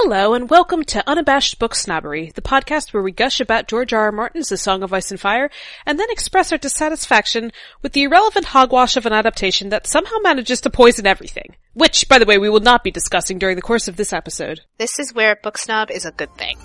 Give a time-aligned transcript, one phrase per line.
[0.00, 4.02] Hello and welcome to Unabashed Book Snobbery, the podcast where we gush about George R.
[4.02, 4.12] R.
[4.12, 5.48] Martin's The Song of Ice and Fire,
[5.86, 7.50] and then express our dissatisfaction
[7.80, 11.56] with the irrelevant hogwash of an adaptation that somehow manages to poison everything.
[11.72, 14.60] Which, by the way, we will not be discussing during the course of this episode.
[14.76, 16.58] This is where book snob is a good thing.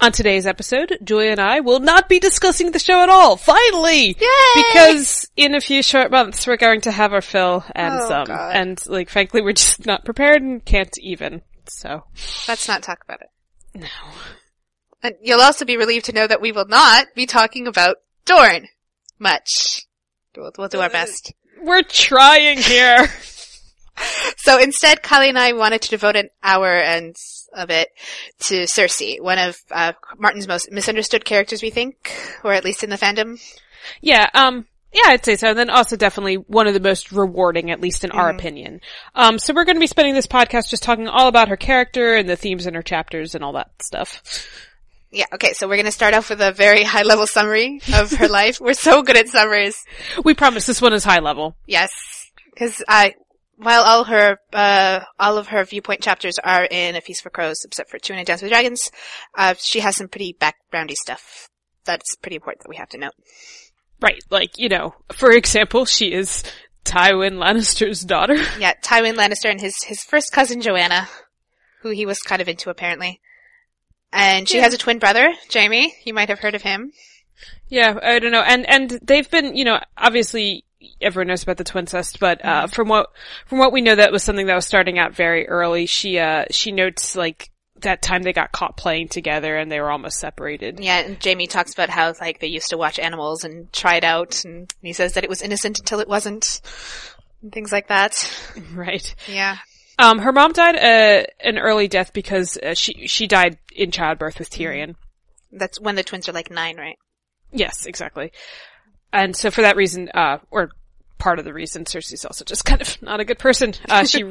[0.00, 4.16] On today's episode, Julia and I will not be discussing the show at all, finally!
[4.18, 4.62] Yay!
[4.72, 8.24] Because in a few short months we're going to have our fill and Oh, some.
[8.26, 8.54] God.
[8.54, 11.42] And, like, frankly, we're just not prepared and can't even.
[11.68, 12.04] So,
[12.46, 13.80] Let's not talk about it.
[13.80, 13.88] no.
[15.02, 18.68] And you'll also be relieved to know that we will not be talking about Dorne
[19.18, 19.84] much.
[20.36, 21.32] We'll, we'll do our uh, best.
[21.62, 23.06] We're trying here!
[24.36, 27.16] So instead, Kylie and I wanted to devote an hour and
[27.54, 27.88] of it
[28.40, 32.90] to Cersei, one of uh, Martin's most misunderstood characters, we think, or at least in
[32.90, 33.40] the fandom.
[34.00, 35.48] Yeah, um, yeah, I'd say so.
[35.48, 38.80] And then also definitely one of the most rewarding, at least in our opinion.
[39.14, 42.14] Um, so we're going to be spending this podcast just talking all about her character
[42.14, 44.22] and the themes in her chapters and all that stuff.
[45.10, 48.28] Yeah, okay, so we're gonna start off with a very high level summary of her
[48.28, 48.60] life.
[48.60, 49.76] We're so good at summaries.
[50.22, 51.56] We promise this one is high level.
[51.66, 51.90] Yes,
[52.52, 53.14] because I,
[53.58, 57.64] while all her, uh, all of her viewpoint chapters are in A Feast for Crows,
[57.64, 58.90] except for Two and a Dance with Dragons,
[59.36, 61.48] uh, she has some pretty backgroundy stuff
[61.84, 63.14] that's pretty important that we have to note.
[64.00, 66.44] Right, like, you know, for example, she is
[66.84, 68.36] Tywin Lannister's daughter.
[68.58, 71.08] Yeah, Tywin Lannister and his his first cousin Joanna,
[71.82, 73.20] who he was kind of into apparently,
[74.12, 74.64] and she Yeah.
[74.64, 75.94] has a twin brother, Jaime.
[76.04, 76.92] You might have heard of him.
[77.68, 78.42] Yeah, I don't know.
[78.42, 80.64] And, and they've been, you know, obviously
[81.00, 83.10] everyone knows about the twincest, but, uh, from what,
[83.46, 85.86] from what we know, that was something that was starting out very early.
[85.86, 87.50] She, uh, she notes like
[87.82, 90.80] that time they got caught playing together and they were almost separated.
[90.80, 94.04] Yeah, and Jaime talks about how like they used to watch animals and try it
[94.04, 96.60] out, and he says that it was innocent until it wasn't,
[97.42, 98.30] and things like that.
[98.74, 99.14] Right.
[99.26, 99.58] Yeah.
[99.98, 104.38] Um, her mom died, uh, an early death because uh, she, she died in childbirth
[104.38, 104.94] with Tyrion.
[105.50, 106.98] That's when the twins are like nine, right?
[107.50, 108.32] Yes, exactly.
[109.12, 110.70] And so for that reason, uh, or
[111.18, 113.74] part of the reason, Cersei's also just kind of not a good person.
[113.88, 114.22] Uh, she,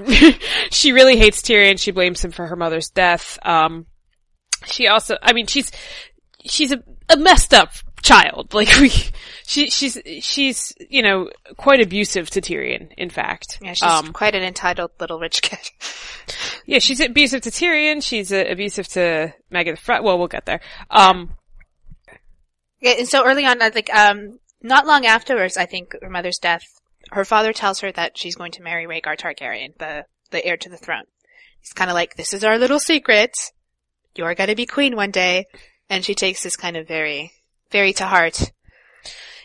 [0.72, 1.80] she really hates Tyrion.
[1.80, 3.38] She blames him for her mother's death.
[3.44, 3.86] Um,
[4.66, 5.72] she also, I mean, she's,
[6.46, 8.54] she's a, a messed up child.
[8.54, 8.90] Like we,
[9.46, 13.60] she, she's, she's, you know, quite abusive to Tyrion, in fact.
[13.62, 15.60] Yeah, she's um, quite an entitled little rich kid.
[16.66, 18.04] yeah, she's abusive to Tyrion.
[18.04, 20.04] She's uh, abusive to Maggie the Frog.
[20.04, 20.62] Well, we'll get there.
[20.90, 21.34] Um,
[22.82, 26.38] yeah, and so early on, I think, um, not long afterwards, I think her mother's
[26.38, 26.64] death,
[27.12, 30.70] her father tells her that she's going to marry Rhaegar Targaryen, the the heir to
[30.70, 31.06] the throne.
[31.62, 33.32] He's kind of like, "This is our little secret.
[34.16, 35.46] You're gonna be queen one day,"
[35.90, 37.32] and she takes this kind of very,
[37.72, 38.52] very to heart.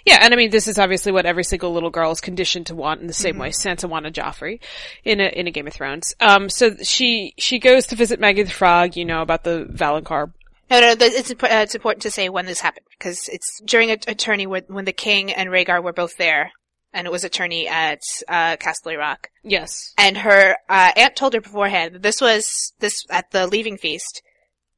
[0.05, 2.75] Yeah, and I mean, this is obviously what every single little girl is conditioned to
[2.75, 4.61] want in the same way Sansa wanted Joffrey
[5.05, 6.15] in a, in a Game of Thrones.
[6.21, 10.33] Um, so she, she goes to visit Maggie the Frog, you know, about the Valonqar.
[10.73, 13.99] No, no, it's, uh, it's important to say when this happened because it's during a,
[14.07, 16.51] a tourney when, when the king and Rhaegar were both there,
[16.95, 19.29] and it was a tourney at uh, Casterly Rock.
[19.43, 19.93] Yes.
[19.99, 24.23] And her uh, aunt told her beforehand that this was this at the leaving feast.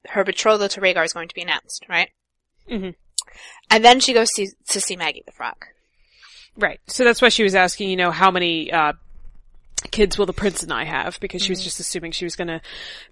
[0.09, 2.11] Her betrothal to Rhaegar is going to be announced, right?
[2.69, 2.97] Mhm.
[3.71, 5.65] And then she goes to, to see Maggie the Frog.
[6.56, 6.81] Right.
[6.88, 8.94] So that's why she was asking, you know, how many, uh,
[9.93, 11.21] kids will the prince and I have?
[11.21, 12.62] Because she was just assuming she was gonna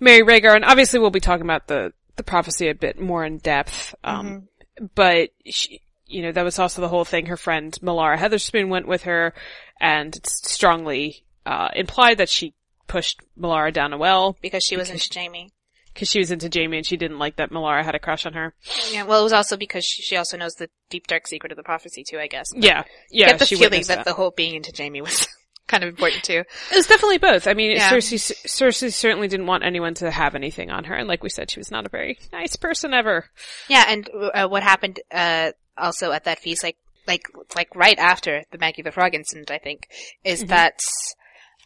[0.00, 0.56] marry Rhaegar.
[0.56, 3.94] And obviously we'll be talking about the, the prophecy a bit more in depth.
[4.04, 4.48] Um,
[4.94, 7.26] but she, you know, that was also the whole thing.
[7.26, 9.34] Her friend Melara Hetherspoon went with her
[9.80, 12.54] and it's strongly, uh, implied that she
[12.86, 15.50] pushed Melara down a well because she was into Jaime.
[15.94, 18.34] because she was into Jaime and she didn't like that Melara had a crush on
[18.34, 18.54] her.
[18.90, 21.62] Yeah, well, it was also because she, also knows the deep dark secret of the
[21.62, 22.18] prophecy too.
[22.18, 22.46] I guess.
[22.54, 22.84] Yeah.
[23.10, 23.28] Yeah.
[23.28, 25.26] Get the she feeling witnessed that, the whole being into Jaime was
[25.72, 26.44] kind of important too.
[26.70, 27.46] It was definitely both.
[27.48, 27.88] I mean, Yeah.
[27.90, 31.50] Cersei, Cersei certainly didn't want anyone to have anything on her, and like we said,
[31.50, 33.24] she was not a very nice person ever.
[33.68, 36.76] Yeah, and uh, what happened uh, also at that feast, like
[37.08, 37.22] like
[37.56, 39.88] like right after the Maggie the Frog incident, I think,
[40.22, 40.78] is that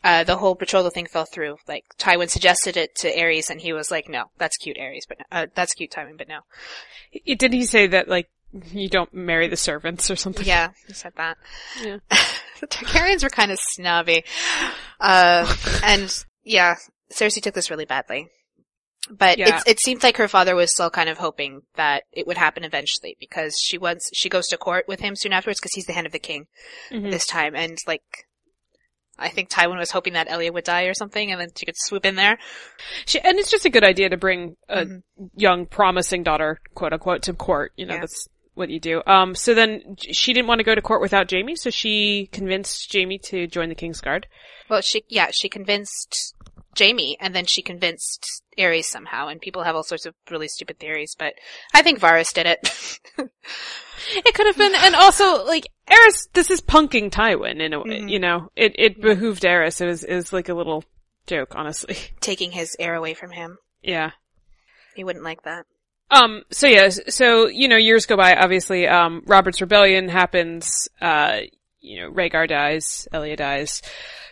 [0.05, 1.57] uh, the whole betrothal thing fell through.
[1.67, 5.19] Like Tywin suggested it to Aerys, and he was like, "No, that's cute, Aerys, but
[5.33, 6.41] uh, that's cute, Tywin, but no."
[7.11, 8.29] He- Did he say that like
[8.73, 10.47] you don't marry the servants or something?
[10.47, 11.37] Yeah, you said that.
[11.83, 11.99] Yeah.
[12.61, 14.25] the Targaryens were kind of snobby,
[15.01, 15.53] uh,
[15.85, 16.13] and
[16.45, 16.77] yeah,
[17.13, 18.29] Cersei took this really badly.
[19.09, 19.59] But Yeah.
[19.59, 22.65] it's, it seemed like her father was still kind of hoping that it would happen
[22.65, 25.93] eventually because she once she goes to court with him soon afterwards because he's the
[25.93, 26.47] hand of the king
[26.91, 27.11] Mhm.
[27.13, 28.03] this time, and like
[29.19, 31.77] I think Tywin was hoping that Elia would die or something, and then she could
[31.79, 32.37] swoop in there.
[33.07, 35.03] She, and it's just a good idea to bring a Mhm.
[35.35, 37.73] young, promising daughter, quote unquote, to court.
[37.77, 38.01] You know, Yeah.
[38.01, 39.03] that's what you do.
[39.07, 42.93] Um, so then she didn't want to go to court without Jaime, so she convinced
[42.93, 44.27] Jaime to join the King's Guard.
[44.69, 46.35] Well, she yeah, she convinced
[46.79, 49.29] Jaime, and then she convinced Aerys somehow.
[49.29, 51.35] And people have all sorts of really stupid theories, but
[51.73, 52.99] I think Varys did it.
[54.15, 58.03] It could have been, and also, like, Aerys, this is punking Tywin in a way,
[58.03, 58.11] Mhm.
[58.11, 58.51] you know?
[58.55, 59.81] It, it behooved Aerys.
[59.81, 60.85] It was, it was like a little
[61.27, 61.97] joke, honestly.
[62.21, 64.11] Taking his heir away from him, Yeah.
[64.95, 65.65] he wouldn't like that.
[66.11, 71.41] Um, so yeah, so, you know, years go by, obviously, um, Robert's rebellion happens, uh,
[71.81, 73.83] you know, Rhaegar dies, Elia dies.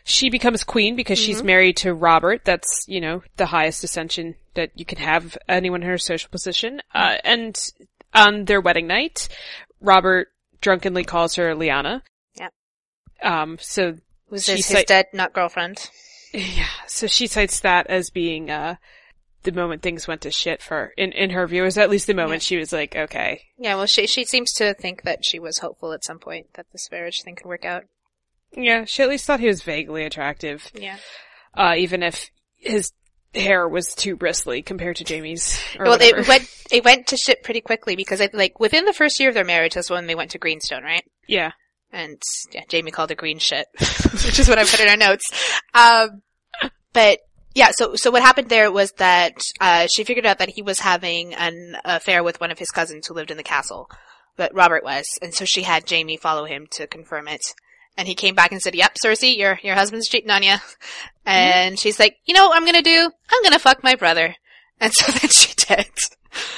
[0.04, 2.44] She becomes queen because she's married to Robert.
[2.44, 6.82] That's, you know, the highest ascension that you can have anyone in her social position.
[6.94, 7.58] Uh, and
[8.12, 9.28] on their wedding night,
[9.80, 10.28] Robert
[10.60, 12.02] drunkenly calls her Lyanna.
[12.38, 12.52] Yep.
[13.22, 13.96] Um, so,
[14.28, 15.90] Was She his, dead, not girlfriend?
[16.34, 18.76] yeah, so she cites that as being, uh,
[19.44, 22.14] the moment things went to shit for, in, in her view, is at least the
[22.14, 25.58] moment she was like, okay, Yeah, well, she she seems to think that she was
[25.58, 27.84] hopeful at some point that this marriage thing could work out.
[28.56, 30.96] Yeah, she at least thought he was vaguely attractive, Yeah.
[31.56, 32.92] uh, even if his
[33.34, 35.58] hair was too bristly compared to Jaime's.
[35.78, 36.20] Well, whatever.
[36.20, 39.28] it went it went to shit pretty quickly because I, like within the first year
[39.28, 41.02] of their marriage, that's when they went to Greenstone, right?
[41.26, 41.50] yeah,
[41.92, 45.24] And yeah, Jaime called it green shit, which is what I put in our notes.
[45.74, 46.22] Um,
[46.92, 47.18] but
[47.54, 50.80] yeah, so so what happened there was that uh, she figured out that he was
[50.80, 53.88] having an affair with one of his cousins who lived in the castle,
[54.36, 57.40] that Robert was, and so she had Jaime follow him to confirm it.
[57.96, 60.56] And he came back and said, "Yep, Cersei, your your husband's cheating on you."
[61.26, 63.10] And she's like, "You know what I'm gonna do?
[63.30, 64.34] I'm gonna fuck my brother."
[64.80, 65.86] And so then she did.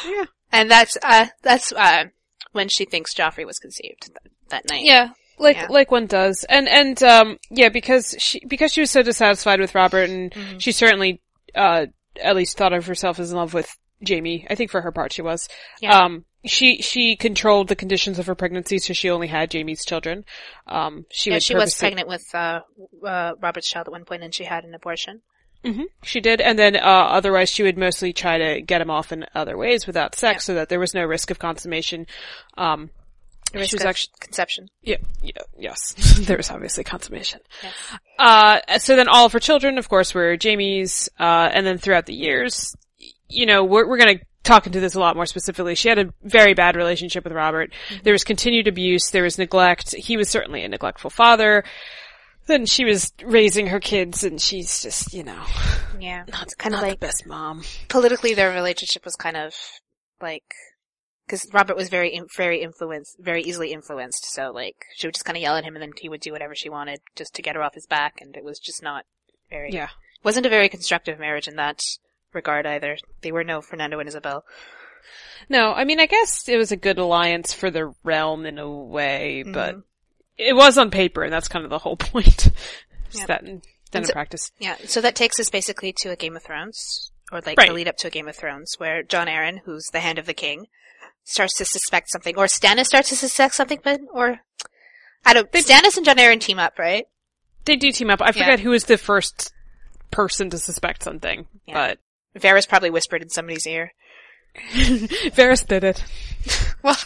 [0.05, 0.25] Yeah.
[0.51, 2.07] And that's uh that's uh
[2.53, 4.85] when she thinks Joffrey was conceived that, that night.
[4.85, 5.67] yeah, like Yeah.
[5.71, 9.75] like one does, and and um, yeah, because she because she was so dissatisfied with
[9.75, 10.61] Robert, and Mhm.
[10.61, 11.21] she certainly
[11.55, 11.87] uh
[12.23, 13.69] at least thought of herself as in love with
[14.07, 14.47] Jaime.
[14.49, 15.49] I think for her part she was.
[15.81, 15.99] Yeah.
[15.99, 20.25] Um, she she controlled the conditions of her pregnancy, so she only had Jaime's children.
[20.67, 22.61] Um, she yeah, she was pregnant with uh,
[23.05, 25.23] uh, Robert's child at one point, and she had an abortion.
[25.65, 29.11] hmm She did, and then uh, otherwise she would mostly try to get him off
[29.11, 32.07] in other ways without sex, so that there was no risk of consummation.
[32.57, 32.91] Um,
[33.57, 34.69] The risk she was of actually conception.
[34.83, 35.95] yeah, yeah yes.
[36.27, 37.41] there was obviously consummation.
[37.63, 37.75] Yes.
[38.19, 42.07] Uh, so then all of her children, of course, were Jaime's, uh, and then throughout
[42.07, 42.75] the years,
[43.29, 45.75] you know, we're, we're gonna talk into this a lot more specifically.
[45.75, 47.73] She had a very bad relationship with Robert.
[48.05, 49.95] There was continued abuse, there was neglect.
[49.95, 51.65] He was certainly a neglectful father.
[52.47, 55.43] Then she was raising her kids and she's just, you know,
[55.99, 57.65] Yeah, not, kind of like the best mom.
[57.89, 59.53] politically, their relationship was kind of
[60.21, 60.45] like
[61.27, 64.25] because Robert was very very influenced, very easily influenced.
[64.33, 66.33] So like she would just kind of yell at him, and then he would do
[66.33, 69.05] whatever she wanted just to get her off his back, and it was just not
[69.51, 69.71] very.
[69.73, 69.89] Yeah.
[70.25, 71.79] wasn't a very constructive marriage in that
[72.33, 72.97] regard either.
[73.23, 74.45] They were no Fernando and Isabel.
[75.49, 78.69] No, I mean, I guess it was a good alliance for the realm in a
[78.69, 79.83] way, but Mhm.
[80.37, 82.49] it was on paper, and that's kind of the whole point.
[83.13, 83.27] Yep.
[83.29, 83.63] that in,
[83.93, 84.51] then in so- practice.
[84.59, 87.69] Yeah, so that takes us basically to a Game of Thrones, or like Right.
[87.69, 90.27] the lead up to a Game of Thrones, where Jon Arryn, who's the hand of
[90.27, 90.67] the king,
[91.27, 94.41] starts to suspect something, or Stannis starts to suspect something, but or
[95.25, 95.51] I don't.
[95.53, 97.07] Stannis and Jon Arryn team up, right?
[97.67, 98.23] They do team up.
[98.23, 98.33] I Yeah.
[98.33, 99.53] forget who was the first
[100.11, 101.95] person to suspect something, Yeah.
[102.35, 103.93] but Varys probably whispered in somebody's ear.
[104.75, 106.03] Varys did it.
[106.83, 106.97] Well,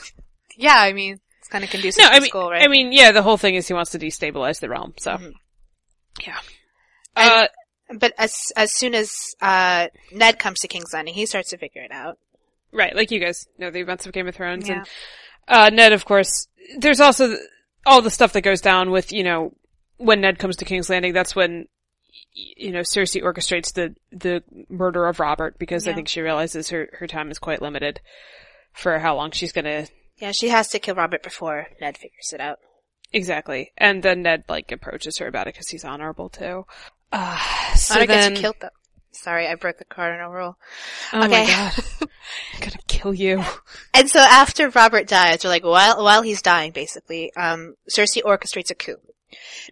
[0.59, 2.63] yeah, I mean, it's kind of conducive No, to I mean, school, right?
[2.63, 4.93] I mean, yeah, the whole thing is he wants to destabilize the realm.
[4.99, 5.33] So, Mhm.
[6.27, 6.39] yeah.
[7.17, 7.49] And- Uh,
[7.99, 11.83] but as as soon as uh, Ned comes to King's Landing, he starts to figure
[11.83, 12.19] it out.
[12.73, 14.77] Right, like you guys know the events of Game of Thrones, Yeah.
[14.77, 14.87] and
[15.49, 16.47] uh, Ned, of course.
[16.79, 17.39] There's also th-
[17.87, 19.55] all the stuff that goes down with you know
[19.97, 21.13] when Ned comes to King's Landing.
[21.13, 21.67] That's when
[22.33, 26.89] you know Cersei orchestrates the the murder of Robert because I think she realizes her
[26.99, 28.01] her time is quite limited
[28.73, 29.87] for how long she's gonna
[30.19, 32.59] Yeah, she has to kill Robert before Ned figures it out.
[33.13, 33.73] Exactly.
[33.77, 36.65] And then Ned, like, approaches her about it because he's honorable too.
[37.11, 38.69] Uh, so Honor then, gets killed though.
[39.13, 40.57] Sorry, I broke the cardinal rule.
[41.13, 41.45] oh Okay.
[41.45, 41.85] my god.
[42.55, 43.43] I'm gonna kill you.
[43.93, 48.71] And so after Robert dies, or like while while he's dying, basically, um, Cersei orchestrates
[48.71, 48.97] a coup.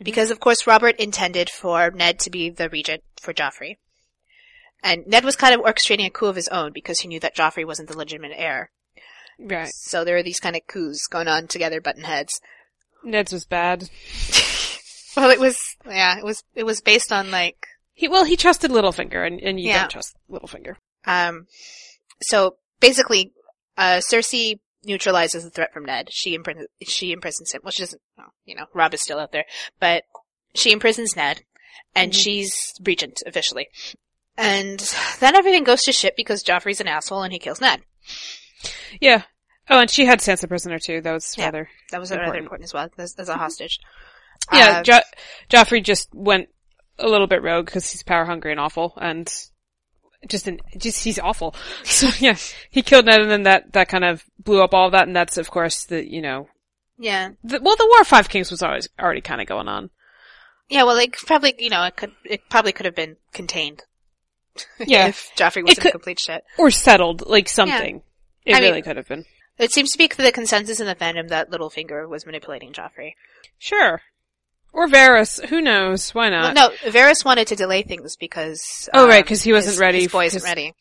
[0.02, 3.76] Because of course Robert intended for Ned to be the regent for Joffrey.
[4.82, 7.34] And Ned was kind of orchestrating a coup of his own because he knew that
[7.34, 8.70] Joffrey wasn't the legitimate heir.
[9.40, 9.68] Right.
[9.72, 12.40] So there are these kind of coups going on together, button heads.
[13.04, 13.88] Ned's was bad.
[15.16, 17.66] Well, it was, yeah, it was, it was based on like,
[17.98, 19.80] He, well, he trusted Littlefinger and, and you Yeah.
[19.80, 20.76] don't trust Littlefinger.
[21.04, 21.46] um,
[22.22, 23.32] so basically,
[23.76, 26.08] uh, Cersei neutralizes the threat from Ned.
[26.12, 27.60] She imprisons, she imprisons him.
[27.64, 29.46] Well, she doesn't, well, you know, Robb is still out there,
[29.80, 30.04] but
[30.54, 31.42] she imprisons Ned,
[31.94, 32.16] and Mhm.
[32.22, 33.66] she's regent officially.
[34.36, 34.78] And
[35.18, 37.82] then everything goes to shit because Joffrey's an asshole and he kills Ned.
[39.00, 39.22] Yeah.
[39.68, 41.00] Oh, and she had Sansa prisoner too.
[41.00, 41.46] That was Yeah.
[41.46, 41.68] rather.
[41.90, 42.44] That was rather Important.
[42.44, 43.80] important as well as, as a hostage.
[44.52, 45.00] Yeah, Uh, jo-
[45.50, 46.48] Joffrey just went
[46.98, 49.32] a little bit rogue because he's power hungry and awful, and
[50.26, 51.54] just an, just he's awful.
[51.84, 52.36] So yeah,
[52.70, 55.16] he killed Ned, and then that that kind of blew up all of that, and
[55.16, 56.48] that's of course the you know,
[56.98, 59.90] yeah, the, well, the War of Five Kings was always already kind of going on.
[60.68, 60.82] yeah.
[60.84, 63.84] Well, like probably you know it could it probably could have been contained.
[64.84, 65.06] Yeah.
[65.08, 66.42] if Joffrey wasn't could- a complete shit.
[66.58, 68.02] or settled, like something.
[68.44, 69.24] It I mean- really could have been.
[69.56, 73.12] It seems to be the consensus in the fandom that Littlefinger was manipulating Joffrey.
[73.58, 74.00] Sure.
[74.72, 76.10] Or Varys, who knows?
[76.14, 76.54] Why not?
[76.54, 80.02] Well, no, Varys wanted to delay things because Oh, right, because he wasn't his- ready
[80.02, 80.74] His boy isn't ready.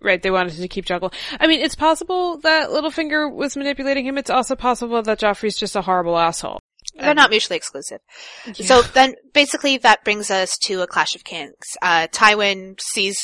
[0.00, 1.12] Right, they wanted to keep juggle.
[1.40, 4.16] I mean, it's possible that Littlefinger was manipulating him.
[4.16, 6.60] It's also possible that Joffrey's just a horrible asshole.
[6.94, 7.98] They're not mutually exclusive.
[8.54, 11.54] So then, basically, that brings us to a clash of kings.
[11.82, 13.18] Uh, Tywin sees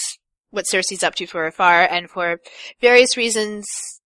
[0.50, 2.40] what Cersei's up to from afar, and for
[2.80, 3.64] various reasons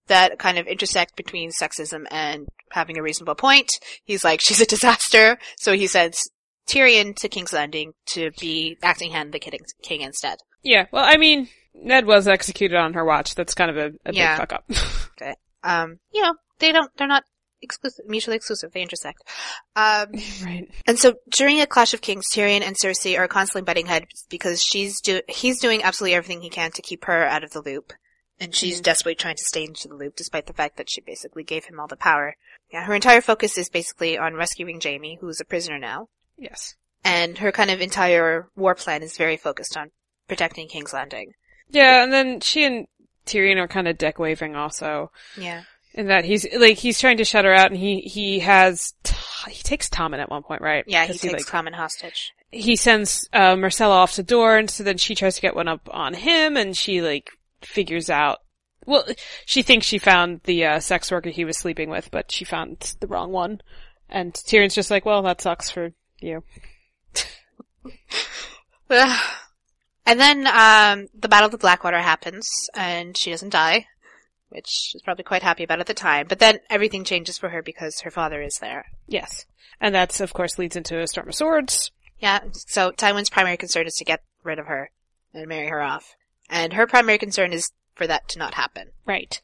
[0.08, 3.68] that kind of intersect between sexism and having a reasonable point,
[4.04, 5.38] he's like, she's a disaster.
[5.58, 6.28] So he sends
[6.68, 10.38] Tyrion to King's Landing to be acting hand the king, instead.
[10.62, 13.34] Yeah, well, I mean, Ned was executed on her watch.
[13.34, 14.34] That's kind of a, a Yeah.
[14.34, 14.64] big fuck up.
[15.22, 15.34] okay.
[15.62, 17.24] Um, you know, they don't, they're not
[17.62, 18.72] exclusive, mutually exclusive.
[18.72, 19.22] They intersect.
[19.76, 20.08] Um,
[20.44, 20.68] right.
[20.86, 24.62] And so during a clash of kings, Tyrion and Cersei are constantly butting heads because
[24.62, 27.92] she's do he's doing absolutely everything he can to keep her out of the loop.
[28.40, 31.42] And she's desperately trying to stay into the loop despite the fact that she basically
[31.42, 32.36] gave him all the power.
[32.72, 36.08] Yeah, her entire focus is basically on rescuing Jaime, who's a prisoner now.
[36.36, 36.76] Yes.
[37.04, 39.90] And her kind of entire war plan is very focused on
[40.28, 41.32] protecting King's Landing.
[41.70, 42.86] Yeah, and then she and
[43.26, 45.10] Tyrion are kind of deck waving also.
[45.36, 45.62] Yeah.
[45.94, 48.94] In that he's, like, he's trying to shut her out and he, he has,
[49.48, 50.84] he takes Tommen at one point, right?
[50.86, 52.34] Yeah, he takes like, Tommen hostage.
[52.52, 55.88] he sends uh, Myrcella off to Dorne, so then she tries to get one up
[55.90, 57.30] on him, and she like
[57.62, 58.38] figures out.
[58.86, 59.04] Well,
[59.44, 62.94] she thinks she found the uh, sex worker he was sleeping with, but she found
[63.00, 63.60] the wrong one.
[64.08, 66.42] And Tyrion's just like, "Well, that sucks for you."
[68.90, 73.86] and then um, the Battle of the Blackwater happens, and she doesn't die,
[74.48, 76.26] which she's probably quite happy about at the time.
[76.26, 78.86] But then everything changes for her because her father is there.
[79.06, 79.44] Yes,
[79.80, 81.90] and that's of course leads into a storm of swords.
[82.18, 84.90] Yeah, so Tywin's primary concern is to get rid of her
[85.34, 86.16] and marry her off.
[86.50, 88.88] And her primary concern is for that to not happen.
[89.06, 89.40] Right.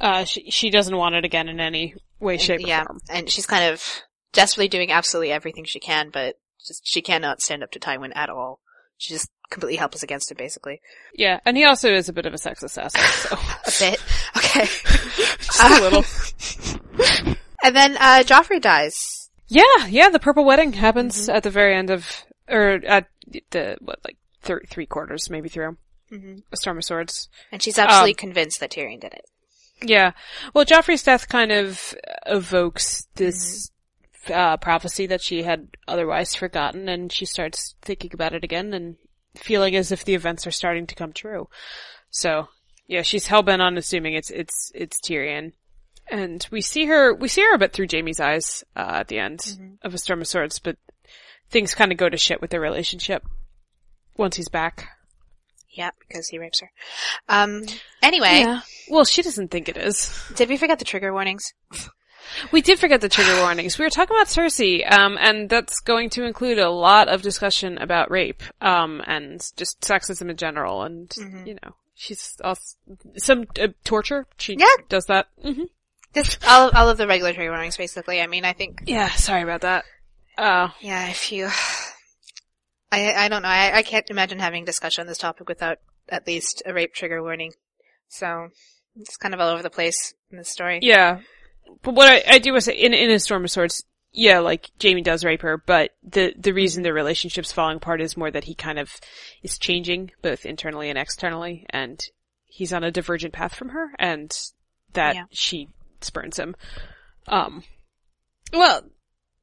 [0.00, 3.00] Uh, she she doesn't want it again in any way, shape, or yeah, form.
[3.08, 7.62] and she's kind of desperately doing absolutely everything she can, but just she cannot stand
[7.62, 8.58] up to Tywin at all.
[8.98, 10.80] She's just completely helpless against him, basically.
[11.14, 14.02] Yeah, and he also is a bit of a sex assassin, so A bit.
[14.36, 14.64] Okay.
[15.38, 16.04] just a little.
[17.64, 19.30] And then uh Joffrey dies.
[19.46, 23.06] Yeah, yeah, the purple wedding happens at the very end of, or at
[23.50, 25.76] the, what, like, thir- three quarters, maybe through
[26.12, 27.28] hmm A Storm of Swords.
[27.50, 29.24] And she's absolutely Um, convinced that Tyrion did it.
[29.82, 30.12] Yeah.
[30.54, 31.94] Well, Joffrey's death kind of
[32.26, 33.70] evokes this,
[34.32, 38.96] uh, prophecy that she had otherwise forgotten, and she starts thinking about it again and
[39.36, 41.48] feeling as if the events are starting to come true.
[42.10, 42.48] So,
[42.86, 45.52] yeah, she's hellbent on assuming it's, it's, it's Tyrion.
[46.10, 49.18] And we see her, we see her a bit through Jaime's eyes, uh, at the
[49.18, 49.78] end Mhm.
[49.82, 50.76] of A Storm of Swords, but
[51.50, 53.24] things kind of go to shit with their relationship
[54.16, 54.88] once he's back.
[55.72, 56.70] Yeah, because he rapes her.
[57.28, 57.64] Um,
[58.02, 58.44] anyway,
[58.88, 60.10] Well, she doesn't think it is.
[60.34, 61.54] did we forget the trigger warnings?
[62.50, 63.78] We did forget the trigger warnings.
[63.78, 67.78] We were talking about Cersei, um, and that's going to include a lot of discussion
[67.78, 71.46] about rape, um, and just sexism in general, and Mhm.
[71.46, 72.62] you know, she's also,
[73.16, 74.26] some uh, torture.
[74.38, 74.66] She Yeah.
[74.88, 75.26] does that.
[75.42, 75.64] hmm
[76.14, 78.20] Just all of, all of the regulatory warnings, basically.
[78.20, 79.84] I mean, I think, Yeah, sorry about that.
[80.38, 81.50] Uh, yeah, if you,
[82.92, 86.26] I, I don't know, I, I can't imagine having discussion on this topic without at
[86.26, 87.52] least a rape trigger warning.
[88.08, 88.48] So,
[88.96, 90.78] it's kind of all over the place in this story.
[90.82, 91.20] yeah,
[91.82, 95.00] but what I, I do was in in a Storm of Swords, yeah, like Jaime
[95.00, 98.54] does rape her, but the the reason their relationship's falling apart is more that he
[98.54, 98.90] kind of
[99.42, 102.04] is changing both internally and externally, and
[102.44, 104.30] he's on a divergent path from her, and
[104.92, 105.24] that Yeah.
[105.30, 105.68] she
[106.02, 106.54] spurns him.
[107.26, 107.62] Um,
[108.52, 108.82] well,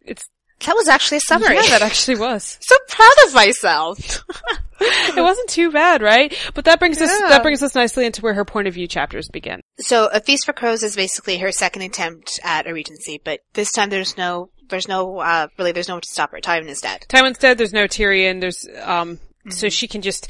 [0.01, 0.29] it's
[0.65, 1.55] That was actually a summary.
[1.55, 2.57] yeah, that actually was.
[2.61, 4.23] so proud of myself.
[4.81, 6.37] it wasn't too bad, right?
[6.53, 9.29] But that brings us that brings us nicely into where her point of view chapters
[9.29, 9.61] begin.
[9.79, 13.71] So, A Feast for Crows is basically her second attempt at a regency, but this
[13.71, 16.39] time there's no, there's no, uh, really there's no one to stop her.
[16.39, 17.05] Tywin is dead.
[17.09, 17.57] Tywin's dead.
[17.57, 18.41] There's no Tyrion.
[18.41, 19.51] There's um, Mm-hmm.
[19.51, 20.29] so she can just,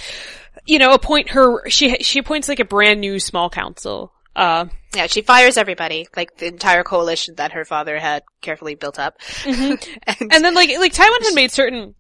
[0.68, 1.68] you know, appoint her.
[1.68, 4.14] She she appoints like a brand new small council.
[4.40, 4.66] Uh,
[4.96, 9.18] Yeah, she fires everybody, like the entire coalition that her father had carefully built up.
[9.46, 9.78] and,
[10.08, 11.94] and then like, like Tywin had made certain,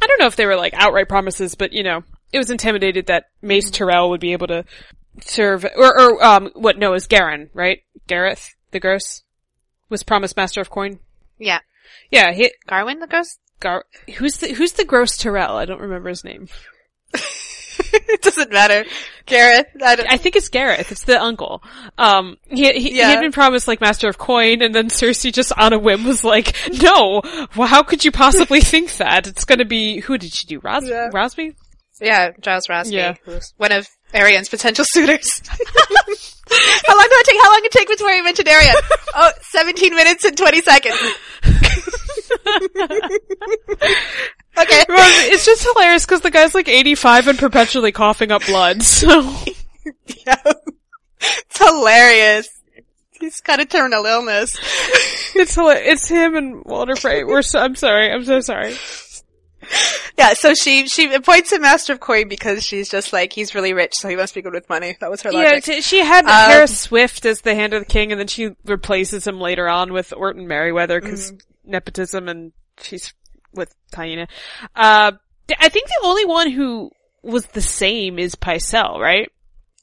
[0.00, 2.02] I don't know if they were like outright promises, but you know,
[2.32, 4.64] it was intimidated that Mace Tyrell would be able to
[5.20, 7.80] serve, or, or, um, what, no, it was Garen, right?
[8.06, 9.22] Gareth, the Gross,
[9.88, 10.98] was promised Master of Coin.
[11.38, 11.60] yeah,
[12.10, 13.38] Yeah, he, Garwin the Gross?
[13.60, 13.84] Gar,
[14.16, 15.56] who's the, who's the Gross Tyrell?
[15.56, 16.48] I don't remember his name.
[17.92, 18.84] it doesn't matter.
[19.26, 20.92] Gareth, I don't, I think it's Gareth.
[20.92, 21.62] It's the uncle.
[21.98, 25.52] Um, he, he, he had been promised like Master of Coin, and then Cersei just
[25.58, 27.22] on a whim was like, "No,
[27.56, 29.26] well, how could you possibly think that?
[29.26, 30.60] It's going to be who did she do?
[30.60, 31.08] Ros- Yeah.
[31.12, 31.56] Rosby?
[32.00, 33.14] yeah, Giles Rosby, Yeah.
[33.56, 35.42] one of Arianne's potential suitors.
[35.48, 37.42] how long did it take?
[37.42, 38.74] How long did it take before you mentioned Arianne?
[39.14, 40.96] Oh, 17 minutes and 20 seconds.
[44.58, 44.84] okay.
[45.28, 48.82] It's just hilarious because the guy's like 85 and perpetually coughing up blood.
[48.82, 49.20] So
[50.26, 50.42] Yeah.
[51.20, 52.48] It's hilarious.
[53.20, 54.56] He's got a terminal illness.
[55.34, 57.24] it's it's him and Walder Frey.
[57.24, 58.12] We're so, I'm sorry.
[58.12, 58.76] I'm so sorry.
[60.18, 63.74] Yeah, so she she appoints him master of coin because she's just like he's really
[63.74, 64.96] rich, so he must be good with money.
[65.00, 65.64] That was her Yeah, logic.
[65.64, 68.50] t- she had Um, Harys Swyft as the Hand of the King, and then she
[68.64, 71.70] replaces him later on with Orton Merryweather because Mm-hmm.
[71.70, 73.12] nepotism, and she's
[73.52, 74.26] with Taena.
[74.74, 75.12] Uh,
[75.58, 76.90] I think the only one who
[77.22, 79.30] was the same is Pycelle, right?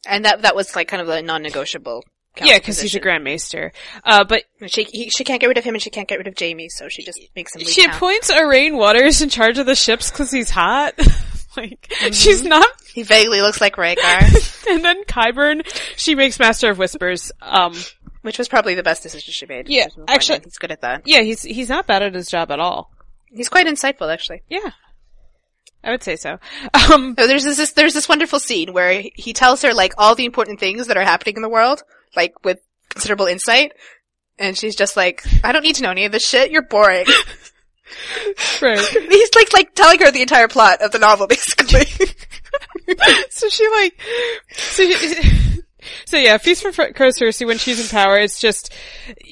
[0.08, 2.04] and that that was like kind of a non-negotiable.
[2.42, 3.72] Yeah, because he's a Grand Maester.
[4.04, 6.28] Uh, but She he, she can't get rid of him, and she can't get rid
[6.28, 7.64] of Jaime, so she just makes him.
[7.66, 7.96] She town.
[7.96, 10.94] appoints Aurane Waters in charge of the ships because he's hot.
[11.58, 12.12] like Mm-hmm.
[12.12, 12.68] she's not.
[12.94, 15.62] He vaguely looks like Rhaegar, And then Qyburn,
[15.96, 17.32] she makes Master of Whispers.
[17.42, 17.76] Um,
[18.24, 19.68] which was probably the best decision she made.
[19.70, 21.02] Yeah, There's no point actually- he's good at that.
[21.06, 22.90] yeah, he's he's not bad at his job at all.
[23.28, 24.42] He's quite insightful, actually.
[24.50, 24.72] Yeah,
[25.84, 26.40] I would say so.
[26.92, 30.26] Um, So there's this there's this wonderful scene where he tells her like all the
[30.26, 31.84] important things that are happening in the world,
[32.16, 33.74] like with considerable insight,
[34.40, 36.52] and she's just like, I don't need to know any of this shit.
[36.52, 37.06] You're boring.
[38.62, 38.80] right.
[38.80, 41.86] He's like like telling her the entire plot of the novel, basically.
[43.30, 43.94] so she like,
[44.52, 45.60] so, she-
[46.06, 48.74] so yeah, Feast for Fr- Crow Cersei when she's in power, it's just,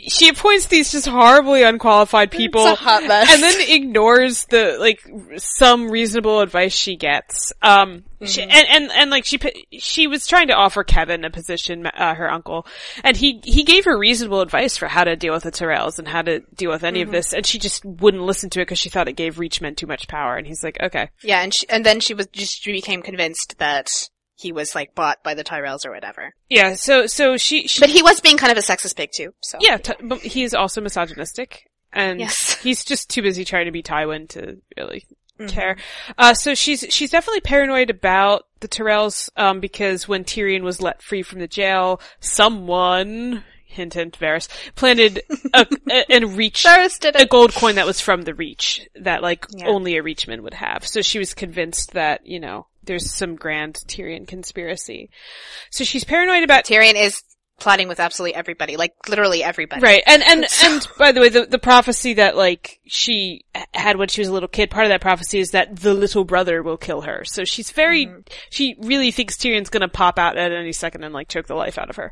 [0.10, 2.65] she appoints these just horribly unqualified people.
[2.67, 3.34] It's a hot mess.
[3.34, 5.00] And then ignores the, like,
[5.38, 7.54] some reasonable advice she gets.
[7.62, 8.52] Um, she, Mm-hmm.
[8.52, 9.40] and, and, and like she,
[9.80, 12.66] she was trying to offer Kevan a position, uh, her uncle,
[13.04, 16.08] and he, he gave her reasonable advice for how to deal with the Tyrells and
[16.08, 17.10] how to deal with any Mm-hmm.
[17.10, 19.76] of this, and she just wouldn't listen to it because she thought it gave Reachmen
[19.76, 21.10] too much power, and he's like, okay.
[21.24, 23.88] yeah, and she, and then she was just she became convinced that
[24.36, 26.34] he was like bought by the Tyrells or whatever.
[26.50, 29.34] Yeah, so, so she, she But he was being kind of a sexist pig too.
[29.42, 32.56] So Yeah, t- but he's also misogynistic, and Yes.
[32.62, 35.06] he's just too busy trying to be Tywin to really.
[35.48, 35.78] Care.
[36.18, 41.02] Uh, so she's she's definitely paranoid about the Tyrells, um, because when Tyrion was let
[41.02, 45.22] free from the jail, someone hint hint Varys planted
[45.54, 49.22] a, a, a reach Varys did a gold coin that was from the Reach that
[49.22, 49.68] like Yeah.
[49.68, 50.86] only a Reachman would have.
[50.86, 55.10] So she was convinced that you know there's some grand Tyrion conspiracy.
[55.70, 57.22] So she's paranoid about Tyrion is
[57.62, 59.82] plotting with absolutely everybody, like literally everybody.
[59.82, 60.04] Right.
[60.06, 64.21] And, and, and by the way, the, the prophecy that like she had when she
[64.21, 67.02] was a little kid, part of that prophecy is that the little brother will kill
[67.02, 67.24] her.
[67.24, 68.12] So she's very,
[68.50, 71.78] she really thinks Tyrion's gonna pop out at any second and like choke the life
[71.78, 72.12] out of her.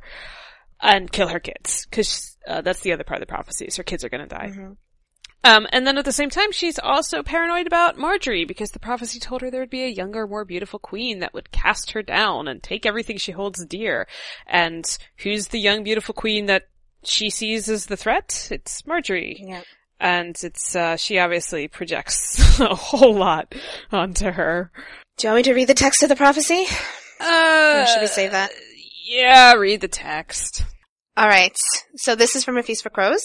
[0.82, 1.88] And kill her kids.
[1.92, 4.54] Cause, uh, that's the other part of the prophecy is her kids are gonna die.
[5.44, 9.20] Um, and then at the same time, she's also paranoid about Margaery because the prophecy
[9.20, 12.48] told her there would be a younger, more beautiful queen that would cast her down
[12.50, 14.08] and take everything she holds dear.
[14.48, 14.86] And
[15.18, 16.68] who's the young, beautiful queen that
[17.04, 18.50] she sees as the threat?
[18.52, 19.36] It's Margaery.
[19.40, 19.62] Yeah.
[20.02, 23.54] And it's, uh, she obviously projects a whole lot
[23.92, 24.72] onto her.
[25.18, 26.66] Do you want me to read the text of the prophecy?
[27.22, 28.52] Uh, Or should we save that?
[29.06, 30.64] Yeah, read the text.
[31.18, 31.56] All right.
[31.96, 33.24] So this is from A Feast for Crows.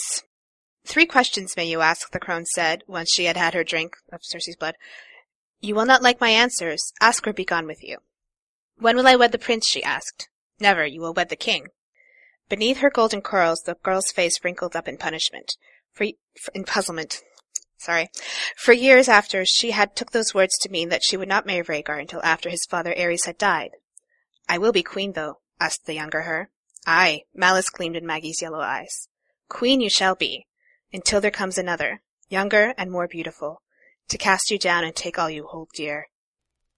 [0.87, 4.21] Three questions may you ask, the crone said, once she had had her drink of
[4.23, 4.77] Cersei's blood.
[5.61, 6.93] You will not like my answers.
[7.01, 7.99] Ask or be gone with you.
[8.79, 9.67] When will I wed the prince?
[9.67, 10.29] she asked.
[10.61, 10.85] Never.
[10.85, 11.69] You will wed the king.
[12.49, 15.57] Beneath her golden curls, the girl's face wrinkled up in punishment.
[15.93, 16.07] For,
[16.39, 17.23] for in puzzlement.
[17.79, 18.11] Sorry.
[18.57, 21.63] For years after, she had took those words to mean that she would not marry
[21.63, 23.71] Rhaegar until after his father Aerys had died.
[24.49, 26.51] I will be queen, though, asked the younger her.
[26.87, 29.09] Aye, malice gleamed in Maggie's yellow eyes.
[29.49, 30.47] Queen you shall be,
[30.95, 33.61] until there comes another, younger and more beautiful,
[34.09, 36.07] to cast you down and take all you hold dear.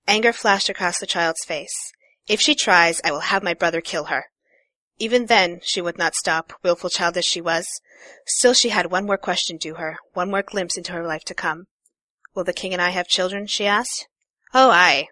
[0.09, 1.93] Anger flashed across the child's face.
[2.27, 4.25] If she tries, I will have my brother kill her.
[4.99, 7.69] Even then, she would not stop, wilful child as she was.
[8.27, 11.35] Still she had one more question to her, one more glimpse into her life to
[11.35, 11.67] come.
[12.35, 13.47] Will the king and I have children?
[13.47, 14.09] she asked.
[14.55, 15.09] Oh, aye.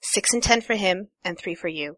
[0.00, 1.96] Six and ten for him, and three for you.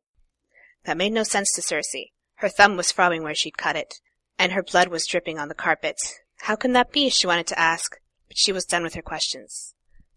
[0.84, 2.06] That made no sense to Cersei.
[2.36, 3.94] Her thumb was throbbing where she'd cut it,
[4.38, 5.96] and her blood was dripping on the carpet.
[6.42, 7.08] How can that be?
[7.10, 7.96] she wanted to ask,
[8.26, 9.74] but she was done with her questions.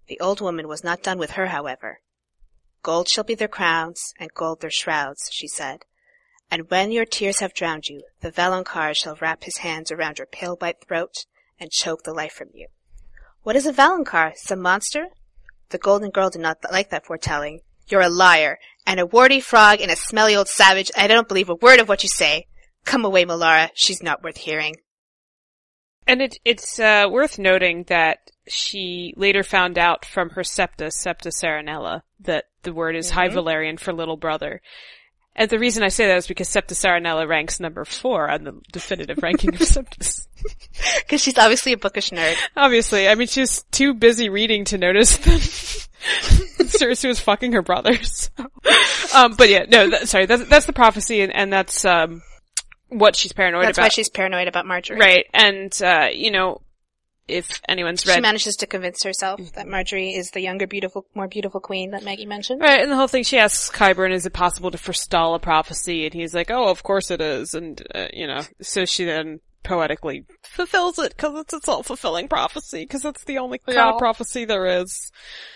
[0.07, 1.99] The old woman was not done with her, however.
[2.83, 5.85] Gold shall be their crowns, and gold their shrouds, she said.
[6.49, 10.27] And when your tears have drowned you, the Valonqar shall wrap his hands around your
[10.27, 11.25] pale white throat
[11.59, 12.67] and choke the life from you.
[13.43, 14.35] What is a Valonqar?
[14.35, 15.07] Some monster?
[15.69, 17.61] The golden girl did not like that foretelling.
[17.87, 20.91] You're a liar, and a warty frog, and a smelly old savage.
[20.97, 22.47] I don't believe a word of what you say.
[22.83, 23.69] Come away, Melara.
[23.73, 24.75] She's not worth hearing.
[26.07, 31.29] And it, it's uh, worth noting that she later found out from her septa, Septa
[31.29, 34.61] Saranella, that the word is High Valyrian for little brother.
[35.35, 38.59] And the reason I say that is because Septa Saranella ranks number four on the
[38.71, 40.27] definitive ranking of septas.
[40.97, 42.35] Because she's obviously a bookish nerd.
[42.57, 45.39] Obviously, I mean, she's too busy reading to notice that
[46.59, 48.29] Cersei was fucking her brothers.
[49.15, 52.21] um, but yeah, no, that, sorry, that's, that's the prophecy, and, and that's um,
[52.91, 53.85] what she's paranoid That's about.
[53.85, 54.99] why she's paranoid about Margaery.
[54.99, 56.61] right, and uh, you know,
[57.27, 58.15] if anyone's read.
[58.15, 62.03] She manages to convince herself that Margaery is the younger, beautiful, more beautiful queen that
[62.03, 62.59] Maggie mentioned.
[62.61, 66.05] Right, and the whole thing, she asks Qyburn, is it possible to forestall a prophecy?
[66.05, 67.53] And he's like, oh, of course it is.
[67.53, 72.79] And, uh, you know, so she then poetically fulfills it because it's a self-fulfilling prophecy
[72.83, 73.91] because it's the only kind Yeah.
[73.91, 75.11] of prophecy there is.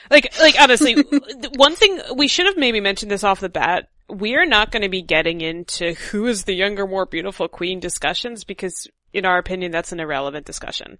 [0.10, 0.94] Like, like honestly,
[1.58, 3.90] one thing, we should have maybe mentioned this off the bat.
[4.10, 7.80] We are not going to be getting into who is the younger, more beautiful queen
[7.80, 11.00] discussions because in our opinion, that's an irrelevant discussion.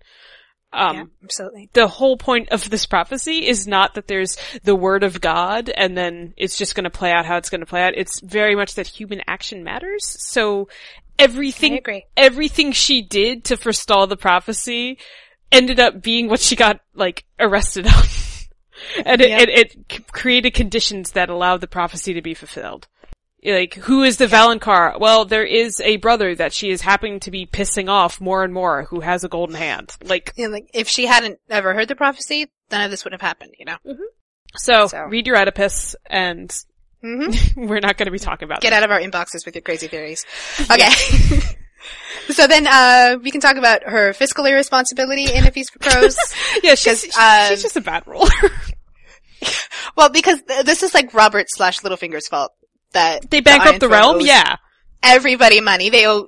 [0.74, 1.70] Um, yeah, absolutely.
[1.74, 5.98] the whole point of this prophecy is not that there's the word of God and
[5.98, 7.94] then it's just going to play out how it's going to play out.
[7.96, 10.06] It's very much that human action matters.
[10.06, 10.68] So
[11.20, 11.80] everything,
[12.18, 14.98] everything she did to forestall the prophecy
[15.52, 18.04] ended up being what she got like arrested on.
[19.06, 19.40] and it, Yeah.
[19.42, 22.88] it, it created conditions that allowed the prophecy to be fulfilled.
[23.46, 25.00] Like, who is the Valonqar?
[25.00, 28.54] Well, there is a brother that she is happening to be pissing off more and
[28.54, 29.96] more who has a golden hand.
[30.04, 33.22] Like, Yeah, like if she hadn't ever heard the prophecy, none of this would have
[33.22, 33.54] happened.
[33.60, 33.78] You know.
[34.56, 36.52] So, So- read your Oedipus, and
[37.02, 38.78] hmm we're not going to be talking about Get it.
[38.78, 40.26] out of our inboxes with your crazy theories.
[40.72, 40.90] Okay.
[42.30, 46.18] so then, uh, we can talk about her fiscal irresponsibility in A Feast for Crows.
[46.64, 48.30] Yeah, she's, 'Cause, um, she's just a bad ruler.
[49.96, 52.54] well, because th- this is like Robert slash Littlefinger's fault
[52.92, 54.22] that they the bankrupt the realm?
[54.22, 54.58] Yeah.
[55.04, 55.90] Everybody money.
[55.90, 56.28] They owe,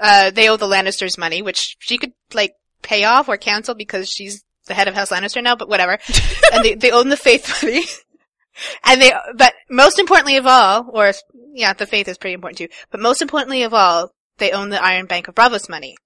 [0.00, 4.08] uh, they owe the Lannisters money, which she could like pay off or cancel because
[4.08, 5.98] she's the head of House Lannister now, but whatever.
[6.52, 7.84] and they, they own the faith money.
[8.84, 11.12] and they, but most importantly of all, or,
[11.52, 14.82] yeah, the faith is pretty important too, but most importantly of all, they own the
[14.82, 15.96] Iron Bank of Braavos money.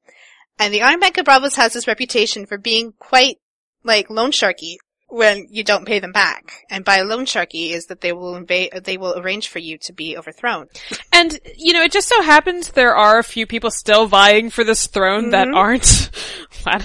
[0.59, 3.37] And the Iron Bank of Braavos has this reputation for being quite,
[3.85, 4.77] like, loan sharky
[5.09, 6.65] when you don't pay them back.
[6.71, 9.79] And by a loan sharky is that they will invade, they will arrange for you
[9.79, 10.67] to be overthrown.
[11.13, 14.65] And, you know, it just so happens there are a few people still vying for
[14.65, 15.57] this throne that Mhm.
[15.57, 16.11] aren't.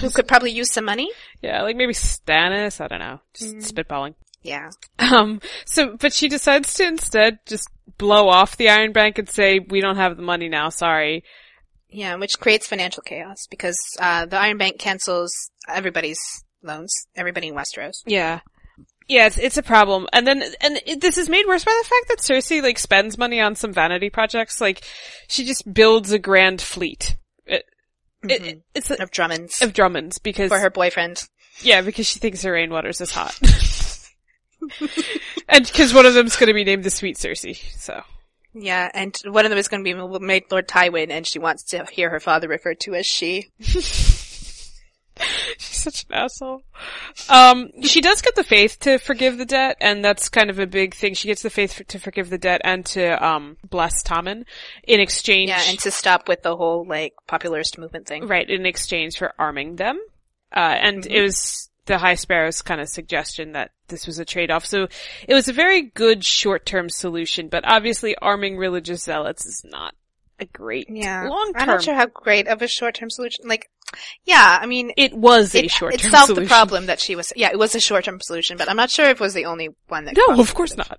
[0.00, 1.10] Who could probably use some money.
[1.42, 3.20] yeah, like maybe Stannis, I don't know.
[3.34, 3.72] Just Mm.
[3.72, 4.14] spitballing.
[4.42, 4.70] Yeah.
[4.98, 9.58] Um, so, but she decides to instead just blow off the Iron Bank and say,
[9.58, 11.24] we don't have the money now, sorry.
[11.90, 15.32] Yeah, which creates financial chaos because, uh, the Iron Bank cancels
[15.68, 16.18] everybody's
[16.64, 17.96] loans, everybody in Westeros.
[18.06, 18.40] Yeah.
[19.06, 20.08] Yeah, it's, it's a problem.
[20.12, 23.18] And then, and it, this is made worse by the fact that Cersei, like, spends
[23.18, 24.60] money on some vanity projects.
[24.62, 24.82] Like,
[25.28, 27.16] she just builds a grand fleet.
[27.44, 27.64] It,
[28.26, 28.62] it, Mhm.
[28.74, 29.60] it's a, Of Dromonds.
[29.60, 31.22] of dromonds because, for her boyfriend.
[31.60, 33.38] yeah, because she thinks her Rainwaters is hot.
[35.48, 38.00] and because one of them's gonna be named the Sweet Cersei, so.
[38.54, 41.64] Yeah, and one of them is going to be made Lord Tywin, and she wants
[41.70, 43.48] to hear her father referred to as she.
[45.58, 46.62] She's such an asshole.
[47.28, 50.66] Um, she does get the faith to forgive the debt, and that's kind of a
[50.66, 51.14] big thing.
[51.14, 54.44] She gets the faith f- to forgive the debt and to, um, bless Tommen
[54.82, 55.50] in exchange.
[55.50, 58.26] Yeah, and to stop with the whole, like, popularist movement thing.
[58.26, 60.00] right, in exchange for arming them.
[60.54, 64.64] Uh, and it was the High Sparrow's kind of suggestion that this was a trade-off.
[64.64, 64.88] So
[65.28, 69.94] it was a very good short-term solution, but obviously arming religious zealots is not
[70.40, 71.28] a great Yeah.
[71.28, 71.60] long-term.
[71.62, 73.70] I'm not sure how great of a short-term solution, like,
[74.24, 76.44] yeah, I mean, It was a short-term it solved solution.
[76.44, 79.06] the problem that she was, yeah, it was a short-term solution, but I'm not sure
[79.06, 80.98] if it was the only one that No, of course not.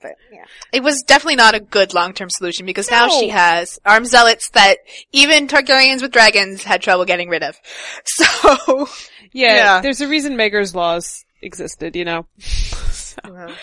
[0.00, 0.44] But, yeah.
[0.72, 4.78] It was definitely not a good long-term solution because now she has arm zealots that
[5.12, 7.56] even Targaryens with dragons had trouble getting rid of.
[8.04, 8.88] So,
[9.32, 9.80] Yeah, Yeah.
[9.80, 12.26] there's a reason Maegor's laws existed, you know.
[12.40, 13.54] So.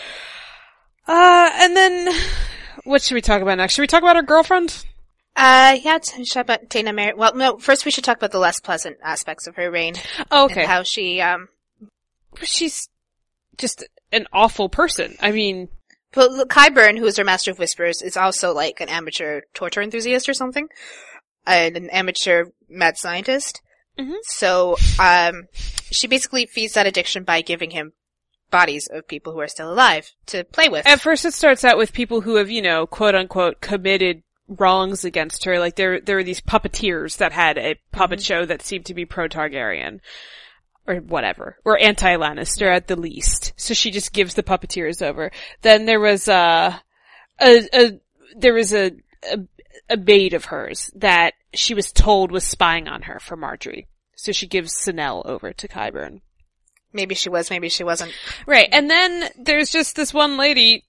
[1.06, 2.08] Uh, and then,
[2.84, 3.74] what should we talk about next?
[3.74, 4.84] Should we talk about her girlfriend?
[5.36, 7.12] Uh, yeah, t- should about Dana Mary.
[7.14, 9.94] Well, no, first we should talk about the less pleasant aspects of her reign
[10.30, 10.62] Oh, okay.
[10.62, 11.48] and how she, um,
[12.42, 12.88] She's
[13.58, 15.16] just an awful person.
[15.20, 15.68] I mean,
[16.12, 19.82] But look, Qyburn, who is her master of whispers, is also like an amateur torture
[19.82, 20.68] enthusiast or something,
[21.46, 23.60] and an amateur mad scientist.
[23.98, 24.14] Mhm.
[24.22, 25.44] So, um,
[25.90, 27.92] she basically feeds that addiction by giving him
[28.54, 30.86] bodies of people who are still alive to play with.
[30.86, 35.04] At first it starts out with people who have, you know, quote unquote, committed wrongs
[35.04, 35.58] against her.
[35.58, 39.04] Like there, there were these puppeteers that had a puppet show that seemed to be
[39.04, 39.98] pro-Targaryen.
[40.86, 41.56] Or whatever.
[41.64, 43.54] Or anti-Lannister at the least.
[43.56, 45.32] So she just gives the puppeteers over.
[45.62, 46.76] Then there was, uh,
[47.40, 48.00] a, a,
[48.36, 48.92] there was a,
[49.32, 49.38] a,
[49.88, 53.86] a maid of hers that she was told was spying on her for Margaery.
[54.14, 56.20] So she gives Senelle over to Qyburn.
[56.94, 58.12] Maybe she was, maybe she wasn't.
[58.46, 60.84] Right, and then there's just this one lady,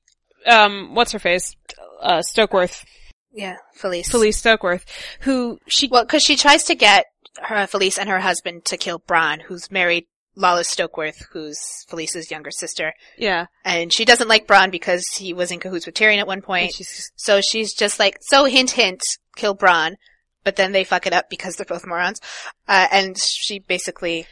[0.46, 1.56] um, what's her face?
[2.02, 2.86] Uh, Stokeworth,
[3.34, 4.08] Yeah, Felice.
[4.10, 4.84] Felice Stokeworth,
[5.22, 7.06] who she, Well, because she tries to get
[7.41, 10.06] her Felice and her husband to kill Bronn, who's married
[10.38, 12.94] Lollys Stokeworth, who's Felice's younger sister.
[13.18, 16.41] yeah, And she doesn't like Bronn because he was in cahoots with Tyrion at one
[16.41, 16.74] point.
[16.74, 19.02] she's So she's just like, so hint hint,
[19.36, 19.96] kill Bronn.
[20.44, 22.22] But then they fuck it up because they're both morons.
[22.68, 24.28] Uh, and she basically,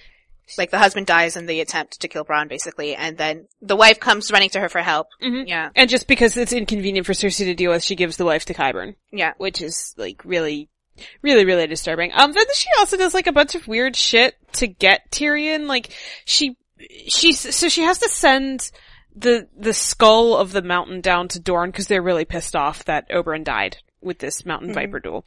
[0.58, 2.96] like the husband dies in the attempt to kill Bronn basically.
[2.96, 5.08] And then the wife comes running to her for help.
[5.22, 5.48] Mhm.
[5.48, 5.70] Yeah.
[5.76, 8.54] and just because it's inconvenient for Cersei to deal with, she gives the wife to
[8.54, 9.34] Qyburn, Yeah.
[9.38, 10.70] which is like really,
[11.22, 12.12] really, really disturbing.
[12.14, 15.90] Um, then she also does like a bunch of weird shit to get Tyrion, like
[16.26, 16.56] she,
[17.08, 18.70] she's, so she has to send
[19.16, 23.10] the, the skull of the mountain down to Dorne because they're really pissed off that
[23.10, 24.74] Oberyn died with this mountain Mhm.
[24.76, 25.24] viper duel.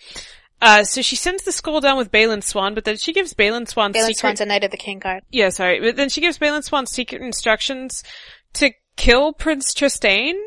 [0.62, 3.68] Uh, so she sends the skull down with Balon Swann, but then she gives Balon
[3.68, 5.22] Swann Balin secret- Swan's a knight of the King Guard.
[5.30, 8.02] yeah, sorry, but then she gives Balon Swann secret instructions
[8.54, 10.38] to kill Prince Trystane.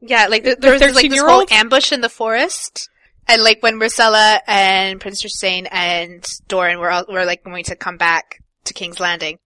[0.00, 2.88] Yeah, like there, The there was like this whole ambush in the forest,
[3.28, 7.76] and like when Myrcella and Prince Trystane and Doran were all, were like going to
[7.76, 9.38] come back to King's Landing,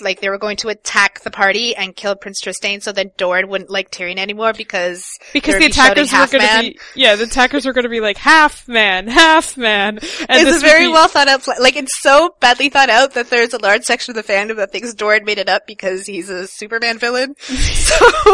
[0.00, 3.48] like they were going to attack the party and kill Prince Trystane, so then Doran
[3.48, 7.24] wouldn't like Tyrion anymore because Because the be attackers were going to be, yeah, the
[7.24, 9.98] attackers were going to be like half man, half man.
[9.98, 11.42] And it's this a very be- well thought out.
[11.42, 14.56] Pl- like it's so badly thought out that there's a large section of the fandom
[14.56, 17.34] that thinks Doran made it up because he's a Superman villain.
[17.90, 17.96] So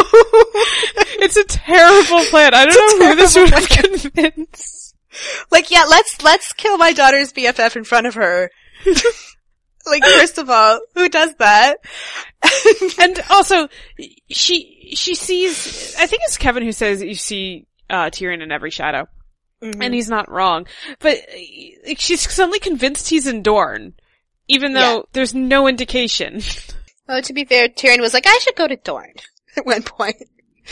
[1.19, 2.53] It's a terrible plan.
[2.53, 4.95] I don't know who this would have convinced.
[5.51, 8.51] like yeah, let's let's kill my daughter's BFF in front of her.
[9.87, 11.79] like first of all, who does that?
[13.01, 13.68] And also,
[14.31, 18.70] she, she sees, I think it's Kevan who says you see, uh, Tyrion in every
[18.70, 19.09] shadow.
[19.62, 19.83] Mm-hmm.
[19.83, 20.66] And he's not wrong.
[21.01, 21.18] But
[21.87, 23.94] like, she's suddenly convinced he's in Dorne.
[24.49, 25.03] Even though Yeah.
[25.12, 26.40] there's no indication.
[27.09, 29.14] Well, to be fair, Tyrion was like, I should go to Dorne
[29.57, 30.16] at one point.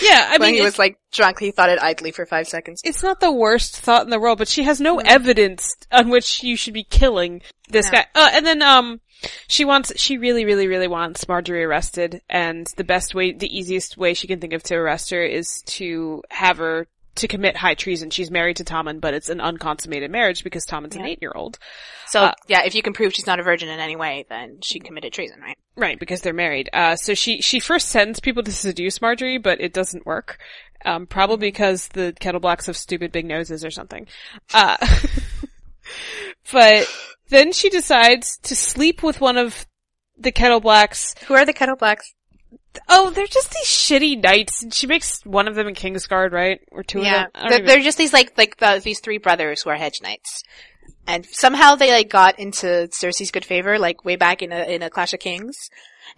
[0.02, 2.80] yeah, I when mean, he was like drunk, he thought it idly for five seconds.
[2.84, 6.42] it's not the worst thought in the world, but she has no evidence on which
[6.42, 7.92] you should be killing this No.
[7.92, 8.06] guy.
[8.16, 9.00] Uh, and then, um,
[9.46, 13.96] she wants, she really, really, really wants Margaery arrested, and the best way, the easiest
[13.96, 17.74] way she can think of to arrest her is to have her to commit high
[17.74, 18.10] treason.
[18.10, 21.58] She's married to Tommen, but it's an unconsummated marriage because Tommen's an eight-year-old.
[22.08, 24.58] So Uh, yeah, if you can prove she's not a virgin in any way, then
[24.62, 25.56] she committed treason, right?
[25.76, 26.70] Right, because they're married.
[26.72, 30.38] Uh, so she, she first sends people to seduce Marjorie, but it doesn't work.
[30.84, 34.06] Um, probably because the kettle blacks have stupid big noses or something.
[34.52, 34.76] Uh,
[36.52, 36.86] but
[37.28, 39.66] then she decides to sleep with one of
[40.18, 41.14] the kettle blacks.
[41.26, 42.14] Who are the Kettle Blacks?
[42.88, 44.62] Oh, they're just these shitty knights.
[44.62, 46.60] And she makes one of them in Kingsguard, right?
[46.72, 47.42] Or two yeah, of them.
[47.42, 50.42] They're, even- they're just these like like the, these three brothers who are hedge knights,
[51.06, 54.82] and somehow they like got into Cersei's good favor, like way back in a in
[54.82, 55.56] a Clash of Kings.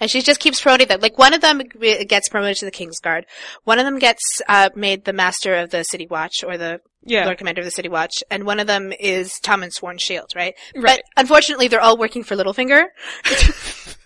[0.00, 1.00] And she just keeps promoting them.
[1.00, 1.62] Like one of them
[2.08, 3.26] gets promoted to the King's Guard.
[3.64, 7.24] One of them gets uh, made the master of the City Watch or the yeah.
[7.24, 10.54] Lord Commander of the City Watch, and one of them is Tommen's Sworn Shield, right?
[10.74, 10.96] Right.
[10.96, 12.86] But unfortunately, they're all working for Littlefinger.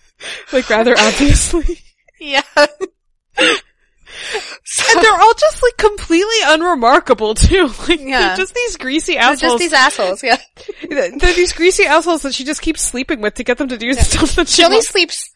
[0.53, 1.79] Like rather obviously.
[2.19, 2.43] Yeah.
[4.93, 7.69] And they're all just like completely unremarkable too.
[7.87, 8.27] Like Yeah.
[8.27, 9.39] they're just these greasy They're assholes.
[9.53, 10.37] just these assholes, yeah.
[10.87, 13.93] They're these greasy assholes that she just keeps sleeping with to get them to do
[13.93, 14.89] stuff that she She only wants.
[14.89, 15.30] sleeps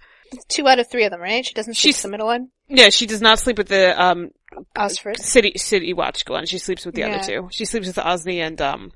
[0.50, 1.46] two out of three of them, right?
[1.46, 2.50] She doesn't sleep She's- with the middle one.
[2.68, 4.32] Yeah, she does not sleep with the um
[4.76, 5.20] Osford.
[5.20, 6.46] city city watch one.
[6.46, 7.16] She sleeps with the Yeah.
[7.18, 7.50] other two.
[7.52, 8.92] She sleeps with Osney and um.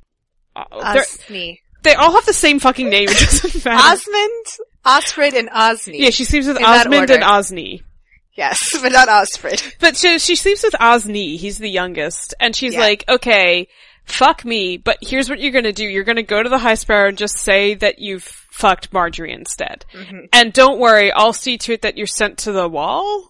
[0.56, 0.64] uh,
[0.94, 1.62] they're- Osney.
[1.84, 3.10] they all have the same fucking name.
[3.10, 3.96] It doesn't matter.
[4.02, 6.02] Osmund, Osfryd, and Osney.
[6.02, 7.14] yeah, she sleeps with In that Osmund order.
[7.16, 7.84] and Osney.
[8.34, 9.76] Yes, but not Osfryd.
[9.80, 11.36] But she, she sleeps with Osney.
[11.38, 12.80] He's the youngest, and she's Yeah.
[12.80, 13.68] like, "Okay,
[14.10, 15.86] fuck me, but here's what you're gonna do.
[15.86, 19.86] You're gonna go to the High Sparrow and just say that you've fucked Margaery instead,
[19.94, 20.26] Mm-hmm.
[20.34, 23.26] and don't worry, I'll see to it that you're sent to the wall."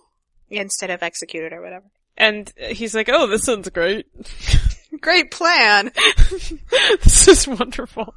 [0.50, 1.86] Instead of executed or whatever.
[2.18, 4.06] And he's like, "Oh, this sounds great.
[5.02, 5.92] Great plan.
[7.04, 8.14] this is wonderful."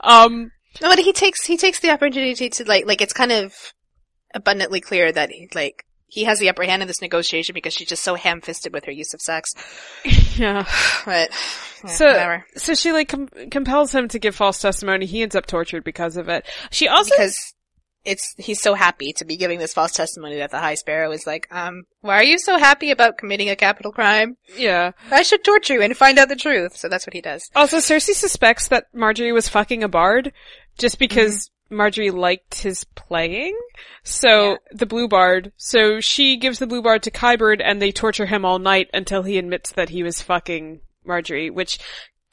[0.00, 3.54] Um, No, but he takes, he takes the opportunity to like, like, it's kind of
[4.34, 5.84] abundantly clear that he, like,
[6.16, 8.92] he has the upper hand in this negotiation because she's just so ham-fisted with her
[8.92, 9.52] use of sex.
[10.36, 10.66] Yeah.
[11.06, 11.30] But
[11.84, 12.44] yeah, So, whatever.
[12.56, 15.06] so she like com- compels him to give false testimony.
[15.06, 16.44] He ends up tortured because of it.
[16.70, 17.36] She also, Because
[18.04, 21.26] it's he's so happy to be giving this false testimony that the High Sparrow is
[21.26, 24.36] like, um, why are you so happy about committing a capital crime?
[24.56, 24.92] yeah.
[25.10, 26.76] I should torture you and find out the truth.
[26.76, 27.48] So that's what he does.
[27.56, 30.32] Also, Cersei suspects that Margaery was fucking a bard
[30.78, 33.58] just because Margaery liked his playing.
[34.04, 34.56] So, Yeah.
[34.72, 35.52] the blue bard.
[35.56, 39.22] So she gives the blue bard to Qyburn and they torture him all night until
[39.22, 41.78] he admits that he was fucking Margaery, which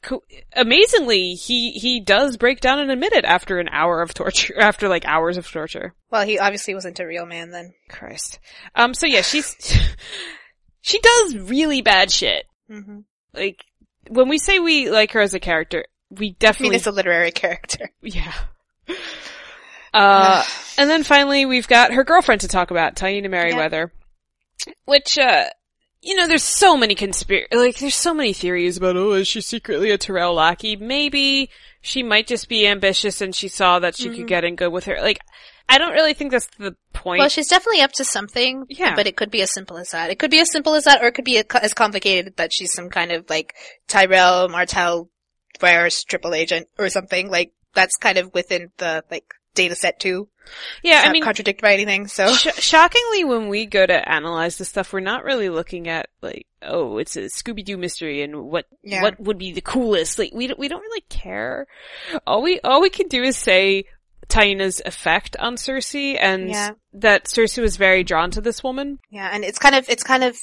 [0.02, 0.22] co-
[0.54, 4.88] amazingly, he, he does break down and admit it after an hour of torture, after
[4.88, 5.94] like hours of torture.
[6.10, 7.74] Well, he obviously wasn't a real man then.
[7.88, 8.38] Christ.
[8.74, 9.56] Um, so yeah, she's,
[10.80, 12.44] she does really bad shit.
[12.70, 13.00] Mm-hmm.
[13.32, 13.64] Like,
[14.08, 16.92] when we say we like her as a character, we I mean, definitely it's a
[16.92, 17.90] literary character.
[18.02, 18.32] Yeah.
[19.94, 20.42] Uh,
[20.76, 23.92] and then finally we've got her girlfriend to talk about, Taena Merryweather.
[24.86, 25.44] Which, uh,
[26.02, 29.40] you know, there's so many conspir- like, there's so many theories about, oh, is she
[29.40, 30.74] secretly a Tyrell lackey?
[30.74, 31.48] Maybe
[31.80, 34.86] she might just be ambitious and she saw that she could get in good with
[34.86, 35.00] her.
[35.00, 35.20] Like,
[35.68, 37.20] I don't really think that's the point.
[37.20, 38.66] Well, she's definitely up to something.
[38.68, 38.94] Yeah.
[38.94, 40.10] But it could be as simple as that.
[40.10, 42.52] It could be as simple as that, or it could be a, as complicated that
[42.52, 43.54] she's some kind of like
[43.88, 45.08] Tyrell Martell
[45.60, 47.30] virus triple agent or something.
[47.30, 50.28] Like that's kind of within the like data set too.
[50.82, 52.08] yeah, I mean, contradicted by anything.
[52.08, 56.08] So Sh- shockingly, when we go to analyze the stuff, we're not really looking at
[56.22, 59.02] like, oh, it's a Scooby Doo mystery and what Yeah.
[59.02, 60.18] what would be the coolest.
[60.18, 61.66] Like, we don't, we don't really care.
[62.26, 63.84] All we all we can do is say
[64.28, 66.70] Taena's effect on Cersei and Yeah.
[66.94, 68.98] that Cersei was very drawn to this woman.
[69.10, 70.36] yeah, and it's kind of it's kind of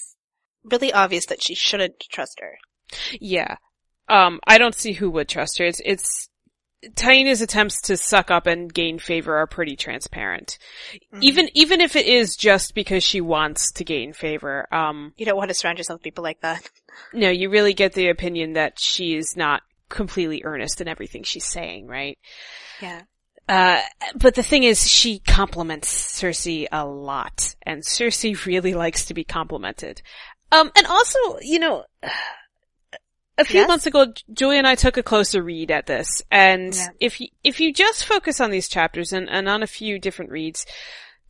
[0.64, 2.58] really obvious that she shouldn't trust her.
[3.20, 3.58] Yeah.
[4.08, 5.66] Um, I don't see who would trust her.
[5.66, 6.30] It's it's
[6.96, 10.58] Taena's attempts to suck up and gain favor are pretty transparent.
[10.94, 11.20] Mm-hmm.
[11.22, 14.68] Even even if it is just because she wants to gain favor.
[14.74, 16.68] Um, You don't want to surround yourself with people like that.
[17.14, 21.46] No, you really get the opinion that she is not completely earnest in everything she's
[21.46, 22.18] saying, right?
[22.82, 23.02] Yeah.
[23.48, 23.82] Uh,
[24.16, 25.90] but the thing is, she compliments
[26.20, 30.02] Cersei a lot, and Cersei really likes to be complimented.
[30.52, 31.86] Um, and also, you know,
[33.42, 33.68] a few Yes?
[33.68, 36.88] months ago, Julie and I took a closer read at this, and Yeah.
[37.00, 40.32] if you, if you just focus on these chapters and, and on a few different
[40.32, 40.66] reads,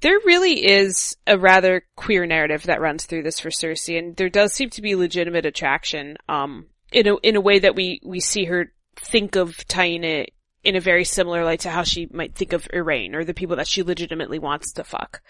[0.02, 4.30] there really is a rather queer narrative that runs through this for Cersei, and there
[4.30, 8.20] does seem to be legitimate attraction, um, in a, in a way that we, we
[8.20, 10.26] see her think of Taena
[10.64, 13.56] in a very similar light to how she might think of Aurane, or the people
[13.56, 15.22] that she legitimately wants to fuck.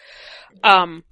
[0.64, 1.04] Um,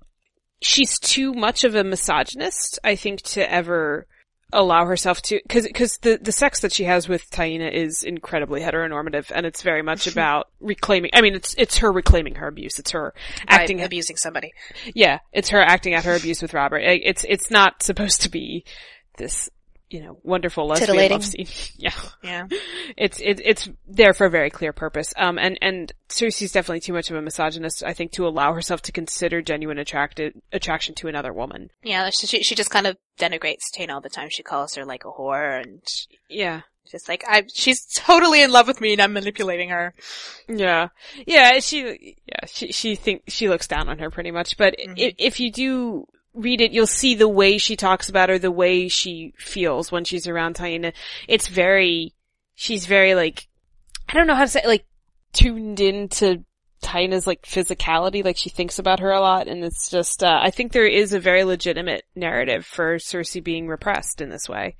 [0.61, 4.07] she's too much of a misogynist, I think, to ever
[4.51, 8.61] allow herself to, cause, cause the, the sex that she has with Taena is incredibly
[8.61, 12.79] heteronormative, and it's very much about reclaiming, I mean, it's, it's her reclaiming her abuse,
[12.79, 13.13] it's her
[13.47, 14.53] acting by abusing somebody.
[14.93, 16.79] yeah, it's her acting out her abuse with Robert.
[16.79, 18.65] It's it's not supposed to be
[19.17, 19.49] this,
[19.89, 21.47] you know, wonderful lesbian love scene.
[21.77, 22.47] yeah, Yeah.
[22.97, 25.13] it's it, it's there for a very clear purpose.
[25.17, 28.81] Um, and and Cersei's definitely too much of a misogynist, I think, to allow herself
[28.83, 31.69] to consider genuine attracted attraction to another woman.
[31.83, 34.29] Yeah, she, she just kind of denigrates Tane all the time.
[34.29, 35.81] She calls her like a whore and
[36.29, 39.93] Yeah, just like, I, she's totally in love with me and I'm manipulating her.
[40.47, 40.89] yeah,
[41.27, 41.59] yeah.
[41.59, 44.55] She yeah she she think she looks down on her pretty much.
[44.57, 44.93] But Mhm.
[44.97, 48.51] if if you do read it, you'll see the way she talks about her, the
[48.51, 50.93] way she feels when she's around Taena.
[51.27, 52.13] It's very,
[52.55, 53.47] she's very like,
[54.07, 54.85] I don't know how to say, it, like,
[55.33, 56.43] tuned into
[56.81, 60.51] Taena's like physicality, like she thinks about her a lot, and it's just, uh, I
[60.51, 64.75] think there is a very legitimate narrative for Cersei being repressed in this way.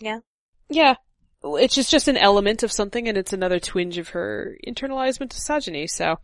[0.00, 0.20] Yeah.
[0.68, 0.94] Yeah.
[1.42, 5.86] It's just, just an element of something, and it's another twinge of her internalized misogyny,
[5.86, 6.18] so,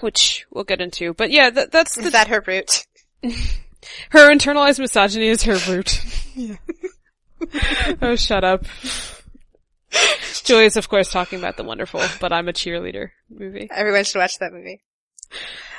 [0.00, 1.14] which we'll get into.
[1.14, 2.86] But yeah, that, that's the Is that her root?
[4.10, 6.00] her internalized misogyny is her root.
[8.02, 8.64] oh, shut up.
[10.44, 13.68] Joy is, of course, talking about the wonderful "But I'm a Cheerleader" movie.
[13.70, 14.82] Everyone should watch that movie.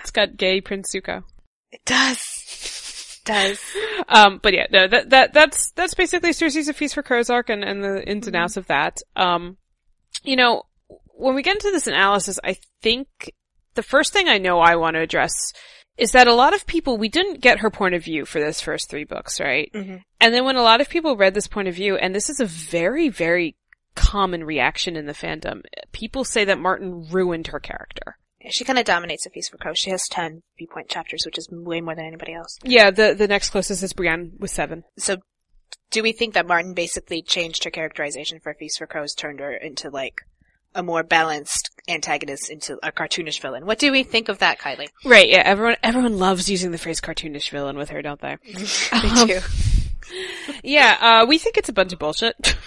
[0.02, 1.24] It's got gay Prince Zuko.
[1.72, 3.22] It does.
[3.26, 3.60] does.
[4.08, 7.64] Um, but yeah, no, that that that's that's basically Cersei's a feast for arc and
[7.64, 9.02] and the ins and outs of that.
[9.16, 9.58] Um,
[10.24, 10.64] you know,
[11.16, 13.08] when we get into this analysis, I think
[13.76, 15.34] the first thing I know I want to address
[15.98, 18.62] is that a lot of people we didn't get her point of view for this
[18.62, 19.72] first three books, right?
[19.74, 19.98] Mm-hmm.
[20.20, 22.40] And then when a lot of people read this point of view, and this is
[22.40, 23.56] a very, very
[23.96, 28.18] common reaction in the fandom, people say that Martin ruined her character.
[28.50, 29.78] She kind of dominates A Feast for Crows.
[29.78, 32.60] She has 10 viewpoint chapters, which is way more than anybody else.
[32.64, 34.84] Yeah, the the next closest is Brienne with seven.
[34.98, 35.18] So,
[35.92, 39.40] do we think that Martin basically changed her characterization for A Feast for Crows, turned
[39.40, 40.24] her into like
[40.76, 43.66] a more balanced antagonist into a cartoonish villain.
[43.66, 44.90] What do we think of that, Kylie?
[45.06, 48.38] Right, yeah, everyone, everyone loves using the phrase cartoonish villain with her, don't they?
[48.46, 49.40] Me too.
[50.64, 52.56] Yeah, uh, we think it's a bunch of bullshit.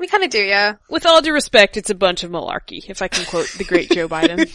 [0.00, 0.76] We kind of do, yeah.
[0.88, 3.90] With all due respect, it's a bunch of malarkey, if I can quote the great
[3.90, 4.48] Joe Biden.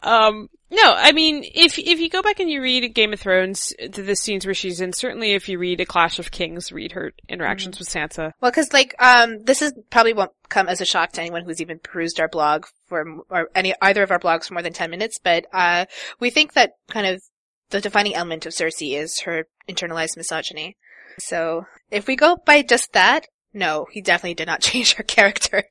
[0.00, 3.72] um, no, I mean, if if you go back and you read Game of Thrones,
[3.90, 7.12] the scenes where she's in, certainly if you read A Clash of Kings, read her
[7.28, 8.32] interactions with Sansa.
[8.40, 11.62] Well, because like um, this is probably won't come as a shock to anyone who's
[11.62, 14.90] even perused our blog for or any either of our blogs for more than ten
[14.90, 15.18] minutes.
[15.22, 15.86] But uh,
[16.20, 17.22] we think that kind of
[17.70, 20.76] the defining element of Cersei is her internalized misogyny.
[21.20, 25.64] So if we go by just that, no, he definitely did not change her character.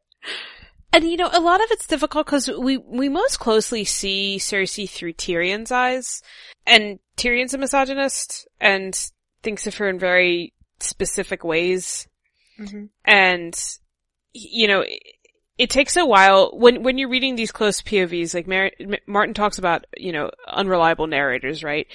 [0.93, 4.89] And you know, a lot of it's difficult because we we most closely see Cersei
[4.89, 6.21] through Tyrion's eyes,
[6.65, 8.97] and Tyrion's a misogynist and
[9.43, 12.07] thinks of her in very specific ways.
[12.59, 12.85] Mm-hmm.
[13.05, 13.77] and
[14.33, 14.99] you know it,
[15.57, 16.51] it takes a while.
[16.53, 18.71] When when you're reading these close povs like Mar-
[19.05, 21.87] martin talks about you know unreliable narrators right?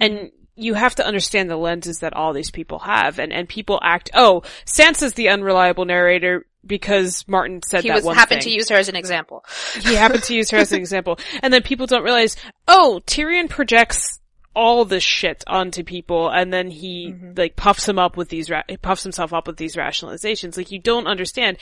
[0.00, 3.18] And you have to understand the lenses that all these people have.
[3.18, 8.04] And and people act oh sansa's the unreliable narrator because martin said He that was
[8.04, 9.44] one happened thing to use her as an example.
[9.80, 11.18] he happened to use her as an example.
[11.42, 12.36] And then people don't realize,
[12.68, 14.20] oh, Tyrion projects
[14.54, 17.32] all this shit onto people and then he mm-hmm.
[17.36, 20.56] like puffs him up with these, ra- puffs himself up with these rationalizations.
[20.56, 21.56] Like you don't understand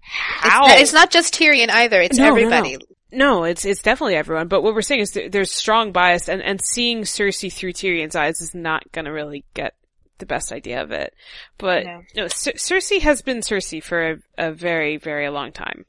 [0.00, 0.66] how.
[0.66, 2.00] It's, it's not just Tyrion either.
[2.00, 2.40] It's No, no, no.
[2.40, 2.78] everybody.
[3.12, 4.48] No, it's it's definitely everyone.
[4.48, 8.16] But what we're saying is th- there's strong bias, and and seeing Cersei through Tyrion's
[8.16, 9.74] eyes is not going to really get
[10.18, 11.12] the best idea of it.
[11.58, 12.02] But No.
[12.14, 15.84] no, Cer- Cersei has been Cersei for a, a very very long time.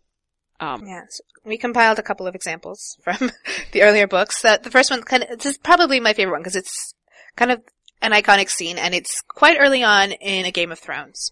[0.59, 1.21] Um, Yes.
[1.45, 3.32] We compiled a couple of examples from
[3.71, 4.41] the earlier books.
[4.41, 6.93] That the first one, kind of, this is probably my favorite one because it's
[7.38, 7.61] kind of
[8.01, 11.32] an iconic scene and it's quite early on in A Game of Thrones.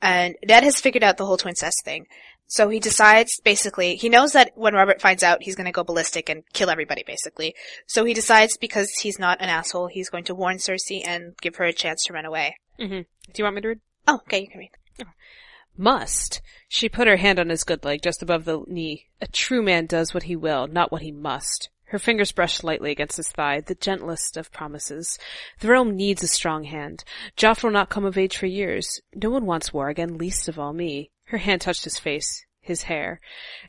[0.00, 2.06] And Ned has figured out the whole twincest thing.
[2.46, 6.28] So he decides, basically, he knows that when Robert finds out, he's gonna go ballistic
[6.28, 7.54] and kill everybody, basically.
[7.86, 11.56] So he decides, because he's not an asshole, he's going to warn Cersei and give
[11.56, 12.56] her a chance to run away.
[12.78, 13.00] Mm-hmm.
[13.00, 13.80] Do you want me to read?
[14.06, 14.70] Oh, okay, you can read.
[15.76, 16.42] Must.
[16.68, 19.06] She put her hand on his good leg just above the knee.
[19.20, 21.70] A true man does what he will, not what he must.
[21.84, 25.18] Her fingers brushed lightly against his thigh, the gentlest of promises.
[25.60, 27.04] The realm needs a strong hand.
[27.36, 29.00] Joff will not come of age for years.
[29.14, 31.10] No one wants war again, least of all me.
[31.32, 33.18] Her hand touched his face, his hair.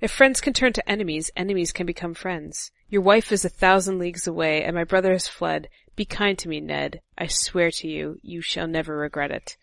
[0.01, 2.73] If friends can turn to enemies, enemies can become friends.
[2.89, 5.69] Your wife is a thousand leagues away, and my brother has fled.
[5.95, 6.99] Be kind to me, Ned.
[7.17, 9.55] I swear to you, you shall never regret it.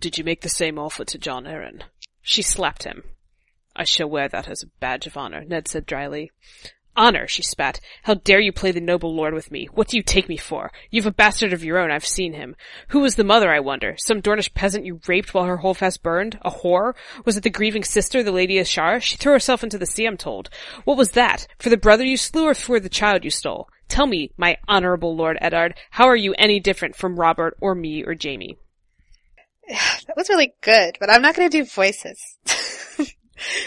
[0.00, 1.84] Did you make the same offer to Jon Arryn?
[2.22, 3.04] She slapped him.
[3.76, 6.32] I shall wear that as a badge of honor, Ned said dryly.
[6.98, 7.78] Honor, she spat.
[8.02, 9.68] How dare you play the noble lord with me?
[9.72, 10.72] What do you take me for?
[10.90, 12.56] You've a bastard of your own, I've seen him.
[12.88, 13.94] Who was the mother, I wonder?
[13.98, 16.40] Some Dornish peasant you raped while her holdfast burned?
[16.42, 16.94] A whore?
[17.24, 19.00] Was it the grieving sister, the Lady Ashara?
[19.00, 20.50] She threw herself into the sea, I'm told.
[20.84, 21.46] What was that?
[21.60, 23.68] For the brother you slew or for the child you stole?
[23.86, 28.02] Tell me, my honorable Lord Eddard, how are you any different from Robert or me
[28.02, 28.58] or Jaime?
[29.68, 32.18] That was really good, but I'm not gonna do voices.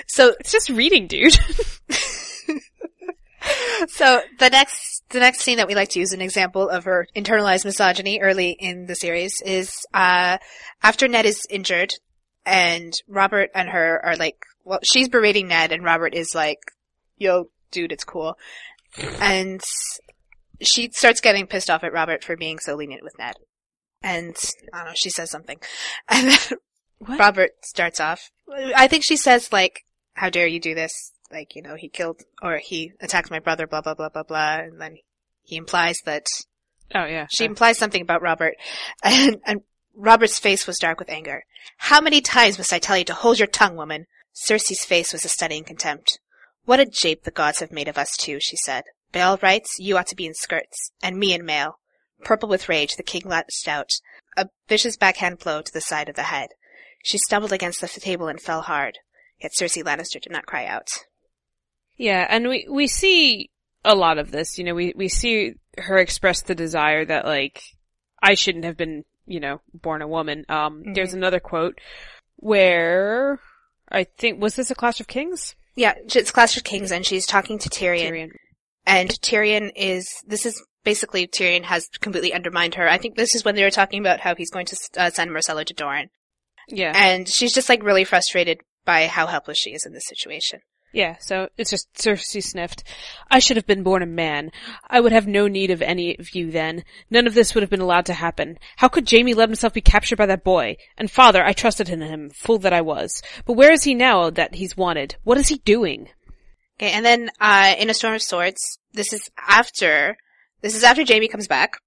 [0.07, 1.37] so It's just reading, dude.
[3.87, 7.07] So the next the next scene that we like to use an example of her
[7.15, 10.37] internalized misogyny early in the series is uh
[10.83, 11.93] after Ned is injured
[12.45, 16.59] and Robert and her are like well she's berating Ned and Robert is like
[17.17, 18.37] yo dude it's cool.
[19.19, 19.61] And
[20.61, 23.35] she starts getting pissed off at Robert for being so lenient with Ned.
[24.03, 24.35] And
[24.73, 25.57] I don't know she says something.
[26.09, 26.57] And then
[26.99, 27.19] What?
[27.19, 28.29] Robert starts off
[28.75, 32.21] I think she says like how dare you do this like you know he killed
[32.41, 34.97] or he attacked my brother blah blah blah blah blah and then
[35.43, 36.25] he implies that
[36.93, 37.27] Oh yeah.
[37.29, 38.55] she implies something about Robert
[39.03, 39.61] and, and
[39.95, 41.43] Robert's face was dark with anger.
[41.77, 44.07] How many times must I tell you to hold your tongue, woman?
[44.33, 46.19] Cersei's face was a studying contempt.
[46.63, 48.83] What a jape the gods have made of us two, she said.
[49.11, 51.79] By all rights, you ought to be in skirts, and me in mail.
[52.23, 53.89] Purple with rage, the king lashed out,
[54.37, 56.49] a vicious backhand blow to the side of the head.
[57.03, 58.99] She stumbled against the table and fell hard.
[59.41, 60.87] Yet Cersei Lannister did not cry out.
[62.01, 63.51] Yeah, and we we see
[63.85, 64.57] a lot of this.
[64.57, 67.61] You know, we we see her express the desire that like
[68.23, 70.43] I shouldn't have been, you know, born a woman.
[70.49, 71.79] Um, there's another quote
[72.37, 73.39] where
[73.87, 75.55] I think was this a Clash of Kings?
[75.75, 78.09] Yeah, it's Clash of Kings, and she's talking to Tyrion.
[78.09, 78.29] Tyrion.
[78.87, 82.89] And Tyrion is, this is basically Tyrion has completely undermined her.
[82.89, 85.29] I think this is when they were talking about how he's going to uh, send
[85.29, 86.09] Myrcella to Doran.
[86.67, 86.93] Yeah.
[86.95, 90.61] And she's just like really frustrated by how helpless she is in this situation.
[90.93, 92.83] Yeah, so it's just Cersei sniffed.
[93.29, 94.51] I should have been born a man.
[94.89, 96.83] I would have no need of any of you then.
[97.09, 98.59] None of this would have been allowed to happen.
[98.75, 100.75] How could Jaime let himself be captured by that boy?
[100.97, 103.21] And father, I trusted in him, fool that I was.
[103.45, 105.15] But where is he now that he's wanted?
[105.23, 106.09] What is he doing?
[106.77, 110.17] Okay, and then uh, in a storm of swords, this is after
[110.61, 111.77] this is after Jaime comes back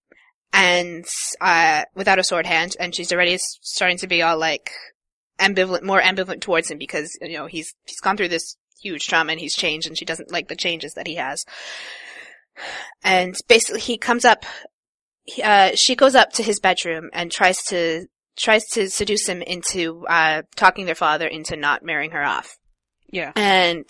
[0.53, 1.05] and
[1.41, 4.71] uh, without a sword hand, and she's already starting to be all like
[5.41, 9.33] ambivalent, more ambivalent towards him because you know he's he's gone through this huge trauma
[9.33, 11.45] and he's changed, and she doesn't like the changes that he has.
[13.03, 14.45] And basically, he comes up.
[15.43, 18.07] Uh, she goes up to his bedroom and tries to
[18.37, 22.57] tries to seduce him into uh, talking their father into not marrying her off.
[23.11, 23.33] Yeah.
[23.37, 23.89] And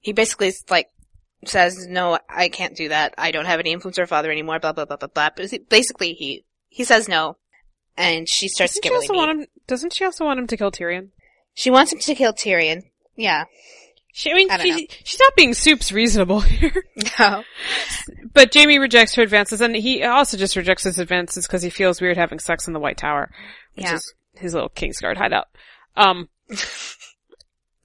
[0.00, 0.90] he basically is like
[1.44, 3.14] says, "No, I can't do that.
[3.18, 5.30] I don't have any influence over father anymore." Blah blah blah blah blah.
[5.36, 7.36] But basically, he he says no,
[7.96, 10.56] and she starts Doesn't to she also want him, doesn't she also want him to
[10.56, 11.08] kill Tyrion?
[11.54, 12.82] She wants him to kill Tyrion.
[13.16, 13.44] Yeah.
[14.18, 16.72] She, I mean, I don't she, she's not being soups reasonable here.
[17.18, 17.44] No.
[18.32, 22.00] But Jaime rejects her advances, and he also just rejects his advances because he feels
[22.00, 23.30] weird having sex in the White Tower,
[23.74, 23.96] which Yeah.
[23.96, 25.48] is his little Kingsguard hideout.
[25.98, 26.30] Um,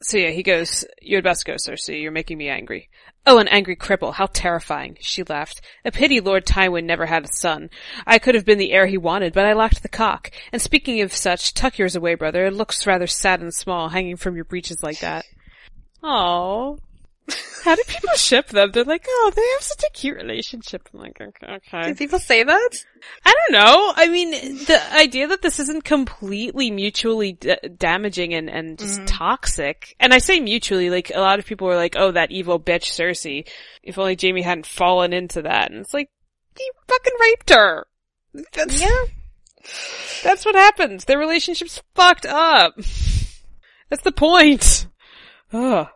[0.02, 2.90] so yeah, he goes, you had best go, Cersei, you're making me angry.
[3.28, 5.60] Oh, an angry cripple, how terrifying, she laughed.
[5.84, 7.70] A pity Lord Tywin never had a son.
[8.08, 10.32] I could have been the heir he wanted, but I lacked the cock.
[10.54, 14.16] And speaking of such, tuck yours away, brother, it looks rather sad and small, hanging
[14.16, 15.26] from your breeches like that.
[16.04, 16.78] Oh.
[17.64, 18.72] How do people ship them?
[18.72, 20.90] They're like, oh, they have such a cute relationship.
[20.94, 21.94] I'm like, okay, okay.
[21.94, 22.70] people say that?
[23.24, 23.94] I don't know.
[23.96, 29.06] I mean, the idea that this isn't completely mutually d- damaging and, and just mm-hmm.
[29.06, 29.96] toxic.
[30.00, 32.86] And I say mutually, like, a lot of people were like, oh, that evil bitch
[32.86, 33.48] Cersei.
[33.84, 35.72] If only Jaime hadn't fallen into that.
[35.72, 36.10] And it's like,
[36.58, 37.88] he fucking raped her.
[38.54, 39.06] That's, Yeah.
[40.24, 41.06] that's what happens.
[41.06, 42.76] Their relationship's fucked up.
[43.90, 44.88] That's the point.
[45.54, 45.88] Ugh.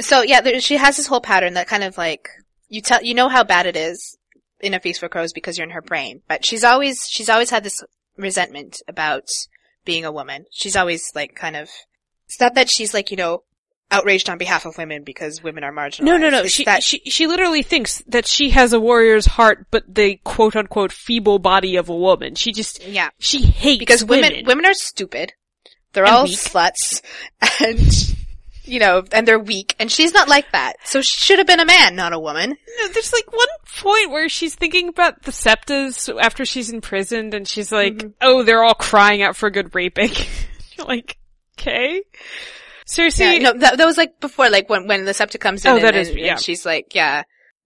[0.00, 2.28] So yeah, there, she has this whole pattern that kind of like
[2.68, 4.16] you tell you know how bad it is
[4.60, 6.22] in a feast for crows because you're in her brain.
[6.28, 7.82] But she's always she's always had this
[8.16, 9.28] resentment about
[9.84, 10.44] being a woman.
[10.50, 11.68] She's always like kind of
[12.26, 13.44] it's not that she's like you know
[13.90, 16.02] outraged on behalf of women because women are marginalized.
[16.02, 16.40] No, no, no.
[16.42, 20.16] It's She, that she, she literally thinks that she has a warrior's heart, but the
[20.24, 22.34] quote unquote feeble body of a woman.
[22.34, 24.44] She just, yeah she hates because women women.
[24.44, 25.32] women are stupid.
[25.94, 26.36] They're And all weak.
[26.38, 27.00] sluts
[27.64, 28.14] and.
[28.68, 30.74] You know, and they're weak, and she's not like that.
[30.84, 32.50] So she should have been a man, not a woman.
[32.78, 33.48] No, There's like one
[33.78, 38.08] point where she's thinking about the septas after she's imprisoned and she's like, Mm-hmm.
[38.20, 40.10] oh, they're all crying out for good raping.
[40.76, 41.16] You're like,
[41.58, 42.02] okay.
[42.86, 45.70] Seriously, Yeah, no, that, that was like before, like when when the septa comes in,
[45.72, 46.36] Oh, and, that is- and- and yeah.
[46.36, 47.22] she's like, yeah,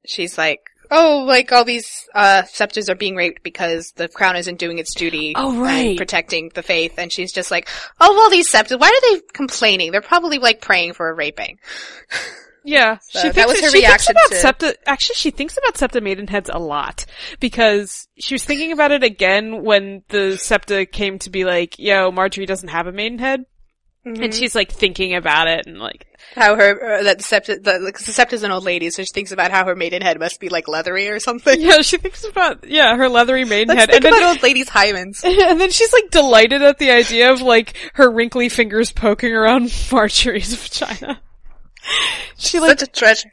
[0.06, 0.60] she's like,
[0.92, 4.94] oh, like all these uh septas are being raped because the crown isn't doing its
[4.94, 5.96] duty, Oh, right.
[5.96, 7.68] protecting the faith, and she's just like,
[8.00, 9.90] oh, well, these septas, why are they complaining?
[9.90, 11.58] They're probably like praying for a raping.
[12.64, 14.76] Yeah, So she that thinks was her she thinks about to- septa.
[14.86, 17.06] Actually, she thinks about septa maidenheads a lot
[17.40, 22.12] because she was thinking about it again when the septa came to be like, "Yo,
[22.12, 23.46] Margaery doesn't have a maidenhead,"
[24.06, 24.20] Mm-hmm.
[24.20, 27.78] and she's like thinking about it and like, How her uh, that the septa, the,
[27.78, 30.48] like, the septa's an old lady, so she thinks about how her maidenhead must be
[30.48, 31.60] like leathery or something.
[31.60, 35.22] yeah, she thinks about yeah her leathery Let's maidenhead, think and then old ladies' hymens.
[35.50, 39.66] and then she's like delighted at the idea of like her wrinkly fingers poking around
[39.90, 41.20] Margaery's vagina.
[42.38, 43.30] She like Such a treasure.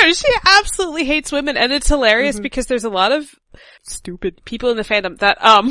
[0.00, 3.34] no, she absolutely hates women, and it's hilarious because there's a lot of
[3.82, 5.70] stupid people in the fandom that um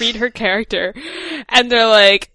[0.00, 0.94] read her character,
[1.50, 2.30] and they're like,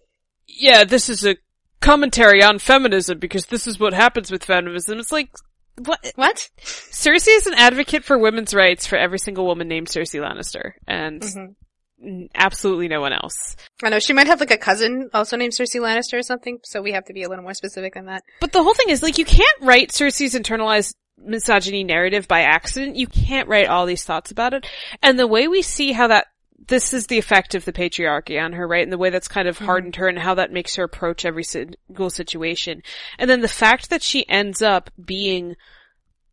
[0.56, 1.38] "Yeah, this is a
[1.82, 5.30] commentary on feminism because this is what happens with feminism." It's like,
[5.78, 6.12] what?
[6.16, 6.49] What?
[6.62, 11.22] Cersei is an advocate for women's rights for every single woman named Cersei Lannister, and
[11.22, 12.08] mm-hmm.
[12.08, 13.56] n- absolutely no one else.
[13.84, 16.82] I know she might have like a cousin also named Cersei Lannister or something, so
[16.82, 18.24] we have to be a little more specific than that.
[18.39, 22.95] But the whole thing is like you can't write Cersei's internalized misogyny narrative by accident.
[22.95, 24.66] You can't write all these thoughts about it.
[25.01, 26.28] And the way we see how that
[26.68, 28.84] this is the effect of the patriarchy on her, right?
[28.84, 29.66] And the way that's kind of mm-hmm.
[29.66, 32.82] hardened her and how that makes her approach every single situation.
[33.18, 35.55] And then the fact that she ends up being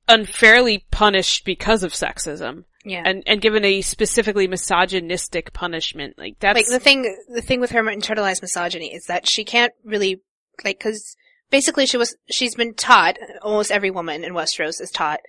[0.09, 3.03] unfairly punished because of sexism Yeah.
[3.05, 6.19] and, and given a specifically misogynistic punishment.
[6.19, 9.73] Like that's, like the thing the thing with her internalized misogyny is that she can't
[9.85, 10.21] really
[10.65, 11.17] like because
[11.51, 15.21] basically she was she's been taught almost every woman in Westeros is taught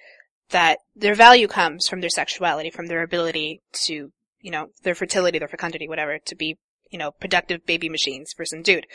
[0.50, 4.12] that their value comes from their sexuality from their ability to
[4.44, 6.58] you know their fertility their fecundity whatever to be
[6.92, 8.86] you know productive baby machines for some dude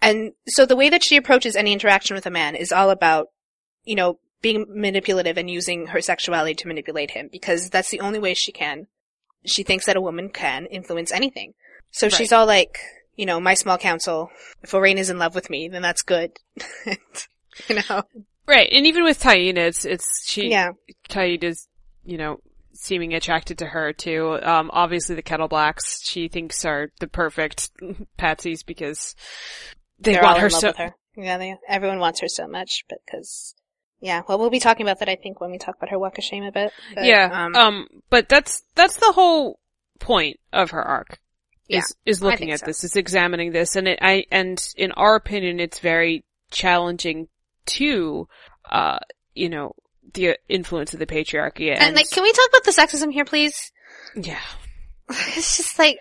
[0.00, 3.26] and so the way that she approaches any interaction with a man is all about
[3.84, 8.18] you know being manipulative and using her sexuality to manipulate him because that's the only
[8.18, 8.86] way she can
[9.44, 11.54] she thinks that a woman can influence anything.
[11.90, 12.78] So she's all like,
[13.16, 14.30] you know, my small council,
[14.62, 16.38] if Aurane is in love with me, then that's good.
[16.86, 18.02] you know?
[18.46, 20.70] Right, and even with Taena, it's, it's, she, Yeah.
[21.08, 21.68] Taena is,
[22.04, 22.40] you know,
[22.82, 24.38] seeming attracted to her too.
[24.42, 27.70] Um, obviously the Kettle Blacks, she thinks are the perfect
[28.18, 29.14] patsies because
[30.00, 30.96] they They're want her so, with her.
[31.16, 33.54] Yeah, they, everyone wants her so much, but cause,
[34.00, 36.18] yeah, well, we'll be talking about that, I think, when we talk about her walk
[36.18, 36.72] of shame a bit.
[36.94, 39.60] But, yeah, um, um, but that's, that's the whole
[40.00, 41.20] point of her arc.
[41.68, 42.66] Yeah, is, is looking at so.
[42.66, 47.28] this, is examining this, and it, I, and in our opinion, it's very challenging
[47.66, 48.26] to,
[48.68, 48.98] uh,
[49.34, 49.76] you know,
[50.14, 53.24] the influence of the patriarchy and, and like, can we talk about the sexism here,
[53.24, 53.72] please?
[54.16, 54.40] yeah.
[55.10, 55.98] It's just like,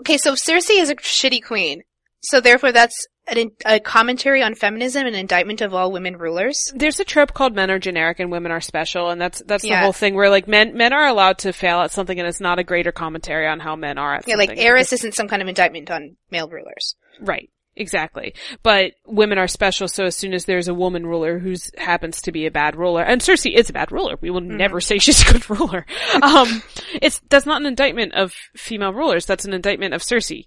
[0.00, 1.82] okay, so Cersei is a shitty queen.
[2.20, 6.72] So therefore that's an, in- a commentary on feminism and indictment of all women rulers.
[6.74, 9.70] There's a trope called men are generic and women are special, and that's that's the
[9.70, 9.82] Yeah.
[9.82, 12.58] whole thing where like men men are allowed to fail at something, and it's not
[12.60, 15.48] a greater commentary on how men are at Yeah, like Aerys isn't some kind of
[15.48, 16.94] indictment on male rulers.
[17.20, 18.34] right, exactly.
[18.62, 22.32] But women are special, so as soon as there's a woman ruler who happens to
[22.32, 24.56] be a bad ruler, and Cersei is a bad ruler, we will Mm-hmm.
[24.56, 25.86] never say she's a good ruler.
[26.22, 26.62] um,
[27.00, 29.26] it's that's not an indictment of female rulers.
[29.26, 30.46] That's an indictment of Cersei.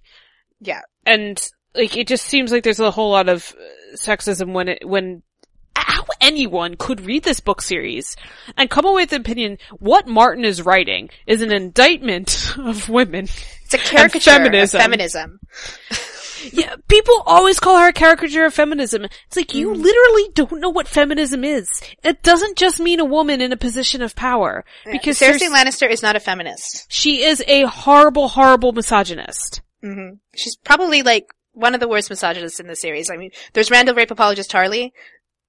[0.60, 0.80] Yeah.
[1.04, 1.40] and
[1.74, 3.54] like it just seems like there's a whole lot of
[3.96, 5.22] sexism when it when
[5.74, 8.16] how anyone could read this book series
[8.56, 13.24] and come away with the opinion what Martin is writing is an indictment of women.
[13.64, 14.78] It's a caricature feminism.
[14.78, 15.40] of feminism.
[16.52, 19.04] Yeah, people always call her a caricature of feminism.
[19.04, 21.68] It's like you literally don't know what feminism is.
[22.02, 26.02] It doesn't just mean a woman in a position of power because Cersei Lannister is
[26.02, 26.86] not a feminist.
[26.88, 29.62] she is a horrible, horrible misogynist.
[29.82, 33.08] hmm She's probably like one of the worst misogynists in the series.
[33.10, 34.92] I mean, there's Randyll rape apologist Tarly.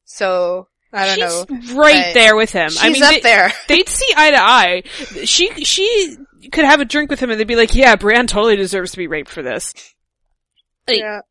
[0.05, 1.81] So, I don't She's know.
[1.81, 2.69] right there with him.
[2.69, 3.51] She's I mean, up they- there.
[3.67, 4.83] they'd see eye to eye.
[5.25, 6.15] She she
[6.51, 8.97] could have a drink with him and they'd be like, "Yeah, Bran totally deserves to
[8.97, 9.73] be raped for this."
[10.87, 11.21] Like, Yeah.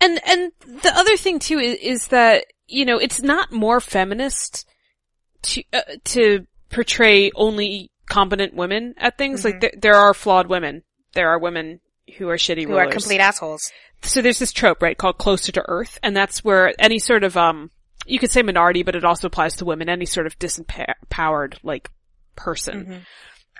[0.00, 0.52] And and
[0.82, 4.66] the other thing too is, is that you know it's not more feminist
[5.42, 9.44] to uh, to portray only competent women at things.
[9.44, 10.82] Like there, there are flawed women.
[11.12, 11.80] There are women
[12.16, 12.88] who are shitty Who rulers.
[12.88, 13.70] are complete assholes.
[14.02, 17.36] so there's this trope, right, called closer to earth, and that's where any sort of,
[17.36, 17.70] um,
[18.06, 21.90] you could say minority, but it also applies to women, any sort of disempowered, like,
[22.36, 23.04] person.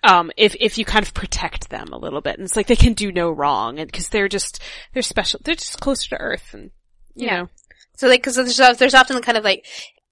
[0.03, 2.77] Um, if, if you kind of protect them a little bit, and it's like they
[2.77, 4.61] can do no wrong, and cause they're just,
[4.95, 6.71] they're special, they're just closer to earth, and,
[7.15, 7.37] you Yeah.
[7.43, 7.49] know.
[7.97, 9.67] So like, cause there's, there's often kind of like,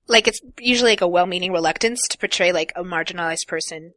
[0.06, 3.94] like it's usually like a well-meaning reluctance to portray like a marginalized person,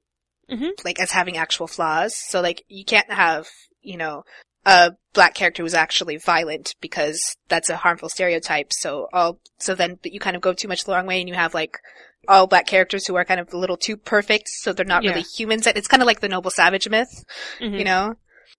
[0.50, 0.72] Mhm.
[0.86, 2.16] like as having actual flaws.
[2.16, 3.48] So like, you can't have,
[3.82, 4.24] you know,
[4.66, 8.72] a black character who's actually violent because that's a harmful stereotype.
[8.72, 11.28] So all, so then but you kind of go too much the wrong way and
[11.28, 11.78] you have like
[12.28, 15.12] all black characters who are kind of a little too perfect, so they're not Yeah.
[15.12, 15.66] really humans.
[15.68, 17.24] It's kind of like the noble savage myth,
[17.60, 17.78] Mhm.
[17.80, 18.16] you know?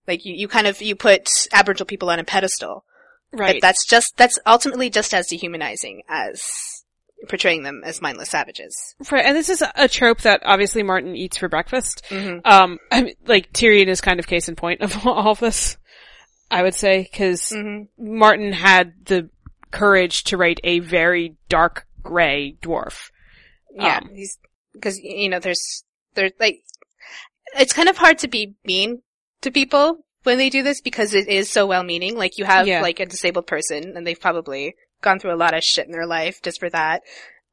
[0.08, 2.84] Like you, you kind of, you put Aboriginal people on a pedestal.
[3.32, 3.54] Right.
[3.54, 6.42] But that's just, that's ultimately just as dehumanizing as
[7.28, 8.76] portraying them as mindless savages.
[9.10, 12.02] Right, and this is a trope that obviously Martin eats for breakfast.
[12.10, 12.40] Mhm.
[12.44, 15.76] Um, I mean, like Tyrion is kind of case in point of all of this.
[16.50, 17.86] I would say because Mhm.
[17.96, 19.30] Martin had the
[19.70, 23.10] courage to write a very dark gray dwarf.
[23.75, 24.39] Yeah, Um, he's,
[24.81, 26.61] cause, you know, there's, there's like,
[27.59, 29.03] it's kind of hard to be mean
[29.43, 32.16] to people when they do this because it is so well meaning.
[32.16, 32.81] Like you have Yeah.
[32.83, 36.07] like a disabled person and they've probably gone through a lot of shit in their
[36.07, 37.03] life just for that.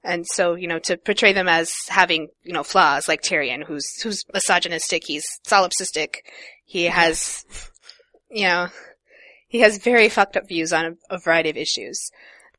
[0.03, 4.01] And so, you know, to portray them as having, you know, flaws like Tyrion, who's,
[4.01, 6.17] who's misogynistic, he's solipsistic,
[6.63, 7.43] he has,
[8.29, 8.69] you know,
[9.49, 12.11] he has very fucked up views on a, a variety of issues.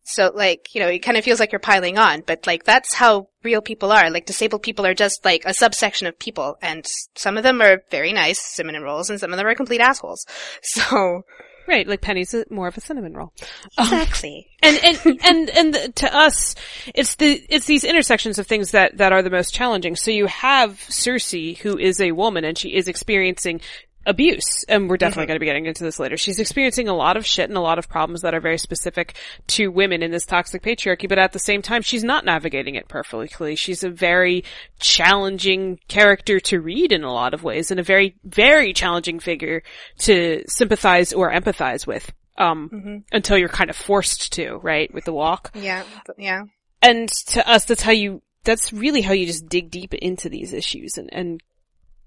[0.03, 2.95] So like, you know, it kind of feels like you're piling on, but like that's
[2.95, 4.11] how real people are.
[4.11, 6.87] Like disabled people are just like a subsection of people and
[7.17, 10.27] some of them are very nice cinnamon rolls and some of them are complete assholes.
[10.63, 11.25] So,
[11.71, 13.33] Right, like Penny's a, more of a cinnamon roll.
[13.79, 14.49] Um, exactly.
[14.61, 16.57] and and and and the, to us,
[16.97, 19.95] it's the it's these intersections of things that that are the most challenging.
[19.95, 23.61] So you have Cersei, who is a woman, and she is experiencing
[24.07, 26.17] abuse, and we're definitely going to be getting into this later.
[26.17, 29.15] She's experiencing a lot of shit and a lot of problems that are very specific
[29.49, 32.89] to women in this toxic patriarchy, but at the same time, she's not navigating it
[32.89, 33.57] perfectly.
[33.57, 34.45] She's a very
[34.79, 39.63] challenging character to read in a lot of ways, and a very very challenging figure
[39.99, 42.13] to sympathize or empathize with.
[42.39, 45.51] Um, until you're kind of forced to, right, with the walk.
[45.55, 45.83] Yeah,
[46.17, 46.45] yeah.
[46.81, 50.55] And to us, that's how you, that's really how you just dig deep into these
[50.55, 51.43] issues and, and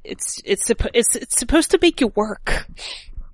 [0.04, 2.68] it's, it's, suppo- it's, it's supposed to make you work.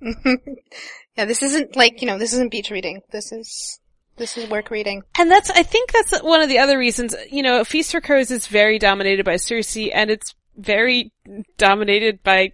[0.00, 3.02] yeah, this isn't like, you know, this isn't beach reading.
[3.10, 3.80] This is,
[4.16, 5.02] this is work reading.
[5.18, 8.30] And that's, I think that's one of the other reasons, you know, Feast for Crows
[8.30, 11.12] is very dominated by Cersei and it's very
[11.56, 12.52] dominated by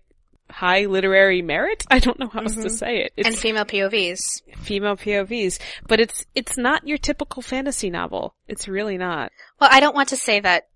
[0.51, 1.85] high literary merit.
[1.91, 2.69] I don't know how else to mm-hmm.
[2.69, 3.12] say it.
[3.17, 4.43] It's and female POVs.
[4.59, 8.35] female POVs, but it's it's not your typical fantasy novel.
[8.49, 9.33] It's really not.
[9.61, 10.69] Well, I don't want to say that,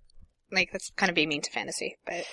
[0.51, 2.25] like, that's kind of being mean to fantasy, but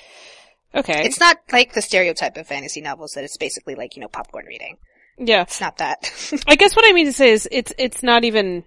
[0.76, 1.06] Okay.
[1.06, 4.46] it's not like the stereotype of fantasy novels that it's basically like, you know, popcorn
[4.46, 4.78] reading.
[5.18, 5.42] yeah.
[5.44, 6.12] It's not that.
[6.48, 8.64] I guess what I mean to say is it's it's not even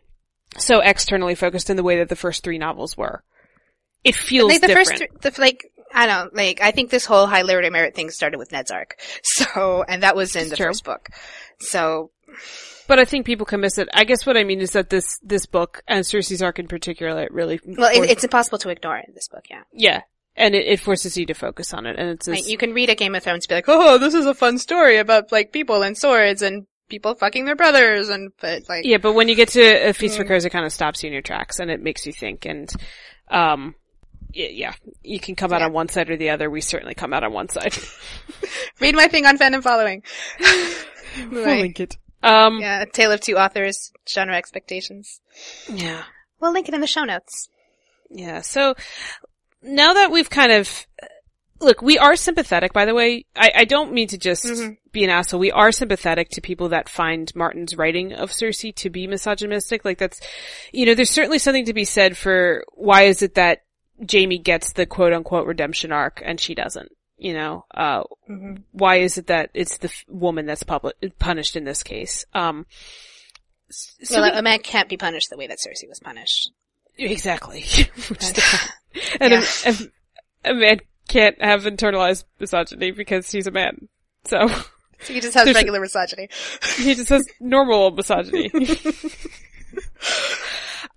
[0.56, 3.22] so externally focused in the way that the first three novels were.
[4.02, 4.88] It feels like the different.
[4.88, 5.62] first, th- the, like,
[5.94, 8.96] I don't, like, I think this whole high literary merit thing started with Ned's arc.
[9.22, 10.66] So, and that was in It's the true.
[10.66, 11.08] first book.
[11.60, 12.10] So,
[12.88, 13.88] but I think people can miss it.
[13.92, 17.22] I guess what I mean is that this this book and Cersei's arc in particular,
[17.22, 19.62] it really well, it, it's impossible to ignore in this book, yeah.
[19.72, 20.00] yeah,
[20.36, 22.72] and it, it forces you to focus on it, and it's Like, this, you can
[22.72, 25.30] read a Game of Thrones and be like, oh, this is a fun story about,
[25.32, 28.98] like, people and swords and people fucking their brothers and, but, like, yeah.
[28.98, 30.26] But when you get to a Feast for Mm.
[30.28, 32.46] Crows, it kind of stops you in your tracks, and it makes you think.
[32.46, 32.68] And
[33.28, 33.74] um,
[34.34, 35.66] y- yeah, you can come out Yeah.
[35.66, 36.50] on one side or the other.
[36.50, 37.76] We certainly come out on one side.
[38.80, 40.02] read my thing on fandom following.
[41.30, 41.60] We'll Right.
[41.60, 41.96] link it.
[42.22, 45.20] Um, Yeah, A Tale of Two Authors, genre expectations.
[45.72, 46.02] yeah.
[46.40, 47.48] We'll link it in the show notes.
[48.10, 48.40] Yeah.
[48.40, 48.74] So
[49.62, 50.86] now that we've kind of
[51.60, 52.72] look, we are sympathetic.
[52.72, 54.78] By the way, I, I don't mean to just Mhm.
[54.92, 55.38] be an asshole.
[55.40, 59.84] We are sympathetic to people that find Martin's writing of Cersei to be misogynistic.
[59.84, 60.20] Like that's,
[60.72, 63.58] you know, there's certainly something to be said for why is it that
[64.10, 66.90] Jaime gets the quote unquote redemption arc and she doesn't.
[67.18, 68.62] You know, uh, Mm-hmm.
[68.72, 72.24] why is it that it's the f- woman that's public- punished in this case?
[72.32, 72.64] Um,
[73.70, 76.50] so well, we- a man can't be punished the way that Cersei was punished.
[76.96, 77.64] Exactly.
[78.92, 79.42] Which is the- and Yeah.
[80.46, 83.88] a, a, a man can't have internalized misogyny because he's a man.
[84.24, 84.46] So
[85.02, 86.28] So he just has There's- regular misogyny.
[86.76, 88.50] he just has normal misogyny.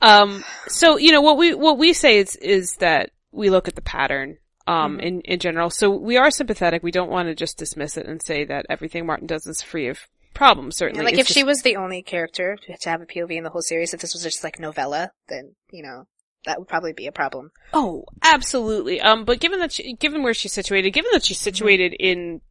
[0.02, 3.76] um, so, you know, what we, what we say is, is that we look at
[3.76, 4.38] the pattern,
[4.68, 5.02] um, Mhm.
[5.02, 5.70] in, in general.
[5.70, 6.84] So we are sympathetic.
[6.84, 9.88] We don't want to just dismiss it and say that everything Martin does is free
[9.88, 10.00] of
[10.34, 11.06] problems, certainly.
[11.06, 13.62] like It's if she was the only character to have a POV in the whole
[13.62, 16.08] series, if this was just like novella, then you know
[16.46, 17.52] that would probably be a problem.
[17.74, 19.00] Oh, absolutely.
[19.02, 22.42] Um, but given that, she, given where she's situated, given that she's situated in,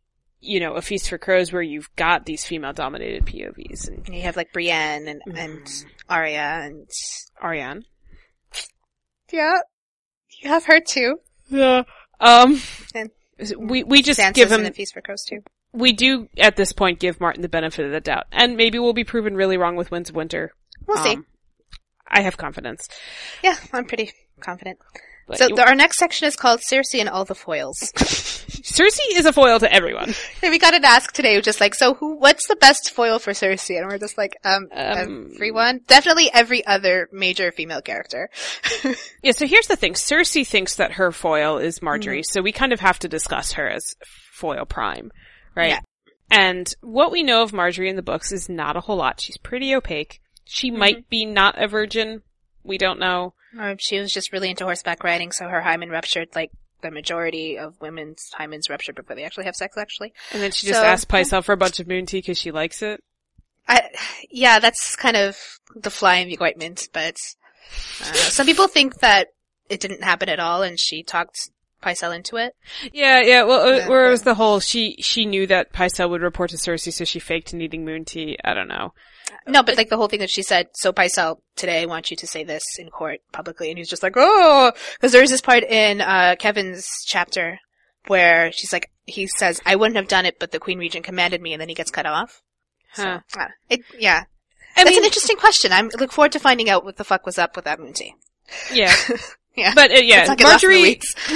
[0.40, 4.22] you know, a feast for crows where you've got these female-dominated POVs and And you
[4.22, 5.84] have like Brienne and and Mhm.
[6.09, 6.88] Arya and
[7.43, 7.84] Arianne.
[9.32, 9.59] yeah,
[10.40, 11.20] you have her too.
[11.49, 11.82] Yeah.
[12.20, 12.61] Um,
[12.95, 13.11] And-
[13.59, 14.66] we we just Sansa's give in him.
[14.66, 15.43] a Feast for Crows too.
[15.72, 18.93] We do at this point give Martin the benefit of the doubt, and maybe we'll
[18.93, 20.53] be proven really wrong with Winds of Winter.
[20.86, 21.18] We'll see.
[22.12, 22.88] I have confidence.
[23.42, 24.78] Yeah, I'm pretty confident.
[25.26, 27.76] But So you- the, our next section is called Cersei and all the foils.
[27.96, 30.14] Cersei is a foil to everyone.
[30.42, 32.16] We got an ask today, just like, so who?
[32.16, 33.78] What's the best foil for Cersei?
[33.78, 35.80] And we're just like, um, Um, everyone.
[35.86, 38.28] Definitely every other major female character.
[39.22, 39.94] Yeah, so here's the thing.
[39.94, 43.68] Cersei thinks that her foil is Margaery, so we kind of have to discuss her
[43.68, 43.94] as
[44.34, 45.12] foil prime,
[45.54, 45.68] right?
[45.70, 45.78] Yeah.
[46.30, 49.20] And what we know of Margaery in the books is not a whole lot.
[49.20, 50.20] She's pretty opaque.
[50.45, 52.22] She might be not a virgin.
[52.64, 53.34] We don't know.
[53.59, 57.59] Or she was just really into horseback riding, so her hymen ruptured like the majority
[57.59, 59.76] of women's hymens ruptured before they actually have sex.
[59.76, 62.38] Actually, And then she just So- asked Pycelle for a bunch of moon tea because
[62.38, 63.03] she likes it.
[63.68, 63.88] I
[64.30, 65.36] yeah, that's kind of
[65.76, 66.88] the fly in the ointment.
[66.93, 67.16] But
[68.01, 69.28] uh, some people think that
[69.68, 71.51] it didn't happen at all, and she talked
[71.82, 72.55] Pycelle into it.
[72.93, 73.43] Yeah, yeah.
[73.45, 76.57] Well, uh, Yeah, where was the whole she she knew that Pycelle would report to
[76.57, 78.36] Cersei, so she faked needing moon tea.
[78.45, 78.95] I don't know.
[79.46, 82.16] No, but like the whole thing that she said, so Pycelle, today I want you
[82.16, 83.70] to say this in court publicly.
[83.70, 87.58] And he's just like, oh, because there's this part in, uh, Kevan's chapter
[88.06, 91.40] where she's like, he says, I wouldn't have done it, but the Queen Regent commanded
[91.40, 92.42] me, and then he gets cut off.
[92.92, 93.20] Huh.
[93.28, 94.24] So, uh, it, yeah.
[94.76, 95.72] I That's mean, an interesting question.
[95.72, 98.14] I'm look forward to finding out what the fuck was up with that tea.
[98.72, 98.94] yeah,
[99.55, 99.72] Yeah.
[99.74, 101.00] but uh, yeah, Let's not get lost in the Margaery.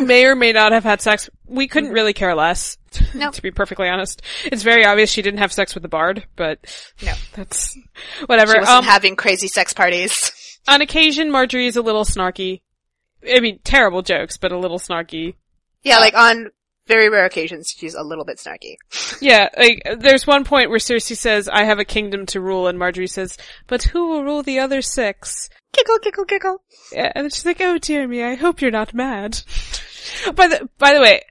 [0.00, 1.28] Margaery may or may not have had sex.
[1.46, 2.78] We couldn't really care less.
[3.14, 3.30] No.
[3.30, 6.58] to be perfectly honest, it's very obvious she didn't have sex with the bard, but
[7.02, 7.12] No.
[7.34, 7.76] that's
[8.24, 8.52] whatever.
[8.54, 10.58] She wasn't Um, having crazy sex parties.
[10.68, 12.62] on occasion, Margaery is a little snarky.
[13.30, 15.34] I mean, terrible jokes, but a little snarky.
[15.82, 16.50] Yeah, like on
[16.86, 18.76] very rare occasions, she's a little bit snarky.
[19.20, 22.78] Yeah, like, there's one point where Cersei says, I have a kingdom to rule, and
[22.78, 25.48] Margaery says, but who will rule the other six?
[25.72, 26.62] Giggle, giggle, giggle.
[26.92, 29.40] Yeah, and then she's like, oh dear me, I hope you're not mad.
[30.34, 31.22] by the, by the way,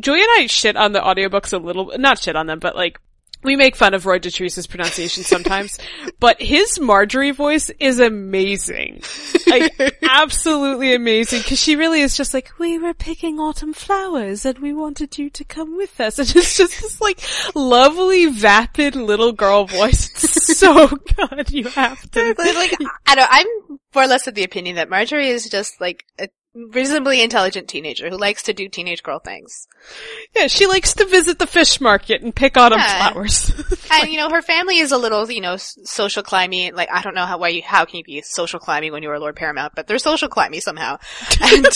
[0.00, 2.98] Julia and I shit on the audiobooks a little, not shit on them, but like,
[3.44, 5.78] we make fun of Roy Dotrice's pronunciation sometimes,
[6.20, 9.02] but his Margaery voice is amazing.
[9.46, 9.72] Like,
[10.02, 14.72] absolutely amazing, cause she really is just like, we were picking autumn flowers and we
[14.72, 16.18] wanted you to come with us.
[16.24, 17.20] And it's just this like,
[17.54, 20.10] lovely, vapid little girl voice.
[20.24, 22.34] It's so good, you have to.
[22.38, 22.74] like
[23.06, 23.28] I don't.
[23.30, 23.46] I'm
[23.94, 28.08] more or less of the opinion that Margaery is just like a reasonably intelligent teenager
[28.08, 29.66] who likes to do teenage girl things.
[30.36, 33.10] Yeah, she likes to visit the fish market and pick autumn Yeah.
[33.10, 33.52] flowers.
[33.90, 36.74] And you know, her family is a little, you know, social climbing.
[36.74, 39.08] Like I don't know how why you how can you be social climbing when you
[39.08, 40.98] were Lord Paramount, but they're social climbing somehow.
[41.40, 41.66] And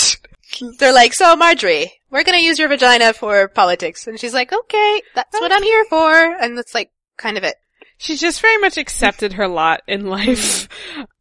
[0.78, 5.02] they're like, "So Margaery, we're gonna use your vagina for politics," and she's like, "Okay,
[5.14, 6.10] that's what I'm here for."
[6.40, 7.54] And that's like kind of it.
[7.98, 10.68] she's just very much accepted her lot in life.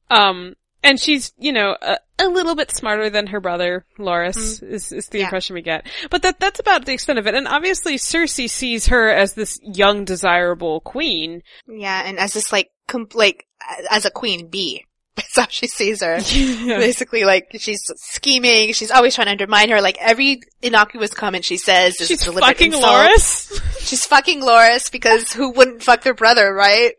[0.10, 0.56] Um,
[0.88, 4.74] and she's, you know, a, a little bit smarter than her brother, Loras, mm-hmm.
[4.74, 5.26] is, is the Yeah.
[5.26, 5.86] impression we get.
[6.10, 7.36] But that, that's about the extent of it.
[7.36, 11.44] And obviously Cersei sees her as this young, desirable queen.
[11.68, 13.46] Yeah, and as this like, com- like
[13.92, 14.86] as a queen bee.
[15.18, 16.20] That's how she sees her.
[16.28, 16.78] Yeah.
[16.78, 18.74] Basically, like she's scheming.
[18.74, 19.82] She's always trying to undermine her.
[19.82, 22.86] Like every innocuous comment she says is She's deliberate fucking insult.
[22.86, 23.80] Loras.
[23.80, 26.94] She's fucking Loras because who wouldn't fuck their brother, right?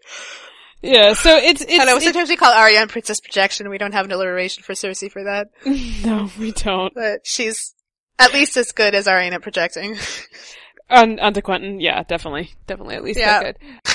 [0.83, 1.97] Yeah, so it's, it's, I know.
[1.97, 3.69] it's- Sometimes we call Arya Princess Projection.
[3.69, 5.49] We don't have an alliteration for Cersei for that,
[6.05, 6.95] no, we don't.
[6.95, 7.75] but she's
[8.19, 9.97] at least as good as Arya at projecting.
[10.91, 12.55] On, onto Quentin, yeah, definitely.
[12.67, 13.43] Definitely at least Yeah.
[13.43, 13.71] that good.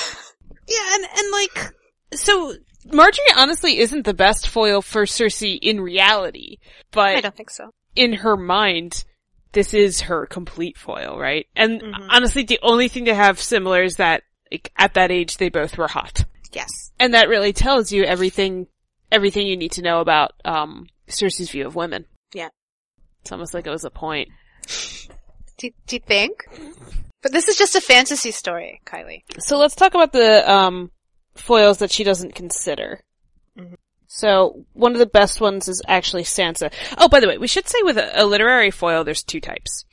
[0.67, 1.73] Yeah, and, and like,
[2.13, 2.53] so,
[2.88, 6.57] Margaery honestly isn't the best foil for Cersei in reality,
[6.91, 7.71] but I don't think so.
[7.97, 9.03] in her mind,
[9.51, 11.47] this is her complete foil, right?
[11.55, 12.07] And Mhm.
[12.09, 15.77] honestly, the only thing they have similar is that, like, at that age, they both
[15.77, 16.23] were hot.
[16.54, 16.91] Yes.
[16.99, 18.68] And that really tells you everything,
[19.12, 22.06] everything you need to know about, um, Cersei's view of women.
[22.34, 22.49] Yeah.
[23.22, 24.30] It's almost like it was a point.
[25.58, 26.45] Do, do you think?
[27.22, 29.24] But this is just a fantasy story, Kylie.
[29.39, 30.91] So let's talk about the um,
[31.36, 33.01] foils that she doesn't consider.
[33.58, 33.76] Mhm.
[34.08, 36.72] So one of the best ones is actually Sansa.
[36.97, 39.86] Oh, by the way, we should say with a, a literary foil, there's two types.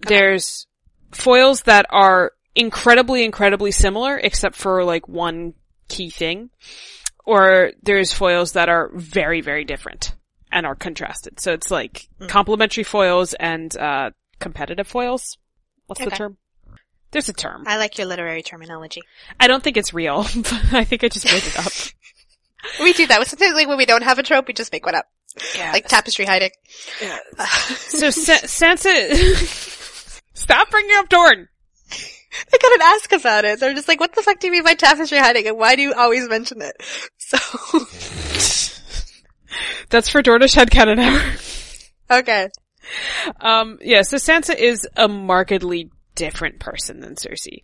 [0.00, 0.66] There's
[1.12, 5.54] foils that are incredibly, incredibly similar, except for like one
[5.90, 6.48] key thing,
[7.26, 10.14] or there's foils that are very, very different
[10.50, 11.38] and are contrasted.
[11.40, 12.28] So it's like Mhm.
[12.30, 15.36] complementary foils and uh, competitive foils.
[15.86, 16.38] What's the term?
[17.10, 17.64] There's a term.
[17.66, 19.02] I like your literary terminology.
[19.38, 21.72] I don't think it's real, but I think I just made it up.
[22.78, 23.26] We do that.
[23.26, 25.06] Sometimes, like when we don't have a trope, we just make one up,
[25.56, 25.72] Yeah.
[25.72, 26.50] like tapestry hiding.
[27.00, 27.18] Yeah.
[27.74, 31.48] so Sa- Sansa, stop bringing up Dorne.
[32.52, 33.58] I couldn't ask about it.
[33.60, 35.82] They're just like, "What the fuck do you mean by tapestry hiding?" And why do
[35.82, 36.76] you always mention it?
[37.18, 37.38] So,
[39.90, 42.18] That's for Dornish headcanon hour.
[42.20, 42.48] okay.
[43.40, 47.60] Um, yeah, so Sansa is a markedly different person than Cersei.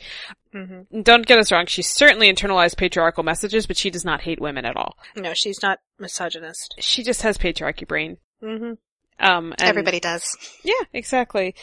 [0.54, 1.02] Mm-hmm.
[1.02, 4.64] Don't get us wrong, she certainly internalized patriarchal messages, but she does not hate women
[4.64, 4.96] at all.
[5.16, 6.74] No, she's not misogynist.
[6.78, 8.18] She just has patriarchy brain.
[8.40, 8.72] hmm
[9.20, 10.24] Um, and- Everybody does.
[10.64, 11.54] Yeah, exactly.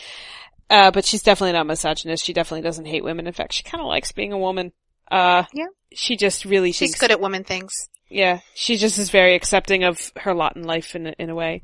[0.70, 2.24] Uh, but she's definitely not misogynist.
[2.26, 3.28] She definitely doesn't hate women.
[3.28, 4.72] In fact, she kind of likes being a woman.
[5.12, 5.66] Uh, Yeah.
[5.94, 7.72] She just really She's thinks, good at woman things.
[8.10, 11.36] yeah, she just is very accepting of her lot in life in a, in a
[11.36, 11.62] way.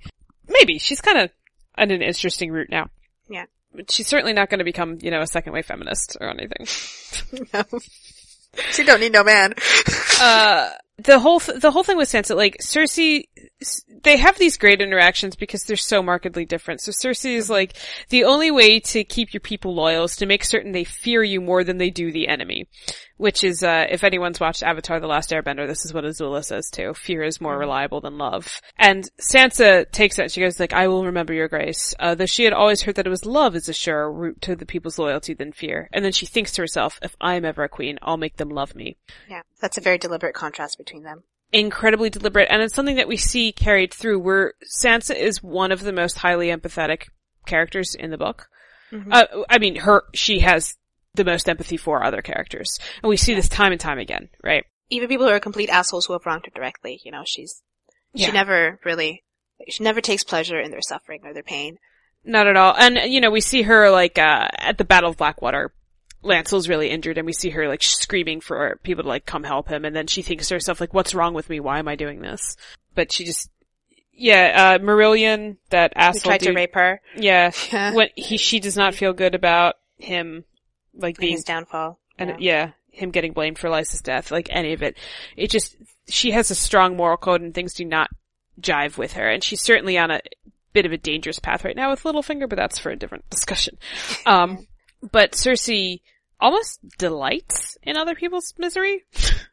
[0.48, 1.32] Maybe she's kind of
[1.76, 2.90] on an interesting route now.
[3.28, 3.46] Yeah.
[3.74, 7.48] But she's certainly not going to become, you know, a second wave feminist or anything.
[7.54, 7.64] no.
[8.72, 9.54] She don't need no man.
[10.22, 13.24] uh, the whole, th- the whole thing with Sansa, like, Cersei,
[14.04, 16.82] they have these great interactions because they're so markedly different.
[16.82, 17.76] So Cersei is like,
[18.10, 21.42] the only way to keep your people loyal is to make certain they fear you
[21.42, 22.68] more than they do the enemy.
[23.18, 26.70] Which is, uh, if anyone's watched Avatar The Last Airbender, this is what Azula says
[26.70, 26.94] too.
[26.94, 28.62] Fear is more reliable than love.
[28.78, 31.94] And Sansa takes that she goes like, I will remember your grace.
[32.00, 34.56] Uh, though she had always heard that it was love is a surer route to
[34.56, 35.90] the people's loyalty than fear.
[35.92, 38.74] And then she thinks to herself, if I'm ever a queen, I'll make them love
[38.74, 38.96] me
[39.30, 41.24] Yeah, that's a very deliberate contrast between them.
[41.52, 45.82] Incredibly deliberate and it's something that we see carried through where Sansa is one of
[45.82, 47.08] the most highly empathetic
[47.46, 48.48] characters in the book.
[48.92, 49.08] Mhm.
[49.12, 50.76] Uh, I mean, her, she has
[51.16, 52.80] the most empathy for other characters.
[53.02, 54.64] And we see this time and time again, right?
[54.90, 57.62] Even people who are complete assholes who have wronged her directly, you know, she's
[58.14, 58.28] Yeah.
[58.28, 59.24] she never really
[59.68, 61.78] she never takes pleasure in their suffering or their pain.
[62.24, 62.74] Not at all.
[62.78, 65.74] And, you know, we see her like, uh, at the Battle of Blackwater.
[66.22, 69.70] Lancel's really injured and we see her like screaming for people to like come help
[69.70, 71.60] him and then she thinks to herself like, what's wrong with me?
[71.60, 72.58] Why am I doing this?
[72.96, 73.50] But she just,
[74.12, 77.02] yeah, uh, Marillion, that Who asshole tried to dude- rape her.
[77.16, 77.94] Yeah, Yeah.
[77.94, 80.44] when he she does not feel good about him
[80.94, 82.00] like being his downfall.
[82.18, 82.36] and yeah.
[82.40, 84.98] yeah him getting blamed for Lysa's death like any of it
[85.38, 85.76] it just
[86.10, 88.10] she has a strong moral code and things do not
[88.60, 90.20] jive with her and she's certainly on a
[90.74, 93.78] bit of a dangerous path right now with Littlefinger but that's for a different discussion
[94.26, 94.68] um
[95.12, 96.02] but Cersei
[96.40, 99.04] almost delights in other people's misery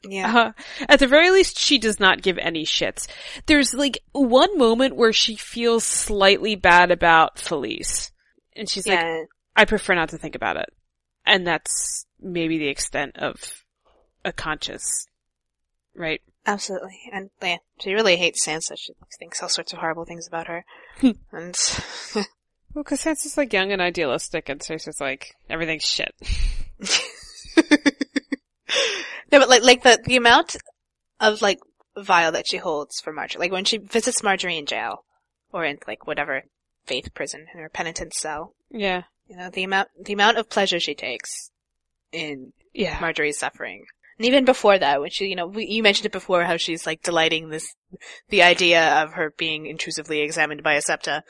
[0.05, 0.37] Yeah.
[0.37, 0.53] uh,
[0.89, 3.09] at the very least, she does not give any shits.
[3.47, 8.13] There's like one moment where she feels slightly bad about Falyse.
[8.55, 9.05] And she's like.
[9.57, 10.69] I prefer not to think about it.
[11.25, 13.35] And that's maybe the extent of
[14.25, 15.07] a conscious,
[15.95, 16.21] right?
[16.47, 16.99] Absolutely.
[17.13, 18.77] And yeah, she really hates Sansa.
[18.77, 20.65] She thinks all sorts of horrible things about her.
[21.33, 21.57] and
[22.77, 26.15] Well, because Sansa's like young and idealistic, and Cersei's like everything's shit.
[29.33, 30.59] no, but like like the the amount
[31.19, 31.59] of like
[31.97, 35.05] vial that she holds for Margaery, like when she visits Margaery in jail
[35.55, 36.43] or in like whatever
[36.85, 40.79] faith prison in her penitent cell, Yeah, you know the amount the amount of pleasure
[40.79, 41.51] she takes
[42.13, 42.99] in yeah.
[42.99, 43.87] Margaery's suffering.
[44.19, 46.87] And even before that, when she, you know, we, you mentioned it before, how she's
[46.87, 47.67] like delighting this,
[48.31, 51.23] the idea of her being intrusively examined by a septa.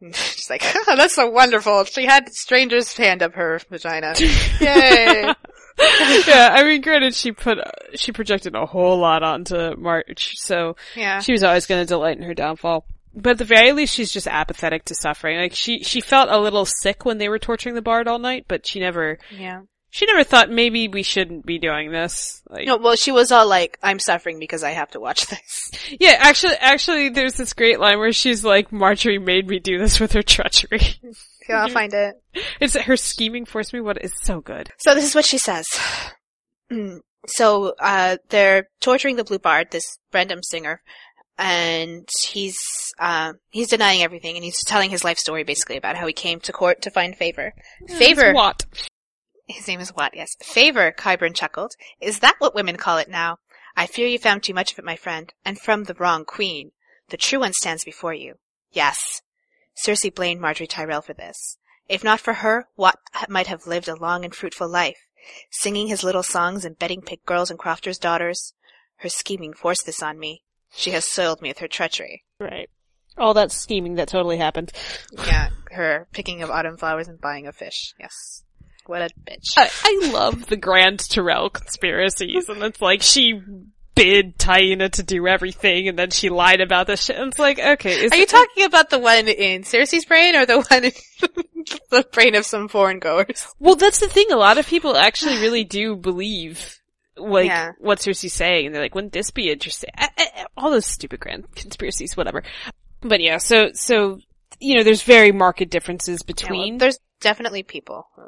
[0.12, 1.84] She's like, oh, that's so wonderful.
[1.84, 4.14] She had strangers hand up her vagina.
[4.60, 5.32] Yay!
[6.26, 7.58] yeah, I mean, granted, she put
[7.94, 11.20] she projected a whole lot onto March, so Yeah.
[11.20, 12.84] she was always going to delight in her downfall.
[13.14, 15.38] But at the very least, she's just apathetic to suffering.
[15.38, 18.44] Like she she felt a little sick when they were torturing the bard all night,
[18.48, 19.62] but she never Yeah.
[19.90, 22.42] She never thought maybe we shouldn't be doing this.
[22.48, 25.70] Like, No, well, she was all like, I'm suffering because I have to watch this.
[26.00, 29.98] yeah, actually, actually, there's this great line where she's like, "Margaery made me do this
[29.98, 30.80] with her treachery."
[31.48, 32.22] Yeah, I'll find it.
[32.60, 33.80] it's her scheming forced me.
[33.80, 34.70] What is so good.
[34.78, 35.66] So this is what she says.
[36.70, 36.98] Mm.
[37.26, 40.82] so, uh, they're torturing the blue bard, this Brandom singer,
[41.38, 42.58] and he's,
[42.98, 46.40] uh, he's denying everything and he's telling his life story basically about how he came
[46.40, 47.54] to court to find favor.
[47.88, 48.34] Favor.
[48.34, 48.66] What?
[49.48, 50.36] His name is Watt, yes.
[50.42, 51.74] Favor, Qyburn chuckled.
[52.00, 53.38] Is that what women call it now?
[53.76, 56.72] I fear you found too much of it, my friend, and from the wrong queen.
[57.08, 58.34] The true one stands before you.
[58.72, 59.22] Yes.
[59.74, 61.56] Cersei blamed Margaery Tyrell for this.
[61.88, 65.06] If not for her, Watt might have lived a long and fruitful life,
[65.50, 68.52] singing his little songs and betting pig girls and crofters' daughters.
[68.96, 70.42] Her scheming forced this on me.
[70.74, 72.24] She has soiled me with her treachery.
[72.38, 72.68] Right.
[73.16, 74.72] All that scheming that totally happened.
[75.26, 77.94] Yeah, her picking of autumn flowers and buying a fish.
[77.98, 78.44] Yes.
[78.88, 79.52] What a bitch.
[79.56, 83.40] I, I love the Grand Tyrell conspiracies, and it's like she
[83.94, 87.16] bid Taena to do everything, and then she lied about this shit.
[87.16, 90.46] And it's like, okay, is Are you talking about the one in Cersei's brain or
[90.46, 90.92] the one in
[91.90, 93.46] the brain of some foreign goers?
[93.58, 94.26] Well, that's the thing.
[94.30, 96.78] A lot of people actually really do believe,
[97.16, 97.72] like, Yeah.
[97.78, 98.66] what Cersei's saying.
[98.66, 99.90] And they're like, wouldn't this be interesting?
[99.98, 102.42] I, I, all those stupid grand conspiracies, whatever.
[103.02, 104.20] But yeah, so, so,
[104.60, 106.78] you know, there's very marked differences Yeah, well, between.
[106.78, 108.22] there's definitely people who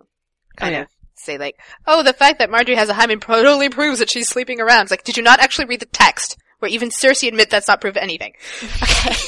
[0.61, 1.56] kind of say like,
[1.86, 4.82] oh, the fact that Margaery has a hymen totally proves that she's sleeping around.
[4.82, 7.80] It's like, did you not actually read the text where even Cersei admit that's not
[7.80, 8.32] proof of anything?
[8.82, 9.14] Okay.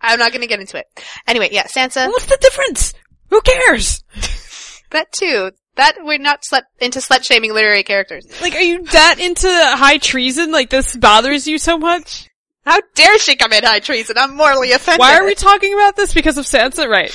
[0.00, 0.86] I'm not gonna get into it.
[1.26, 2.92] Anyway, yeah, Sansa, What's the difference?
[3.30, 4.04] Who cares?
[4.90, 5.50] that too.
[5.76, 8.26] That we're not slut, into slut shaming literary characters.
[8.42, 10.52] Like, are you that into high treason?
[10.52, 12.28] Like, this bothers you so much?
[12.64, 14.16] How dare she commit high treason?
[14.18, 15.00] I'm morally offended.
[15.00, 16.14] Why are we talking about this?
[16.14, 17.10] Because of Sansa, right?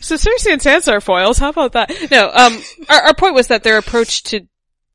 [0.00, 1.38] So Cersei and Sansa are foils.
[1.38, 1.90] How about that?
[2.10, 4.46] No, um, our, our point was that their approach to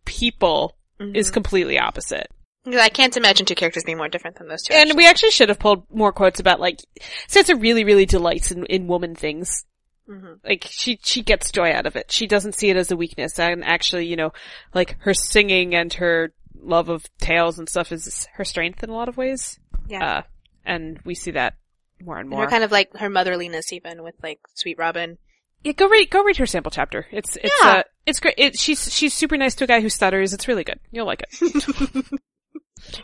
[0.06, 2.28] people is completely opposite.
[2.68, 4.74] I can't imagine two characters being more different than those two.
[4.74, 4.98] And actually.
[4.98, 6.80] we actually should have pulled more quotes about like,
[7.28, 9.66] Sansa really, really delights in, in woman things.
[10.08, 10.38] Mhm.
[10.44, 12.12] Like, she, she gets joy out of it.
[12.12, 13.40] She doesn't see it as a weakness.
[13.40, 14.32] And actually, you know,
[14.76, 18.96] like her singing and her love of tales and stuff is her strength in a
[18.96, 19.60] lot of ways.
[19.88, 20.18] yeah.
[20.18, 20.22] Uh,
[20.64, 21.56] and we see that
[22.04, 22.44] more and And more.
[22.44, 25.18] her kind of like her motherliness even with like Sweet Robin.
[25.64, 27.06] Yeah, go read go read her sample chapter.
[27.12, 27.70] It's it's Yeah.
[27.70, 28.36] uh, it's great.
[28.38, 30.34] It, she's she's super nice to a guy who stutters.
[30.34, 30.80] It's really good.
[30.92, 32.06] You'll like it.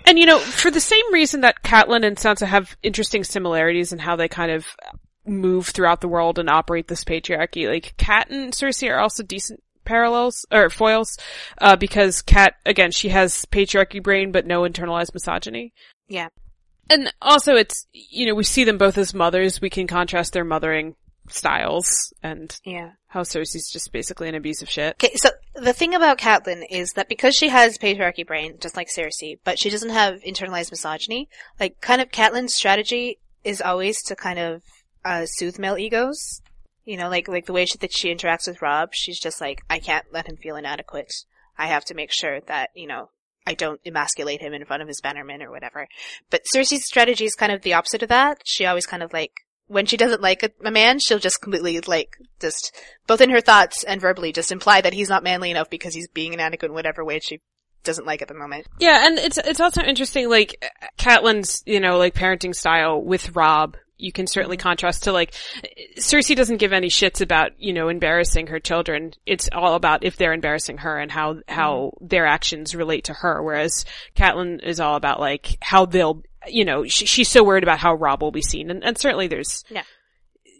[0.06, 4.00] and you know, for the same reason that Catelyn and Sansa have interesting similarities in
[4.00, 4.66] how they kind of
[5.26, 9.62] move throughout the world and operate this patriarchy, like Cat and Cersei are also decent
[9.86, 11.18] parallels or foils,
[11.60, 15.74] uh, because Cat again she has patriarchy brain but no internalized misogyny.
[16.08, 16.30] Yeah.
[16.90, 19.62] And also it's, you know, we see them both as mothers.
[19.62, 20.96] We can contrast their mothering
[21.30, 22.92] styles and Yeah.
[23.08, 24.96] how Cersei's just basically an abusive shit.
[25.04, 28.88] Okay, so the thing about Catelyn is that because she has patriarchy brain, just like
[28.90, 31.30] Cersei, but she doesn't have internalized misogyny,
[31.60, 34.62] like kind of Catelyn's strategy is always to kind of
[35.04, 36.42] uh, soothe male egos.
[36.86, 39.62] You know, like like the way she, that she interacts with Robb, she's just like,
[39.70, 41.12] I can't let him feel inadequate.
[41.58, 43.10] I have to make sure that you know
[43.48, 45.88] I don't emasculate him in front of his bannermen or whatever.
[46.30, 48.42] But Cersei's strategy is kind of the opposite of that.
[48.46, 49.32] She always kind of like
[49.68, 52.76] when she doesn't like a, a man, she'll just completely like just
[53.08, 56.10] both in her thoughts and verbally just imply that he's not manly enough because he's
[56.10, 57.40] being inadequate in whatever way she
[57.86, 58.68] doesn't like at the moment.
[58.80, 60.62] Yeah, and it's it's also interesting, like
[60.98, 63.78] Catelyn's, you know, like parenting style with Robb.
[63.98, 64.64] You can certainly mm-hmm.
[64.64, 65.34] contrast to like
[65.98, 69.14] Cersei doesn't give any shits about you know embarrassing her children.
[69.26, 72.08] It's all about if they're embarrassing her and how how mm-hmm.
[72.08, 73.42] their actions relate to her.
[73.42, 73.86] Whereas
[74.16, 77.94] Catelyn is all about like how they'll you know she, she's so worried about how
[77.94, 79.84] Robb will be seen, and, and certainly there's Yeah.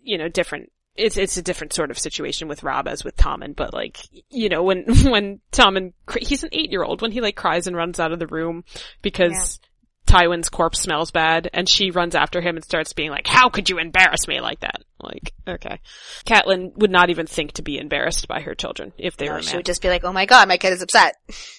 [0.04, 3.56] you know different it's it's a different sort of situation with Robb as with Tommen,
[3.56, 3.98] but like
[4.30, 7.76] you know when when Tommen he's an eight year old when he like cries and
[7.76, 8.64] runs out of the room
[9.02, 9.60] because
[10.08, 13.70] Tywin's corpse smells bad, and she runs after him and starts being like, "How could
[13.70, 15.80] you embarrass me like that?" Like, okay,
[16.26, 19.42] Catelyn would not even think to be embarrassed by her children if they No, were
[19.42, 19.56] she mad.
[19.58, 21.16] would just be like, "Oh my god, my kid is upset."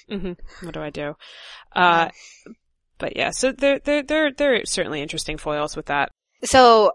[0.09, 0.32] hmm
[0.62, 1.14] What do I do?
[1.76, 2.09] Uh,
[2.99, 6.11] but yeah, so they're they're they're they're certainly interesting foils with that.
[6.44, 6.92] So,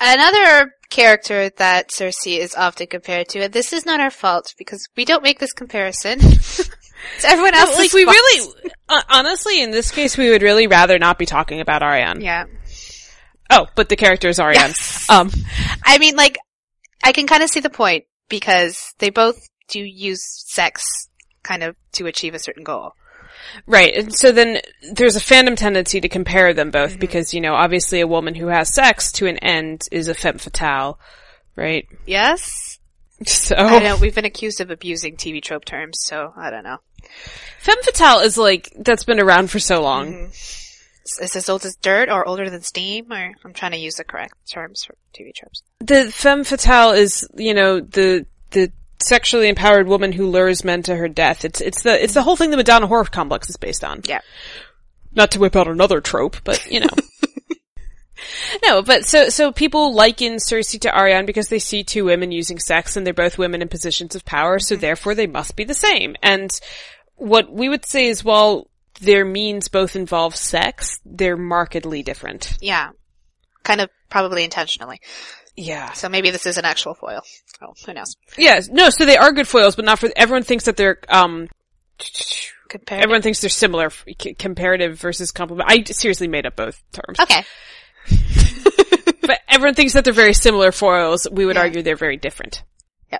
[0.00, 4.86] another character that Cersei is often compared to, and this is not our fault because
[4.96, 6.20] we don't make this comparison.
[7.16, 8.52] it's everyone else's like we really,
[8.88, 12.22] uh, honestly, in this case, we would really rather not be talking about Arianne.
[12.22, 12.44] yeah.
[13.50, 14.54] Oh, but the character is Arianne.
[14.68, 15.10] Yes.
[15.10, 15.30] Um,
[15.84, 16.38] I mean, like,
[17.04, 20.84] I can kind of see the point because they both do use sex
[21.42, 22.92] kind of to achieve a certain goal.
[23.66, 23.94] right.
[23.94, 24.60] And so then
[24.94, 26.92] there's a fandom tendency to compare them Mm-hmm.
[26.92, 30.14] both because, you know, obviously a woman who has sex to an end is a
[30.14, 30.98] femme fatale,
[31.56, 31.86] right?
[32.06, 32.78] Yes?
[33.24, 36.78] So, I know, we've been accused of abusing TV trope terms, so I don't know.
[37.58, 40.12] Femme fatale is like, that's been around for so long.
[40.12, 41.24] Mm-hmm.
[41.24, 43.12] Is this old as dirt or older than steam?
[43.12, 45.62] Or I'm trying to use the correct terms for TV tropes.
[45.80, 50.96] The femme fatale is, you know, the, the sexually empowered woman who lures men to
[50.96, 51.44] her death.
[51.44, 54.02] It's, it's the, it's the whole thing the Madonna whore complex is based on.
[54.06, 54.20] Yeah.
[55.14, 56.86] Not to whip out another trope, but, you know.
[58.64, 62.58] no, but so, so people liken Cersei to Arianne because they see two women using
[62.58, 65.74] sex and they're both women in positions of power, so therefore they must be the
[65.74, 66.16] same.
[66.22, 66.50] And
[67.16, 68.68] what we would say is, while
[69.00, 72.56] their means both involve sex, they're markedly different.
[72.60, 72.90] Yeah.
[73.62, 75.00] Kind of probably intentionally.
[75.56, 75.92] Yeah.
[75.92, 77.22] So maybe this is an actual foil.
[77.60, 78.16] Oh, who knows?
[78.36, 81.48] Yes, no, so they are good foils, but not for, everyone thinks that they're, um,
[82.68, 83.02] Compared.
[83.02, 83.90] everyone thinks they're similar,
[84.38, 85.70] comparative versus complement.
[85.70, 87.20] I seriously made up both terms.
[87.20, 87.44] Okay.
[89.24, 91.28] But everyone thinks that they're very similar foils.
[91.30, 91.62] We would Yeah.
[91.62, 92.64] argue they're very different.
[93.10, 93.18] Yeah.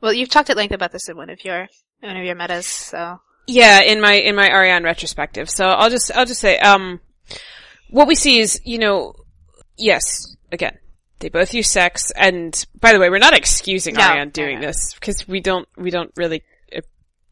[0.00, 1.68] Well, you've talked at length about this in one of your
[2.00, 5.50] one of your metas, so Yeah, in my, in my Arianne retrospective.
[5.50, 7.00] So I'll just, I'll just say, um,
[7.90, 9.14] what we see is, you know,
[9.76, 10.78] yes, again,
[11.20, 14.94] they both use sex, and by the way, we're not excusing No, Arianne doing this,
[14.94, 16.42] because we don't, we don't really,
[16.74, 16.80] uh,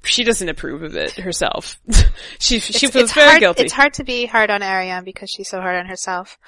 [0.04, 1.80] she doesn't approve of it herself.
[2.38, 3.62] she, she it's, feels it's very hard, guilty.
[3.64, 6.38] It's hard to be hard on Arianne because she's so hard on herself.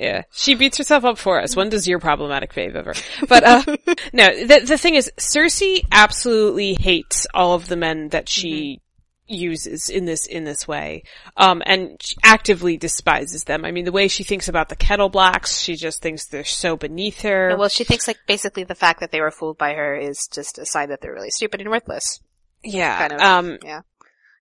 [0.00, 1.54] Yeah, she beats herself up for us.
[1.54, 2.94] When does your problematic fave ever?
[3.28, 3.62] But uh
[4.14, 8.80] no, the the thing is, Cersei absolutely hates all of the men that she
[9.26, 11.02] uses in this in this way,
[11.36, 13.64] um, and actively despises them.
[13.64, 17.20] I mean, the way she thinks about the Kettleblacks, she just thinks they're so beneath
[17.20, 17.54] her.
[17.58, 20.58] Well, she thinks like basically the fact that they were fooled by her is just
[20.58, 22.20] a sign that they're really stupid and worthless.
[22.64, 23.20] yeah, kind of.
[23.20, 23.82] um, Yeah.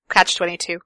[0.10, 0.80] Catch twenty two.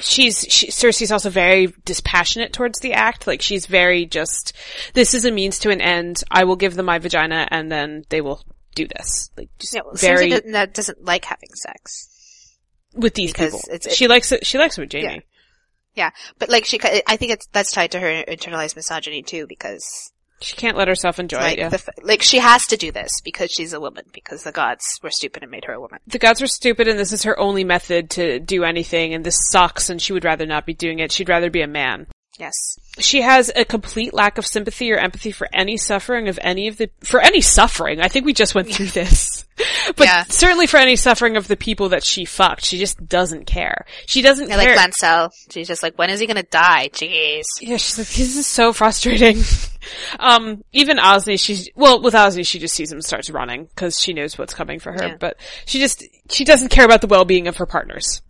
[0.00, 3.26] she's she, Cersei's also very dispassionate towards the act.
[3.26, 4.54] Like she's very just,
[4.94, 6.22] this is a means to an end.
[6.30, 8.42] I will give them my vagina, and then they will
[8.74, 9.30] do this.
[9.36, 12.56] Like just Yeah, very Cersei doesn't, doesn't like having sex.
[12.94, 13.60] with these people.
[13.70, 14.46] it's- she likes it.
[14.46, 15.22] She likes it with Jaime.
[15.94, 20.12] Yeah, but like she, I think it's that's tied to her internalized misogyny too, because
[20.42, 21.58] She can't let herself enjoy like it.
[21.58, 21.68] Yeah.
[21.68, 25.10] the, like she has to do this because she's a woman because the gods were
[25.10, 26.00] stupid and made her a woman.
[26.06, 29.38] the gods were stupid, and this is her only method to do anything, and this
[29.50, 31.12] sucks, and she would rather not be doing it.
[31.12, 32.06] She'd rather be a man.
[32.40, 32.54] Yes.
[32.98, 36.78] She has a complete lack of sympathy or empathy for any suffering of any of
[36.78, 38.00] the, for any suffering.
[38.00, 39.44] I think we just went through this.
[39.94, 40.24] but Yeah.
[40.24, 42.64] certainly for any suffering of the people that she fucked.
[42.64, 43.84] She just doesn't care.
[44.06, 44.74] She doesn't I care.
[44.74, 45.30] like Lancel.
[45.50, 46.88] She's just like, when is he gonna die?
[46.92, 47.42] Jeez.
[47.60, 49.42] Yeah, she's like, this is so frustrating.
[50.18, 54.00] um, even Osney, she's, well, with Osney, she just sees him and starts running, cause
[54.00, 55.16] she knows what's coming for her, Yeah.
[55.20, 55.36] but
[55.66, 58.22] she just, she doesn't care about the well-being of her partners.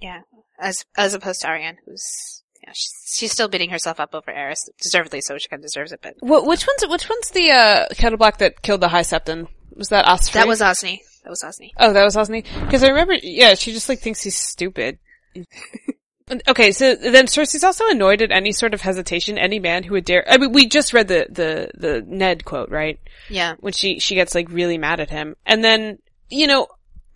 [0.00, 0.20] Yeah.
[0.58, 4.68] As as opposed to Arianne, who's yeah, she's, she's still beating herself up over Arys,
[4.80, 5.36] deservedly so.
[5.38, 8.80] She kind of deserves it, but which one's, which one's the, uh, Kettleblack that killed
[8.80, 9.48] the High Septon?
[9.74, 10.40] Was that Osprey?
[10.40, 11.02] that was Osney.
[11.24, 11.72] That was Osney.
[11.78, 12.42] Oh, that was Osney?
[12.42, 14.98] Cause I remember, yeah, she just like thinks he's stupid.
[15.34, 15.46] And-
[16.48, 20.06] Okay, so then Cersei's also annoyed at any sort of hesitation any man who would
[20.06, 22.98] dare, I mean, we just read the, the, the Ned quote, right?
[23.28, 23.56] Yeah.
[23.60, 25.98] when she she gets like really mad at him, and then
[26.30, 26.68] you know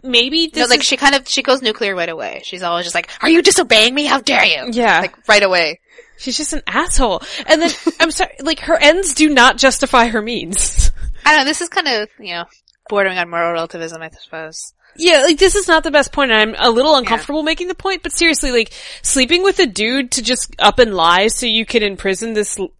[0.06, 2.42] maybe this No, like is- she kind of she goes nuclear right away.
[2.44, 4.04] She's always just like, "Are you disobeying me?
[4.06, 5.80] How dare you?" yeah Like right away.
[6.18, 7.22] she's just an asshole.
[7.46, 7.70] And then
[8.00, 10.90] I'm sorry, like her ends do not justify her means.
[11.24, 11.44] I don't know.
[11.44, 12.44] This is kind of you know
[12.88, 14.72] bordering on moral relativism, I suppose.
[14.98, 16.30] Yeah, like this is not the best point.
[16.30, 18.72] and I'm a little uncomfortable making the point, but seriously, like
[19.02, 22.70] sleeping with a dude to just up and lie so you can imprison this l-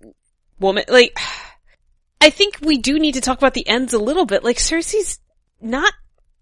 [0.58, 1.18] woman, like
[2.20, 4.42] I think we do need to talk about the ends a little bit.
[4.44, 5.18] Like Cersei's
[5.60, 5.92] not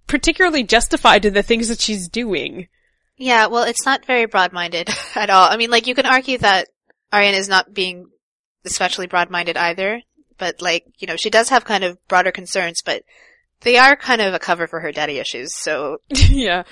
[0.06, 2.68] particularly justified in the things that she's doing.
[3.16, 5.48] Yeah, well, it's not very broad-minded at all.
[5.48, 6.68] I mean, like you can argue that
[7.12, 8.08] Arianne is not being
[8.64, 10.02] especially broad-minded either.
[10.38, 13.02] but like, you know, she does have kind of broader concerns, but
[13.60, 15.98] they are kind of a cover for her daddy issues, so.
[16.10, 16.64] yeah.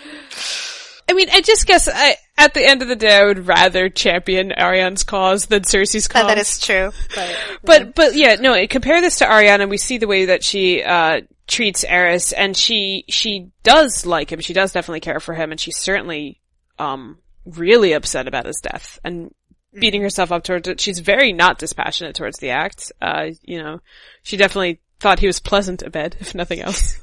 [1.12, 3.90] I mean, I just guess I, at the end of the day, I would rather
[3.90, 6.26] champion Arianne's cause than Cersei's cause.
[6.26, 6.90] that is true.
[7.14, 10.42] But, but, but yeah, no, compare this to Arianne and we see the way that
[10.42, 14.40] she, uh, treats Arys and she, she does like him.
[14.40, 16.40] She does definitely care for him and she's certainly,
[16.78, 19.34] um, really upset about his death and
[19.74, 20.04] beating Mm-hmm.
[20.04, 20.80] herself up towards it.
[20.80, 22.90] She's very not dispassionate towards the act.
[23.02, 23.80] Uh, you know,
[24.22, 26.98] she definitely thought he was pleasant abed, if nothing else.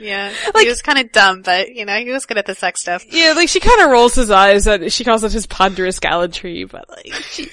[0.00, 2.54] Yeah, Like- he was kind of dumb, but you know, he was good at the
[2.54, 3.04] sex stuff.
[3.08, 6.64] Yeah, like she kind of rolls his eyes and she calls it his ponderous gallantry,
[6.64, 7.48] but like, she,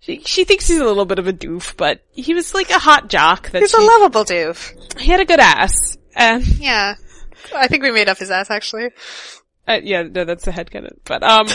[0.00, 2.78] she, she thinks he's a little bit of a doof, but he was like a
[2.78, 4.98] hot jock that He's a lovable doof.
[5.00, 5.96] he had a good ass.
[6.14, 6.94] And, Yeah.
[7.54, 8.90] I think we made up his ass actually.
[9.66, 10.96] uh, yeah, no, that's the headcanon.
[11.04, 11.46] But, um,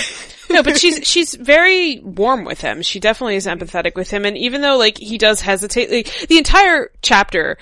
[0.49, 2.81] no, but she's, she's very warm with him.
[2.81, 4.23] She definitely is empathetic with him.
[4.25, 7.57] And even though, like, he does hesitate, like, the entire chapter,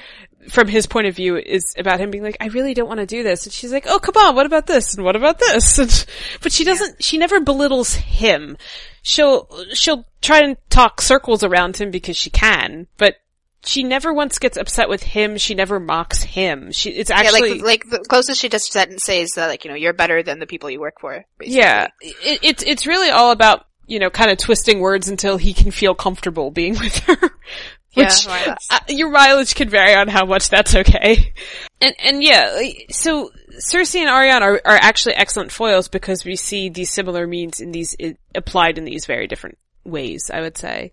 [0.49, 3.05] from his point of view, is about him being like, I really don't want to
[3.05, 3.45] do this.
[3.45, 4.95] And she's like, oh, come on, what about this?
[4.95, 5.79] And what about this?
[5.85, 6.05] And,
[6.41, 8.57] but she doesn't, she never belittles him.
[9.01, 13.17] She'll, she'll try and talk circles around him because she can, but
[13.65, 15.37] she never once gets upset with him.
[15.37, 16.71] She never mocks him.
[16.71, 19.47] She, it's actually, yeah, like like the closest she does to that and says that
[19.47, 21.25] like you know you're better than the people you work for.
[21.37, 21.57] Basically.
[21.57, 25.53] Yeah, it, it's it's really all about you know kind of twisting words until he
[25.53, 27.31] can feel comfortable being with her.
[27.95, 28.67] Yeah, Which more or less.
[28.69, 31.33] uh, your mileage can vary on how much that's okay.
[31.81, 36.69] And and yeah, so Cersei and Arianne are are actually excellent foils because we see
[36.69, 40.29] these similar means in these i applied in these very different ways.
[40.33, 40.91] I would say.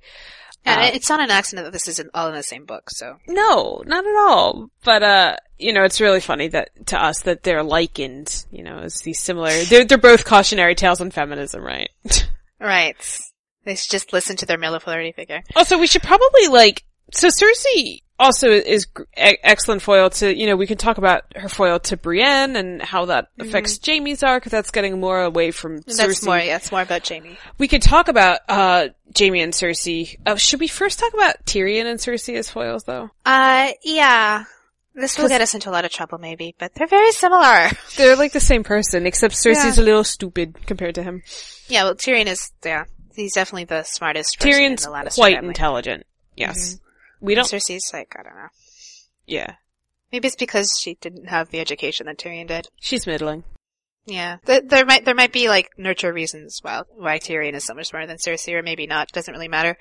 [0.65, 2.89] And Uh, it's not an accident that this isn't all in the same book.
[2.91, 4.71] So No, not at all.
[4.85, 8.45] But uh, you know, it's really funny that to us that they're likened.
[8.53, 9.51] You know, as these similar.
[9.69, 11.91] They're they're both cautionary tales on feminism, right?
[12.61, 12.97] right,
[13.65, 15.43] they should just listen to their male polarity figure.
[15.57, 18.87] Also, we should probably like, so Cersei also is
[19.17, 23.07] excellent foil to, you know, we can talk about her foil to Brienne and how
[23.07, 24.45] that affects Jaime's arc.
[24.45, 25.97] That's getting more away from Cersei.
[25.97, 26.39] That's more.
[26.39, 27.37] Yeah, it's more about Jaime.
[27.59, 30.17] We could talk about, uh, Jaime and Cersei.
[30.25, 33.11] Uh, should we first talk about Tyrion and Cersei as foils though?
[33.27, 34.45] Uh, yeah.
[34.95, 37.71] This will get us into a lot of trouble, maybe, but they're very similar.
[37.97, 39.83] They're like the same person, except Cersei's Yeah.
[39.83, 41.23] a little stupid compared to him.
[41.67, 42.53] Yeah, well, Tyrion is.
[42.63, 42.85] Yeah,
[43.17, 44.39] he's definitely the smartest.
[44.39, 45.49] person in Tyrion's the Lannister quite family.
[45.49, 46.05] intelligent.
[46.37, 46.75] Yes.
[46.75, 46.85] Mm-hmm.
[47.23, 48.49] We don't, Cersei's like I don't know.
[49.27, 49.55] yeah.
[50.13, 52.69] Maybe it's because she didn't have the education that Tyrion did.
[52.81, 53.45] She's middling.
[54.05, 57.73] Yeah, Th- there might there might be like nurture reasons why why Tyrion is so
[57.75, 59.09] much smarter than Cersei, or maybe not.
[59.13, 59.79] Doesn't really matter.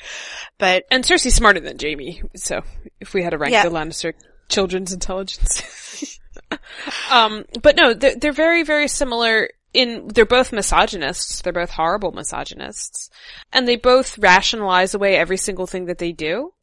[0.60, 2.62] But And Cersei's smarter than Jaime, so
[3.00, 3.64] if we had to rank Yeah.
[3.64, 4.14] the Lannister
[4.48, 6.20] children's intelligence.
[7.12, 11.42] um, but no, they're, they're very, very similar in, they're both misogynists.
[11.42, 13.10] They're both horrible misogynists.
[13.54, 16.54] And they both rationalize away every single thing that they do.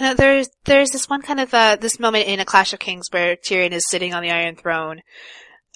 [0.00, 3.06] Uh, there's there's this one kind of uh, this moment in A Clash of Kings
[3.10, 5.00] where Tyrion is sitting on the Iron Throne,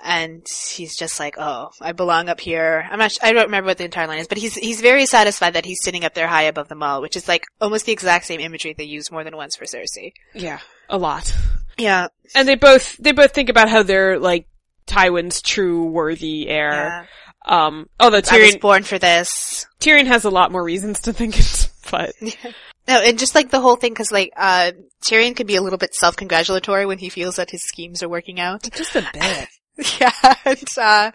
[0.03, 3.13] and he's just like, "Oh, I belong up here." I'm not.
[3.13, 5.65] su- I don't remember what the entire line is, but he's he's very satisfied that
[5.65, 8.41] he's sitting up there high above them all, which is like almost the exact same
[8.41, 10.13] imagery they use more than once for Cersei.
[10.35, 10.61] Yeah.
[10.89, 11.35] A lot.
[11.79, 14.47] Yeah, And they both, they both think about how they're like
[14.87, 16.71] Tywin's true worthy heir.
[16.73, 17.07] yeah.
[17.47, 19.67] Um, although Tyrion, born for this.
[19.81, 22.13] Tyrion has a lot more reasons to think it, but
[22.89, 24.73] No, and just like the whole thing, because like uh
[25.05, 28.41] Tyrion can be a little bit self-congratulatory when he feels that his schemes are working
[28.41, 28.69] out.
[28.73, 29.49] just a bit.
[30.01, 31.11] yeah, and uh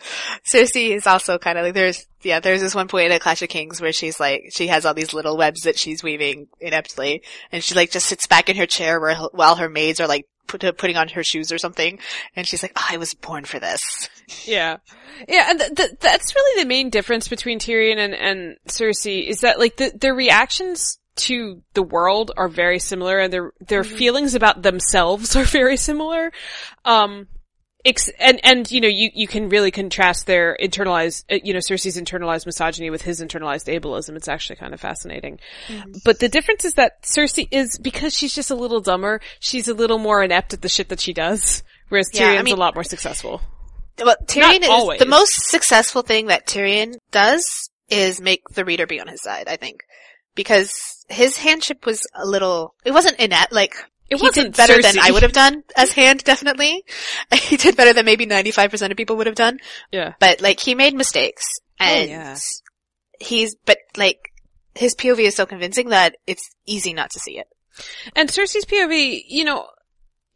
[0.51, 3.41] Cersei is also kind of like there's yeah there's this one point in a Clash
[3.41, 7.21] of Kings where she's like she has all these little webs that she's weaving ineptly,
[7.51, 10.25] and she like just sits back in her chair where, while her maids are like
[10.47, 11.99] put, putting on her shoes or something,
[12.35, 13.81] and she's like, oh, I was born for this.
[14.45, 14.77] Yeah.
[15.27, 19.41] Yeah, and th- th- that's really the main difference between Tyrion and, and Cersei is
[19.41, 24.35] that like the, their reactions to the world are very similar and their, their feelings
[24.35, 26.31] about themselves are very similar.
[26.83, 27.27] Um,
[27.85, 31.59] ex- and, and, you know, you, you can really contrast their internalized, uh, you know,
[31.59, 34.15] Cersei's internalized misogyny with his internalized ableism.
[34.15, 35.39] It's actually kind of fascinating.
[36.03, 39.73] But the difference is that Cersei is, because she's just a little dumber, she's a
[39.73, 41.63] little more inept at the shit that she does.
[41.89, 43.41] Whereas Yeah, I Tyrion's mean- a lot more successful.
[44.03, 44.99] Well, Tyrion is always.
[44.99, 49.47] the most successful thing that Tyrion does is make the reader be on his side.
[49.47, 49.85] I think
[50.33, 50.73] because
[51.09, 52.75] his handship was a little.
[52.83, 53.53] It wasn't inept.
[53.53, 53.75] Like
[54.09, 56.23] It he wasn't did better than I would have done as hand.
[56.23, 56.83] Definitely,
[57.33, 59.59] he did better than maybe ninety five percent of people would have done.
[59.91, 60.13] Yeah.
[60.19, 61.45] But like he made mistakes,
[61.79, 62.37] and yeah.
[63.19, 64.31] he's but like
[64.75, 67.47] his POV is so convincing that it's easy not to see it.
[68.15, 69.67] And Cersei's POV, you know,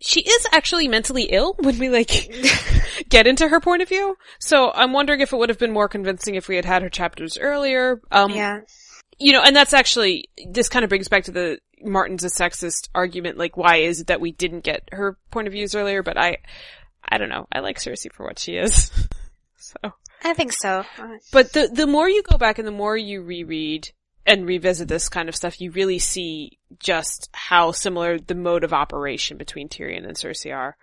[0.02, 2.10] she is actually mentally ill when we like
[3.10, 4.16] get into her point of view.
[4.40, 6.90] So I'm wondering if it would have been more convincing if we had had her
[6.90, 8.02] chapters earlier.
[8.12, 8.62] Um, yeah,
[9.20, 12.90] you know, and that's actually, this kind of brings back to the, Martin's a sexist
[12.94, 16.18] argument, like why is it that we didn't get her point of views earlier, but
[16.18, 16.38] I,
[17.08, 17.48] I don't know.
[17.52, 18.92] I like Cersei for what she is.
[19.58, 19.94] so.
[20.24, 20.84] I think so.
[21.32, 23.90] But the, the more you go back and the more you reread
[24.26, 28.74] and revisit this kind of stuff, you really see just how similar the mode of
[28.74, 30.76] operation between Tyrion and Cersei are.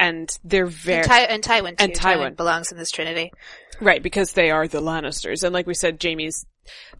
[0.00, 1.84] And they're very, And, Ty- and Tywin too.
[1.84, 2.36] And Tywin.
[2.36, 3.32] belongs in this trinity.
[3.80, 5.44] right, because they are the Lannisters.
[5.44, 6.46] And like we said, Jaime's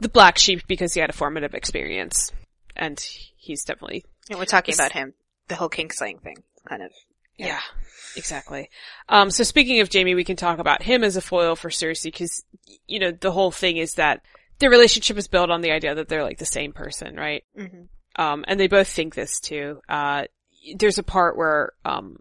[0.00, 2.30] the black sheep because he had a formative experience.
[2.76, 3.00] And
[3.36, 5.14] he's definitely And we're talking about him,
[5.48, 6.36] the whole Kingslaying thing,
[6.68, 6.90] kind of.
[7.38, 7.60] Yeah,
[8.16, 8.68] exactly.
[9.08, 12.04] Um, so speaking of Jaime, we can talk about him as a foil for Cersei
[12.04, 12.44] because,
[12.86, 14.20] you know, the whole thing is that
[14.58, 17.44] their relationship is built on the idea that they're like the same person, right?
[17.58, 18.22] Mm-hmm.
[18.22, 19.80] Um, and they both think this too.
[19.88, 20.24] Uh,
[20.76, 22.18] there's a part where, um,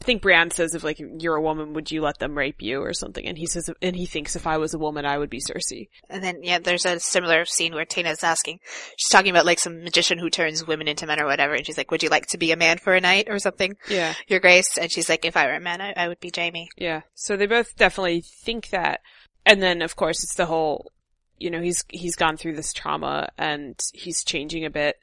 [0.00, 2.80] I think Brienne says if like you're a woman, would you let them rape you
[2.80, 3.26] or something?
[3.26, 5.88] And he says, and he thinks if I was a woman, I would be Cersei.
[6.08, 8.60] And then, yeah, there's a similar scene where Taena's asking,
[8.96, 11.76] she's talking about like some magician who turns women into men or whatever, and she's
[11.76, 14.14] like, would you like to be a man for a night or something, Yeah.
[14.28, 14.78] your grace?
[14.78, 16.68] And she's like, if I were a man, I, I would be Jaime.
[16.76, 17.02] Yeah.
[17.14, 19.00] So they both definitely think that.
[19.44, 20.92] And then of course it's the whole,
[21.38, 24.96] you know, he's, he's gone through this trauma and he's changing a bit.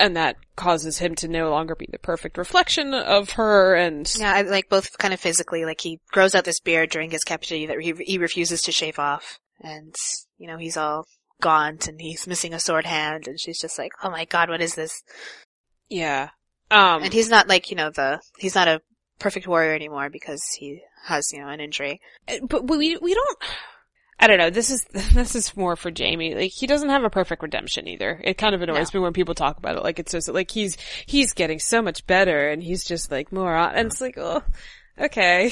[0.00, 4.42] And that causes him to no longer be the perfect reflection of her and Yeah,
[4.46, 7.80] like both kind of physically, like he grows out this beard during his captivity that
[7.80, 9.38] he, he refuses to shave off.
[9.60, 9.94] And,
[10.36, 11.06] you know, he's all
[11.40, 14.60] gaunt and he's missing a sword hand and she's just like, oh my god, what
[14.60, 15.02] is this?
[15.88, 16.30] yeah.
[16.70, 18.80] Um, And he's not like, you know, the, he's not a
[19.18, 22.00] perfect warrior anymore because he has, you know, an injury.
[22.48, 23.38] but we, we don't,
[24.18, 24.84] I don't know, this is,
[25.14, 26.34] this is more for Jaime.
[26.34, 28.20] Like, he doesn't have a perfect redemption either.
[28.22, 29.82] It kind of annoys me when people talk about it.
[29.82, 30.76] Like, it's just, like, he's,
[31.06, 34.42] he's getting so much better and he's just like more on, and it's like, oh,
[34.98, 35.50] okay.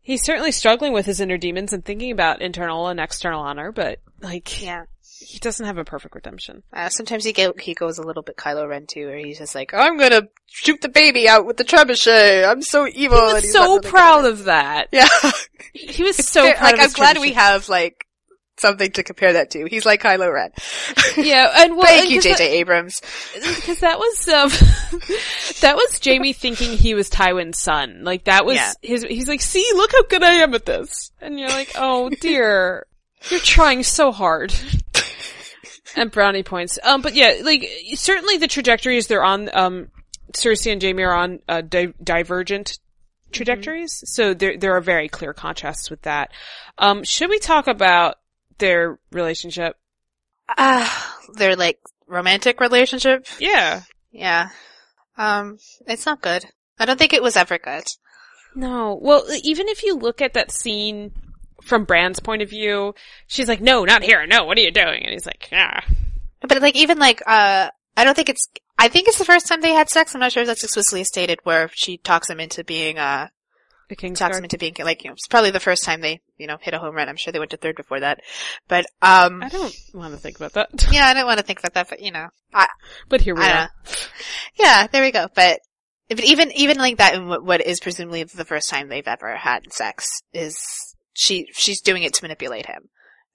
[0.00, 4.00] He's certainly struggling with his inner demons and thinking about internal and external honor, but,
[4.20, 4.84] like, Yeah.
[5.26, 6.62] He doesn't have a perfect redemption.
[6.72, 9.54] Uh, sometimes he go, he goes a little bit Kylo Ren too, where he's just
[9.54, 12.48] like, I'm gonna shoot the baby out with the trebuchet.
[12.48, 13.18] I'm so evil.
[13.18, 14.88] He and was he's so proud of that.
[14.92, 15.08] Yeah.
[15.72, 18.06] He was so Fair- like, I'm glad we have like
[18.58, 19.64] something to compare that to.
[19.64, 20.50] He's like Kylo Ren.
[21.16, 22.58] Yeah, and well, Thank and you, J.J.
[22.60, 23.00] Abrams.
[23.34, 24.48] because that was um
[25.60, 28.00] that was Jaime thinking he was Tywin's son.
[28.02, 28.72] Like that was Yeah.
[28.80, 29.02] his.
[29.04, 32.86] He's like, see, look how good I am at this, and you're like, oh dear,
[33.30, 34.54] you're trying so hard.
[35.96, 36.78] And brownie points.
[36.82, 39.50] Um, but yeah, like certainly the trajectories they're on.
[39.52, 39.88] Um,
[40.32, 42.78] Cersei and Jaime are on uh, di- divergent
[43.32, 46.30] trajectories, so there there are very clear contrasts with that.
[46.78, 48.16] Um, should we talk about
[48.58, 49.76] their relationship?
[50.48, 53.26] Ah, their like romantic relationship.
[53.38, 53.82] Yeah.
[54.10, 54.50] Yeah.
[55.16, 56.44] Um, it's not good.
[56.78, 57.84] I don't think it was ever good.
[58.54, 58.98] No.
[59.00, 61.12] Well, even if you look at that scene
[61.64, 62.94] from Bran's point of view,
[63.26, 64.26] she's like, no, not here.
[64.26, 65.02] No, what are you doing?
[65.04, 65.84] And he's like, ah.
[66.40, 68.48] But like even like uh I don't think it's
[68.78, 70.14] I think it's the first time they had sex.
[70.14, 73.28] I'm not sure if that's explicitly stated where she talks him into being uh
[73.88, 76.20] The King's talks him into being like you know it's probably the first time they
[76.36, 77.08] you know hit a home run.
[77.08, 78.20] I'm sure they went to third before that.
[78.66, 80.88] But um I don't want to think about that.
[80.92, 82.28] yeah, I don't want to think about that, but you know.
[82.52, 82.66] I
[83.08, 83.70] but here we I are.
[84.58, 85.28] Yeah, there we go.
[85.34, 85.60] But
[86.08, 89.36] but even even like that in what, what is presumably the first time they've ever
[89.36, 90.56] had sex is
[91.12, 92.88] she she's doing it to manipulate him.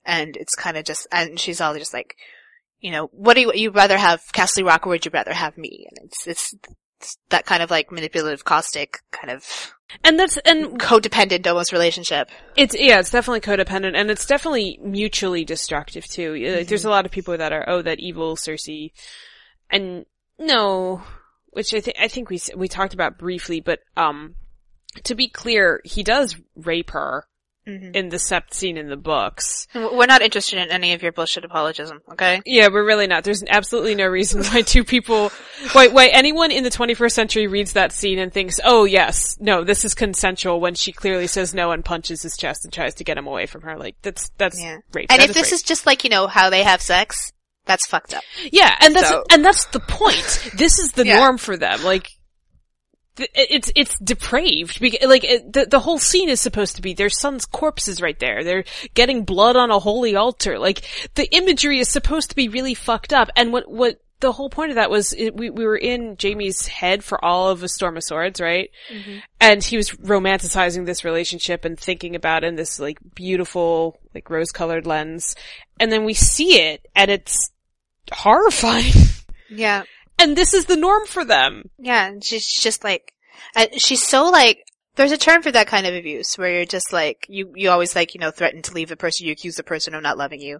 [0.04, 2.16] And it's kind of just and she's all just like
[2.80, 5.58] you know, what do you, you rather have Casterly Rock or would you rather have
[5.58, 5.86] me?
[5.90, 6.54] And it's, it's,
[7.00, 9.72] it's that kind of like manipulative, caustic, kind of
[10.04, 12.30] And that's, and codependent almost relationship.
[12.56, 16.34] it's, yeah, it's definitely codependent and it's definitely mutually destructive too.
[16.34, 18.92] Like, There's a lot of people that are, oh, that evil Cersei.
[19.70, 20.06] And
[20.38, 21.02] no,
[21.50, 24.36] which I think, I think we, we talked about briefly, but, um,
[25.04, 27.27] to be clear, he does rape her
[27.68, 27.94] Mm-hmm.
[27.94, 29.66] in the sept scene in the books.
[29.74, 32.40] We're not interested in any of your bullshit apologism, okay?
[32.46, 33.24] Yeah, we're really not.
[33.24, 35.30] There's absolutely no reason why two people,
[35.72, 39.64] why, why anyone in the 21st century reads that scene and thinks, oh yes, no,
[39.64, 43.04] this is consensual when she clearly says no and punches his chest and tries to
[43.04, 43.76] get him away from her.
[43.76, 44.78] Like, that's, that's Yeah.
[44.94, 45.08] rape.
[45.10, 45.52] And That if this rape.
[45.54, 47.32] is just like, you know, how they have sex,
[47.66, 48.22] that's fucked up.
[48.50, 50.52] yeah, and that's, So- and that's the point.
[50.56, 51.18] This is the Yeah.
[51.18, 51.82] norm for them.
[51.84, 52.17] Like, th-
[53.34, 54.80] it's, it's depraved.
[54.80, 58.00] Bec- Like, it, the, the whole scene is supposed to be their son's corpse is
[58.02, 58.44] right there.
[58.44, 58.64] They're
[58.94, 60.58] getting blood on a holy altar.
[60.58, 60.82] Like,
[61.14, 63.30] the imagery is supposed to be really fucked up.
[63.36, 66.66] And what, what, the whole point of that was it, we, we were in Jaime's
[66.66, 68.68] head for all of A Storm of Swords, right?
[68.92, 69.18] Mm-hmm.
[69.40, 74.28] And he was romanticizing this relationship and thinking about it in this like beautiful, like
[74.28, 75.36] rose colored lens.
[75.78, 77.50] And then we see it and it's
[78.12, 78.92] horrifying.
[79.50, 79.84] Yeah.
[80.18, 81.70] And this is the norm for them.
[81.78, 83.12] Yeah, and she's just like,
[83.54, 84.64] uh, she's so like,
[84.96, 87.94] there's a term for that kind of abuse where you're just like, you, you always
[87.94, 90.40] like, you know, threaten to leave the person, you accuse the person of not loving
[90.40, 90.58] you.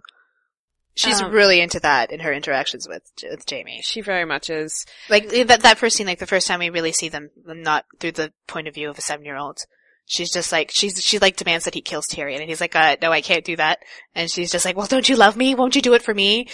[0.95, 3.81] She's Um, really into that in her interactions with with Jaime.
[3.83, 4.85] She very much is.
[5.07, 7.85] Like that that first scene, like the first time we really see them, them not
[7.99, 9.59] through the point of view of a seven year old.
[10.05, 12.97] She's just like she's she like demands that he kills Tyrion, and he's like, uh,
[13.01, 13.79] "No, I can't do that."
[14.13, 15.55] And she's just like, "Well, don't you love me?
[15.55, 16.49] Won't you do it for me?"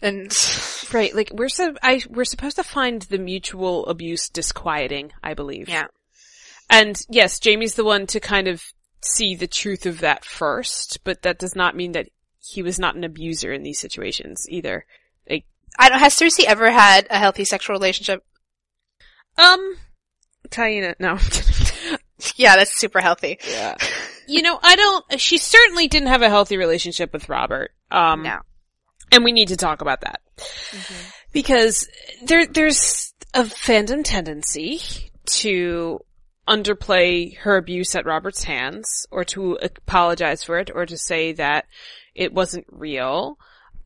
[0.00, 0.32] And
[0.92, 5.68] Right, like we're so I we're supposed to find the mutual abuse disquieting, I believe.
[5.68, 5.86] yeah,
[6.70, 8.62] And yes, Jaime's the one to kind of
[9.02, 12.08] see the truth of that first, but that does not mean that
[12.40, 14.86] he was not an abuser in these situations either.
[15.28, 15.44] Like,
[15.78, 15.98] I don't.
[15.98, 18.24] Has Cersei ever had a healthy sexual relationship?
[19.36, 19.76] um,
[20.48, 21.18] Taena, no.
[22.36, 23.38] Yeah, that's super healthy.
[23.48, 23.76] yeah.
[24.26, 27.70] You know, I don't, she certainly didn't have a healthy relationship with Robert.
[27.92, 28.40] Um, No.
[29.12, 30.20] And we need to talk about that.
[31.32, 31.88] Because
[32.24, 34.80] there, there's a fandom tendency
[35.26, 36.00] to
[36.48, 41.66] underplay her abuse at Robert's hands, or to apologize for it, or to say that
[42.14, 43.36] it wasn't real.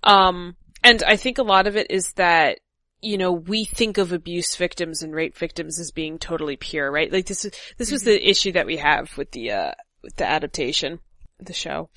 [0.04, 2.60] Um, and I think a lot of it is that,
[3.00, 7.12] you know, we think of abuse victims and rape victims as being totally pure, right?
[7.12, 9.72] Like this this was the issue that we have with the, uh,
[10.02, 11.00] with the adaptation,
[11.40, 11.90] of the show.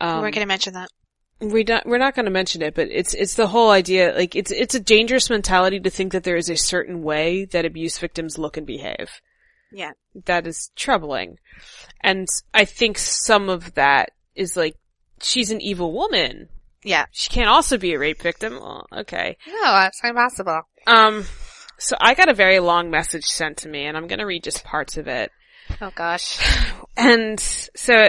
[0.00, 0.90] Um, We're going to mention that.
[1.40, 4.14] We not, we're not going to mention it, but it's it's the whole idea.
[4.14, 7.64] Like it's it's a dangerous mentality to think that there is a certain way that
[7.64, 9.20] abuse victims look and behave.
[9.72, 9.92] Yeah.
[10.24, 11.38] That is troubling,
[12.00, 14.76] and I think some of that is like
[15.20, 16.48] she's an evil woman.
[16.82, 17.06] Yeah.
[17.10, 18.54] She can't also be a rape victim.
[18.54, 19.36] Well, okay.
[19.46, 20.62] No, that's impossible.
[20.86, 21.24] Um.
[21.78, 24.44] So I got a very long message sent to me, and I'm going to read
[24.44, 25.30] just parts of it.
[25.80, 26.38] Oh gosh.
[26.98, 28.08] And so,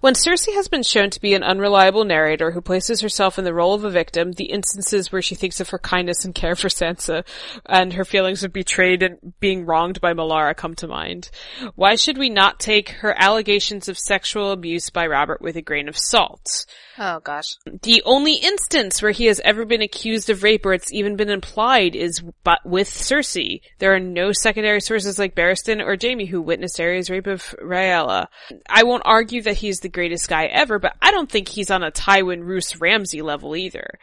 [0.00, 3.52] when Cersei has been shown to be an unreliable narrator who places herself in the
[3.52, 6.68] role of a victim, the instances where she thinks of her kindness and care for
[6.68, 7.24] Sansa
[7.66, 11.30] and her feelings of betrayed and being wronged by Melara come to mind.
[11.74, 15.88] Why should we not take her allegations of sexual abuse by Robert with a grain
[15.88, 16.64] of salt?
[16.96, 17.56] Oh gosh.
[17.82, 21.30] The only instance where he has ever been accused of rape or it's even been
[21.30, 23.62] implied is but with Cersei.
[23.78, 28.26] There are no secondary sources like Barristan or Jaime who witnessed Rape of Rhaella.
[28.68, 31.82] I won't argue that he's the greatest guy ever, but I don't think he's on
[31.82, 33.98] a Tywin Roose Ramsey level either.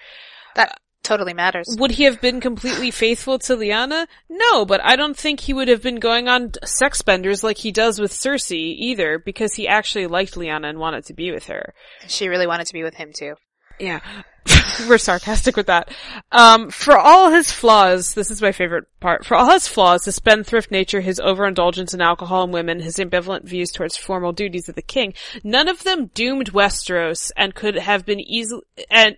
[0.55, 1.67] That totally matters.
[1.77, 4.07] Would he have been completely faithful to Lyanna?
[4.29, 7.71] No, but I don't think he would have been going on sex benders like he
[7.71, 11.73] does with Cersei either, because he actually liked Lyanna and wanted to be with her.
[12.07, 13.35] She really wanted to be with him too.
[13.79, 13.99] Yeah.
[14.87, 15.89] We're sarcastic with that.
[16.31, 19.25] Um, for all his flaws, this is my favorite part.
[19.25, 23.45] For all his flaws, his spendthrift nature, his overindulgence in alcohol and women, his ambivalent
[23.45, 28.05] views towards formal duties of the king, none of them doomed Westeros and could have
[28.05, 29.17] been easily, and,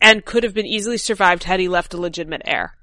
[0.00, 2.74] and could have been easily survived had he left a legitimate heir.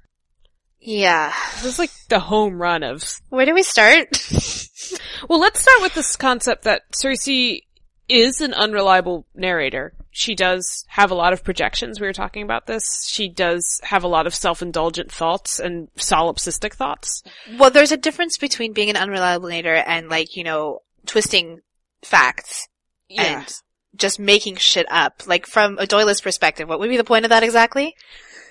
[0.80, 1.32] Yeah.
[1.56, 4.08] This is like the home run of, Where do we start?
[5.28, 7.60] well, let's start with this concept that Cersei
[8.08, 9.92] is an unreliable narrator.
[10.18, 12.00] She does have a lot of projections.
[12.00, 13.06] We were talking about this.
[13.06, 17.22] She does have a lot of self-indulgent thoughts and solipsistic thoughts.
[17.58, 21.60] well, there's a difference between being an unreliable narrator and like, you know, twisting
[22.00, 22.66] facts
[23.14, 23.46] and
[23.94, 25.24] just making shit up.
[25.26, 27.94] Like from a Doylist perspective, what would be the point of that exactly?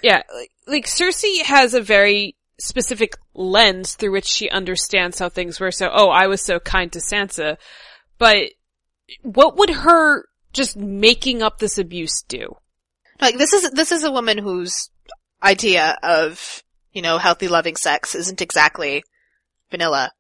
[0.04, 5.60] Yeah, like, like Cersei has a very specific lens through which she understands how things
[5.60, 5.72] were.
[5.72, 7.58] So, oh, I was so kind to Sansa,
[8.20, 8.52] but
[9.24, 12.56] what would her just making up this abuse do?
[13.22, 14.90] Like this is this is a woman whose
[15.44, 19.04] idea of you know healthy loving sex isn't exactly
[19.70, 20.12] vanilla.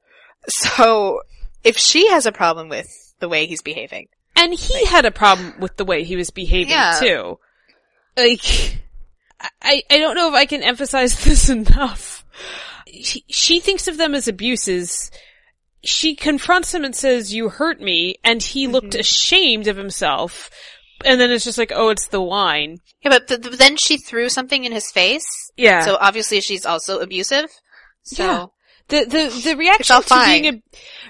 [0.47, 1.21] So
[1.63, 2.87] if she has a problem with
[3.19, 6.71] the way he's behaving, And he had a problem with the way he was behaving
[6.71, 6.99] Yeah.
[6.99, 7.39] too.
[8.17, 8.43] Like,
[9.61, 12.23] I, I don't know if I can emphasize this enough.
[13.01, 15.11] She, she thinks of them as abuses.
[15.85, 20.49] She confronts him and says, you hurt me, and he looked ashamed of himself.
[21.03, 22.77] And then it's just like, oh, it's the wine.
[23.03, 25.27] yeah, but th- th- then she threw something in his face.
[25.57, 25.81] Yeah.
[25.81, 27.49] So obviously she's also abusive.
[28.03, 28.45] So Yeah.
[28.87, 30.61] the, the, the reaction to being, ab-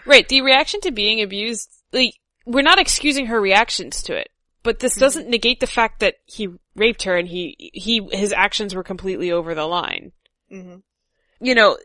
[0.06, 2.14] right, the reaction to being abused, like,
[2.45, 4.30] we're not excusing her reactions to it,
[4.64, 8.76] but this doesn't negate the fact that he raped her and he, he, his actions
[8.76, 10.11] were completely over the line.
[10.52, 10.81] Mhm.
[11.39, 11.77] You know,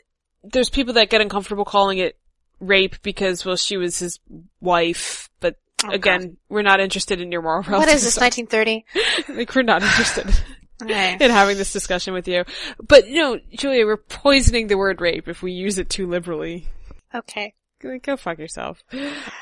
[0.42, 2.16] there's people that get uncomfortable calling it
[2.60, 4.18] rape because, well, she was his
[4.60, 7.78] wife, but Oh, again, we're not interested in your moral God.
[7.78, 8.18] what is this?
[8.18, 8.84] 1930.
[9.38, 10.26] like, we're not interested.
[10.82, 11.18] Okay.
[11.20, 12.42] in having this discussion with you.
[12.82, 16.68] But, you know, Julia, we're poisoning the word rape if we use it too liberally.
[17.14, 17.52] Okay.
[17.82, 18.82] Go go fuck yourself.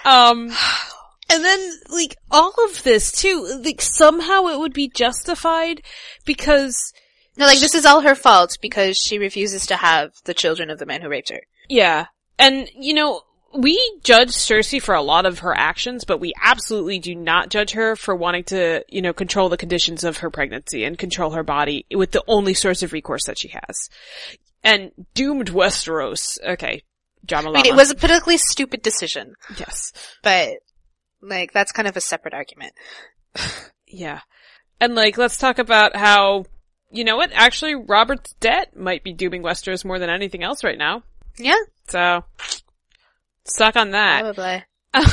[0.05, 0.51] Um,
[1.31, 5.83] and then, like, all of this too, like, somehow it would be justified
[6.25, 6.93] because,
[7.37, 10.81] No, like this is all her fault because she refuses to have the children of
[10.81, 11.43] the man who raped her.
[11.69, 12.07] yeah.
[12.39, 13.23] And, you know,
[13.55, 17.73] we judge Cersei for a lot of her actions, but we absolutely do not judge
[17.73, 21.43] her for wanting to, you know, control the conditions of her pregnancy and control her
[21.43, 23.89] body with the only source of recourse that she has.
[24.63, 26.39] And doomed Westeros.
[26.45, 26.83] Okay.
[27.25, 29.93] Drama I mean, it was a politically stupid decision, yes.
[30.23, 30.51] but
[31.21, 32.73] like that's kind of a separate argument.
[33.91, 34.21] Yeah.
[34.81, 36.45] And like, let's talk about how,
[36.91, 40.77] you know what, actually Robert's debt might be dooming Westeros more than anything else right
[40.77, 41.05] now.
[41.39, 41.57] Yeah,
[41.89, 42.25] So,
[43.45, 44.21] suck on that.
[44.23, 44.65] probably.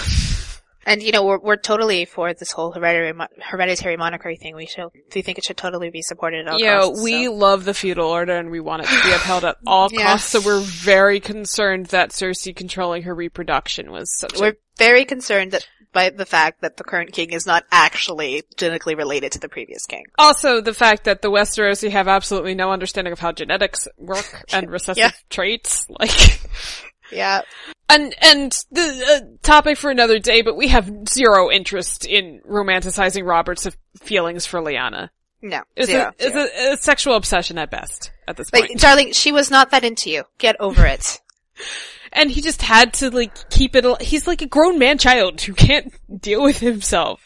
[0.87, 4.55] And you know, we're we're totally for this whole hereditary mo- hereditary monarchy thing.
[4.55, 4.85] We should
[5.15, 7.01] we think it should totally be supported at all Yeah, costs.
[7.03, 7.33] we so.
[7.33, 10.03] love the feudal order and we want it to be upheld at all Yeah.
[10.03, 15.05] costs, so we're very concerned that Cersei controlling her reproduction was such a we're very
[15.05, 19.39] concerned that by the fact that the current king is not actually genetically related to
[19.39, 20.03] the previous king.
[20.19, 24.69] Also, the fact that the Westerosi have absolutely no understanding of how genetics work and
[24.69, 25.11] recessive Yeah.
[25.31, 26.11] traits, like,
[27.11, 27.41] Yeah,
[27.87, 33.25] and, and the uh, topic for another day, but we have zero interest in romanticizing
[33.25, 33.67] Robert's
[34.01, 35.09] feelings for Lyanna.
[35.41, 38.69] no, It's, zero, a, it's a, a sexual obsession at best, at this point.
[38.69, 40.23] Like, darling, she was not that into you.
[40.39, 41.21] Get over it.
[42.15, 45.41] and he just had to like keep it, al- he's like a grown man child
[45.41, 47.21] who can't deal with himself.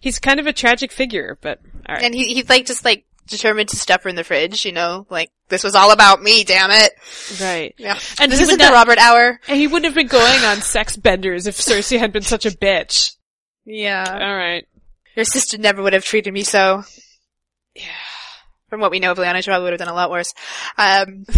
[0.00, 2.02] He's kind of a tragic figure, but alright.
[2.02, 4.64] And he he's like just like determined to stuff her in the fridge.
[4.64, 6.44] You know, like this was all about me.
[6.44, 6.92] Damn it.
[7.40, 7.74] Right.
[7.76, 9.38] Yeah, And this isn't would the Robert hour.
[9.48, 12.50] And he wouldn't have been going on sex benders if Cersei had been such a
[12.50, 13.16] bitch.
[13.66, 14.66] Yeah, Alright.
[15.16, 16.82] your sister never would have treated me so.
[17.74, 17.82] Yeah.
[18.68, 20.32] From what we know of Lyanna, she probably would have done a lot worse.
[20.78, 21.24] Um,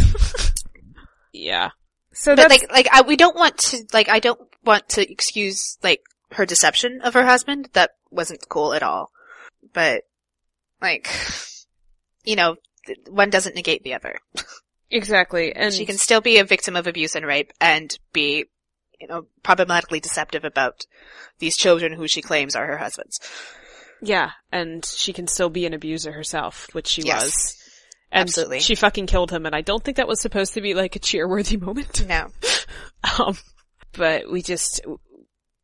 [1.33, 1.71] Yeah.
[2.15, 5.11] So but that's, like, like I, we don't want to, like, I don't want to
[5.11, 6.03] excuse like
[6.33, 7.69] her deception of her husband.
[7.73, 9.11] That wasn't cool at all.
[9.73, 10.03] But,
[10.81, 11.09] like,
[12.25, 12.57] you know,
[13.09, 14.19] one doesn't negate the other.
[14.91, 15.55] exactly.
[15.55, 18.47] And she can still be a victim of abuse and rape and be,
[19.01, 20.85] you know, problematically deceptive about
[21.39, 23.19] these children who she claims are her husband's.
[24.03, 27.25] yeah, and she can still be an abuser herself, which she Yes.
[27.25, 27.57] was.
[28.15, 28.61] And Absolutely.
[28.61, 30.99] she fucking killed him, and I don't think that was supposed to be like a
[30.99, 32.07] cheer-worthy moment.
[32.07, 32.29] No.
[33.19, 33.39] Um,
[33.93, 34.83] but we just,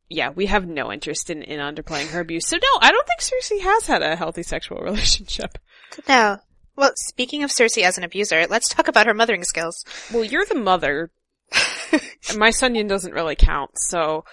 [0.09, 2.47] yeah, we have no interest in, in underplaying her abuse.
[2.47, 5.59] So no, I don't think Cersei has had a healthy sexual relationship.
[6.07, 6.37] No.
[6.75, 9.85] Well, speaking of Cersei as an abuser, let's talk about her mothering skills.
[10.11, 11.11] Well, you're the mother.
[12.35, 14.23] my Sunyan doesn't really count, so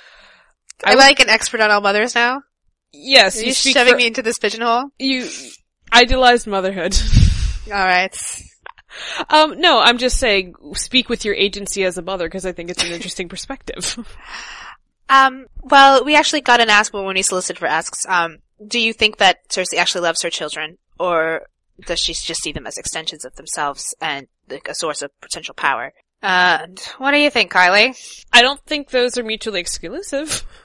[0.85, 2.43] I I'm would- like an expert on all mothers now.
[2.93, 4.85] yes, Are you you shoving for, me into this pigeonhole?
[4.99, 5.29] you
[5.93, 6.97] idealized motherhood.
[7.69, 8.17] Alright.
[9.29, 12.71] um, no, I'm just saying, speak with your agency as a mother because I think
[12.71, 13.99] it's an interesting perspective.
[15.09, 18.05] Um, well, we actually got an ask when we solicited for asks.
[18.09, 21.43] Um, do you think that Cersei actually loves her children, or
[21.87, 25.55] does she just see them as extensions of themselves and like, a source of potential
[25.55, 25.93] power?
[26.23, 27.97] And what do you think, Kylie?
[28.33, 30.45] I don't think those are mutually exclusive.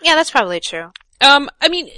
[0.00, 0.92] Yeah, that's probably true.
[1.20, 1.90] Um, I mean,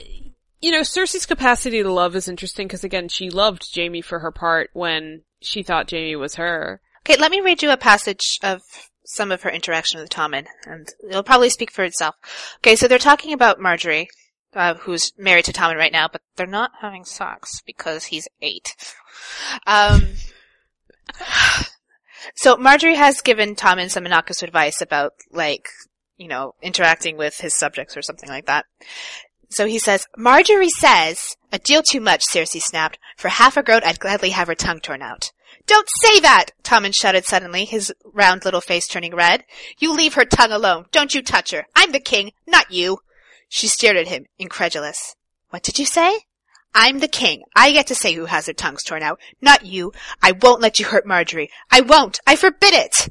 [0.61, 4.31] you know, Cersei's capacity to love is interesting because again, she loved Jaime for her
[4.31, 6.81] part when she thought Jaime was her.
[7.05, 8.61] Okay, let me read you a passage of
[9.05, 12.15] some of her interaction with Tommen, and it'll probably speak for itself.
[12.59, 14.07] Okay, so they're talking about Margaery,
[14.55, 18.77] uh, who's married to Tommen right now, but they're not having sex because he's eight.
[19.67, 20.09] Um,
[22.37, 25.69] so Margaery has given Tommen some innocuous advice about, like,
[26.19, 28.67] you know, interacting with his subjects or something like that.
[29.51, 32.99] So he says, Margaery says, a deal too much, Cersei snapped.
[33.17, 35.33] For half a groat, I'd gladly have her tongue torn out.
[35.67, 36.51] Don't say that!
[36.63, 39.45] Tommen shouted suddenly, his round little face turning red.
[39.79, 40.87] You leave her tongue alone.
[40.93, 41.67] Don't you touch her.
[41.75, 42.99] I'm the king, not you.
[43.49, 45.17] She stared at him, incredulous.
[45.51, 46.21] What did you say?
[46.73, 47.43] I'm the king.
[47.57, 49.93] I get to say who has their tongues torn out, not you.
[50.23, 51.49] I won't let you hurt Margaery.
[51.71, 52.21] I won't.
[52.27, 53.09] I forbid it.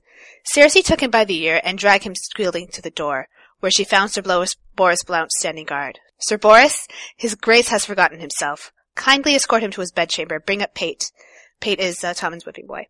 [0.55, 3.27] Cersei took him by the ear and dragged him squealing to the door,
[3.59, 5.99] where she found Sir Boros, Boros Blount standing guard.
[6.19, 8.71] Sir Boros, his grace has forgotten himself.
[8.95, 10.39] Kindly escort him to his bedchamber.
[10.39, 11.11] Bring up Pate.
[11.59, 12.87] Pate is uh, Tommen's whipping boy.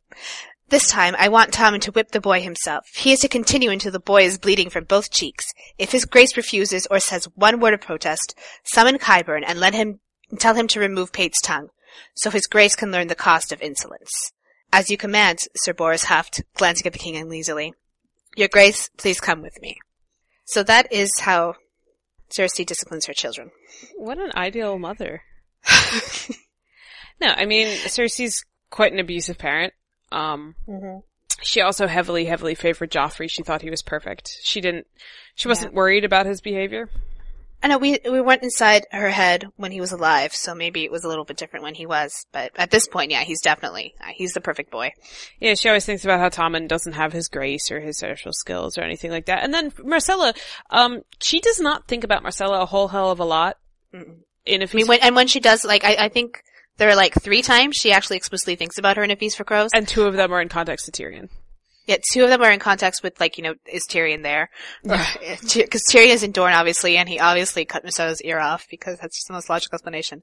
[0.70, 2.86] This time, I want Tommen to whip the boy himself.
[2.96, 5.48] He is to continue until the boy is bleeding from both cheeks.
[5.80, 10.00] If his grace refuses or says one word of protest, summon Qyburn and let him
[10.38, 11.70] tell him to remove Pate's tongue,
[12.16, 14.32] so his grace can learn the cost of insolence.
[14.72, 17.74] As you command, Sir Boros huffed, glancing at the king uneasily.
[18.36, 19.78] Your grace, please come with me.
[20.46, 21.56] So that is how
[22.32, 23.52] Cersei disciplines her children.
[23.98, 25.22] What an ideal mother.
[27.22, 29.74] no, I mean, Cersei's quite an abusive parent.
[30.12, 30.56] Um,
[31.42, 33.30] she also heavily, heavily favored Joffrey.
[33.30, 34.38] She thought he was perfect.
[34.44, 34.88] She didn't,
[35.36, 36.90] she wasn't worried about his behavior.
[37.62, 40.92] I know we we went inside her head when he was alive, so maybe it
[40.92, 42.26] was a little bit different when he was.
[42.32, 44.94] But at this point, yeah, he's definitely uh, he's the perfect boy.
[45.40, 48.78] Yeah, she always thinks about how Tommen doesn't have his grace or his social skills
[48.78, 49.44] or anything like that.
[49.44, 50.38] And then Myrcella,
[50.70, 53.58] um, she does not think about Myrcella a whole hell of a lot.
[53.94, 54.20] Mm-mm.
[54.46, 56.42] If I mean, when, and when she does, like, I, I think
[56.78, 59.44] there are like three times she actually explicitly thinks about her in A Feast for
[59.44, 59.70] Crows.
[59.74, 61.30] and two of them are in context to Tyrion.
[61.90, 64.52] Yeah, two of them are in context with like, you know, is Tyrion there?
[64.84, 69.18] Because Tyrion is in Dorne, obviously, and he obviously cut Myrcella's ear off because that's
[69.18, 70.22] just the most logical explanation.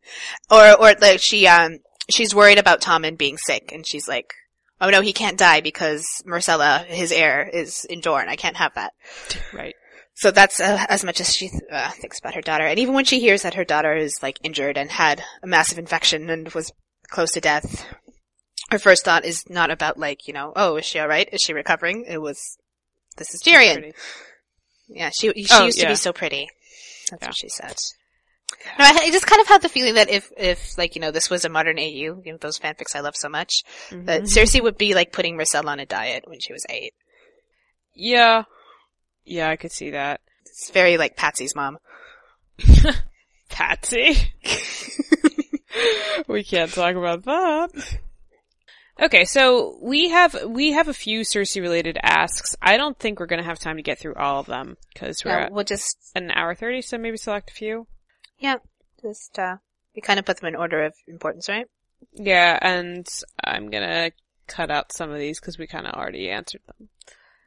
[0.48, 1.78] Or, or like she, um,
[2.09, 4.32] she's worried about Tommen being sick, and she's like,
[4.80, 8.28] "Oh no, he can't die because Myrcella, his heir, is in Dorne.
[8.28, 8.93] I can't have that."
[9.52, 9.74] Right.
[10.14, 12.64] So that's uh, as much as she uh, thinks about her daughter.
[12.64, 15.78] And even when she hears that her daughter is like injured and had a massive
[15.78, 16.72] infection and was
[17.09, 17.84] close to death,
[18.70, 21.28] her first thought is not about like, you know, oh, is she alright?
[21.32, 22.05] Is she recovering?
[22.09, 22.59] It was,
[23.16, 23.93] this is Tyrion.
[24.88, 26.48] Yeah, she she Oh, used to be so pretty.
[27.10, 27.28] That's Yeah.
[27.28, 27.74] what she said.
[28.78, 31.10] No, I, I just kind of had the feeling that if, if, like, you know,
[31.10, 34.26] this was a modern AU, you know, those fanfics I love so much, that Mhm.
[34.26, 36.94] Cersei would be like putting Myrcella on a diet when she was eight.
[37.94, 38.44] Yeah.
[39.24, 40.20] Yeah, I could see that.
[40.44, 41.78] It's very like Patsy's mom.
[43.48, 44.16] Patsy.
[46.28, 47.98] we can't talk about that.
[48.98, 52.56] Okay, so we have we have a few Cersei related asks.
[52.62, 55.48] I don't think we're gonna have time to get through all of them because we're
[55.51, 57.86] we'll just, an hour thirty, so maybe select a few.
[58.39, 58.56] yeah,
[59.02, 59.56] just, uh,
[59.94, 61.66] we kind of put them in order of importance, right?
[62.14, 63.06] Yeah, and
[63.44, 64.12] I'm gonna
[64.47, 66.89] cut out some of these because we kind of already answered them.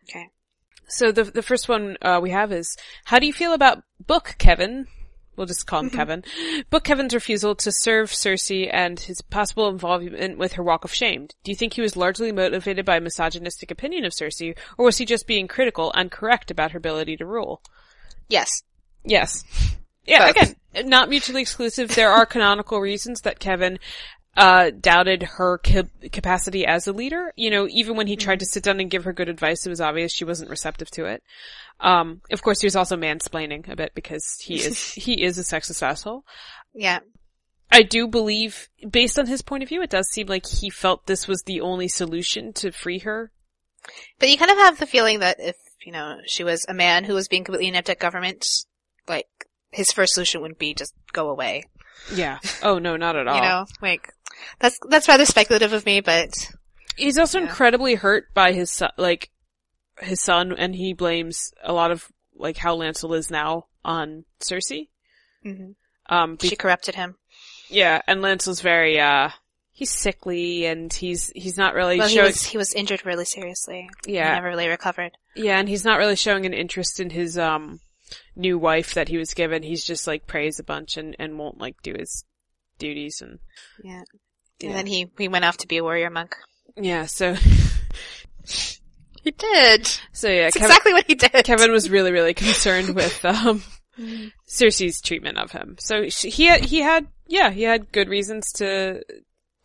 [0.04, 0.28] Okay.
[0.88, 4.36] So the the first one uh, we have is how do you feel about Book
[4.38, 4.86] Kevan?
[5.40, 5.96] We'll just call him mm-hmm.
[5.96, 6.24] Kevin.
[6.70, 11.28] Book Kevan's refusal to serve Cersei and his possible involvement with her walk of shame.
[11.46, 14.98] Do you think he was largely motivated by a misogynistic opinion of Cersei, or was
[14.98, 17.62] he just being critical and correct about her ability to rule?
[18.28, 18.64] Yes.
[19.06, 19.46] Yes.
[20.06, 20.56] Yeah, Both.
[20.76, 21.96] again, not mutually exclusive.
[21.96, 23.80] There are canonical reasons that Kevan
[24.38, 27.34] uh, doubted her cap- capacity as a leader.
[27.36, 29.70] You know, even when he tried to sit down and give her good advice, it
[29.70, 31.24] was obvious she wasn't receptive to it.
[31.80, 35.44] Um, of course, he was also mansplaining a bit because he is he is a
[35.44, 36.26] sexist asshole.
[36.74, 37.00] Yeah.
[37.72, 41.06] I do believe, based on his point of view, it does seem like he felt
[41.06, 43.32] this was the only solution to free her.
[44.18, 47.04] But you kind of have the feeling that if, you know, she was a man
[47.04, 48.46] who was being completely inept at government,
[49.08, 49.28] like,
[49.72, 51.64] his first solution would be just go away.
[52.14, 52.40] Yeah.
[52.64, 53.36] Oh no, not at all.
[53.36, 54.12] You know, like,
[54.60, 56.52] that's, that's rather speculative of me, but,
[56.98, 57.46] He's also Yeah.
[57.46, 59.30] incredibly hurt by his son, like
[60.02, 64.90] his son, and he blames a lot of like how Lancel is now on Cersei.
[65.46, 65.76] mhm.
[66.08, 67.16] Um, be- she corrupted him.
[67.70, 69.30] yeah, and Lancel's very uh,
[69.72, 73.26] he's sickly and he's he's not really Well, he showing was, he was injured really
[73.26, 73.90] seriously.
[74.06, 75.12] He yeah never really recovered.
[75.36, 77.80] yeah, and he's not really showing an interest in his um
[78.36, 79.64] new wife that he was given.
[79.64, 82.26] He's just like prays a bunch and and won't like do his
[82.78, 83.40] duties and
[83.84, 84.02] Yeah.
[84.60, 84.70] Yeah.
[84.70, 86.36] And then he, he went off to be a warrior monk.
[86.76, 87.06] yeah.
[87.06, 87.36] So
[89.22, 89.86] He did.
[90.14, 91.32] so yeah, That's Kevan, exactly what he did.
[91.44, 93.62] Kevan was really, really concerned with um,
[94.48, 95.76] Cersei's treatment of him.
[95.80, 99.04] So she, he had, he had, yeah, he had good reasons to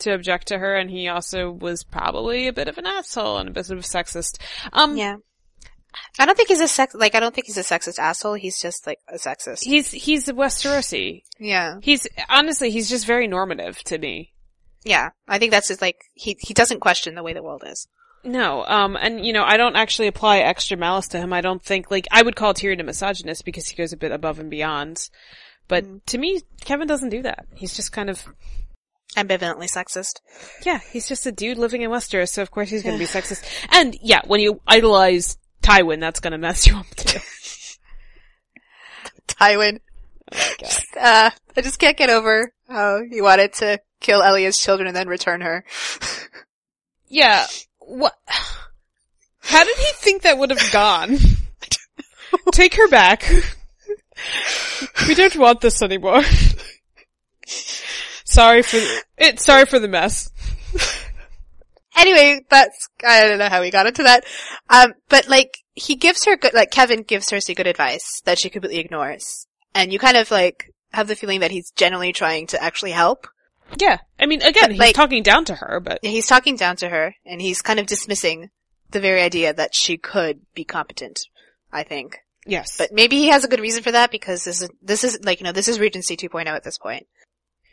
[0.00, 3.48] to object to her, and he also was probably a bit of an asshole and
[3.48, 4.38] a bit of a sexist.
[4.72, 5.16] Um, Yeah.
[6.18, 8.34] I don't think he's a sex, like, I don't think he's a sexist asshole.
[8.34, 9.62] He's just, like, a sexist.
[9.62, 11.22] he's he's a Westerosi.
[11.38, 11.76] yeah.
[11.80, 14.32] He's honestly, he's just very normative to me.
[14.84, 15.10] Yeah.
[15.26, 17.88] I think that's just, like, he, he doesn't question the way the world is.
[18.26, 21.34] No, um, and you know, I don't actually apply extra malice to him.
[21.34, 24.12] I don't think like I would call Tyrion a misogynist because he goes a bit
[24.12, 25.10] above and beyond.
[25.68, 26.00] But Mm.
[26.06, 27.44] to me, Kevan doesn't do that.
[27.54, 28.24] He's just kind of
[29.14, 30.20] Ambivalently sexist.
[30.64, 33.44] Yeah, he's just a dude living in Westeros, so of course he's gonna be sexist.
[33.70, 37.18] And yeah, when you idolize Tywin, that's gonna mess you up too.
[39.28, 39.80] Tywin.
[40.98, 45.08] Uh, I just can't get over how he wanted to kill Elia's children and then
[45.08, 45.64] return her.
[47.06, 47.46] Yeah,
[47.78, 48.14] what?
[49.40, 51.16] How did he think that would have gone?
[52.52, 53.30] Take her back.
[55.06, 56.22] we don't want this anymore.
[58.24, 58.80] sorry for
[59.16, 59.38] it.
[59.38, 60.32] Sorry for the mess.
[61.96, 64.24] Anyway, that's, I don't know how we got into that.
[64.68, 68.50] Um, but like, he gives her good, like, Kevan gives Cersei good advice that she
[68.50, 69.46] completely ignores.
[69.74, 73.28] And you kind of like, have the feeling that he's genuinely trying to actually help.
[73.78, 76.76] Yeah, I mean, again, But, he's like- talking down to her, but He's talking down
[76.76, 78.50] to her, and he's kind of dismissing
[78.90, 81.20] the very idea that she could be competent,
[81.72, 82.18] I think.
[82.46, 85.18] yes, But maybe he has a good reason for that because this is, this is,
[85.24, 87.06] like, you know, this is Regency 2.0 at this point.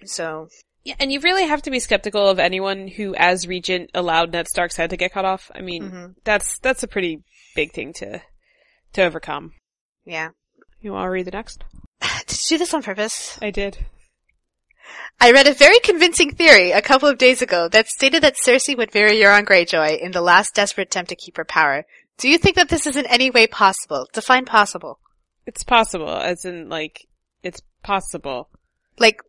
[0.06, 0.48] So,
[0.84, 4.48] Yeah, and you really have to be skeptical of anyone who, as regent, allowed Ned
[4.48, 5.52] Stark's head to get cut off.
[5.54, 6.16] I mean, Mhm.
[6.24, 7.22] that's that's a pretty
[7.56, 8.22] big thing to
[8.94, 9.54] to overcome.
[10.06, 10.30] yeah.
[10.82, 11.64] You want to read the next?
[12.26, 13.38] Did you do this on purpose?
[13.44, 13.86] I did.
[15.20, 18.76] I read a very convincing theory a couple of days ago that stated that Cersei
[18.78, 21.86] would marry Euron Greyjoy in the last desperate attempt to keep her power.
[22.18, 24.08] Do you think that this is in any way possible?
[24.14, 25.00] Define possible.
[25.46, 27.08] It's possible, as in, like,
[27.44, 28.50] it's possible.
[29.00, 29.20] Like,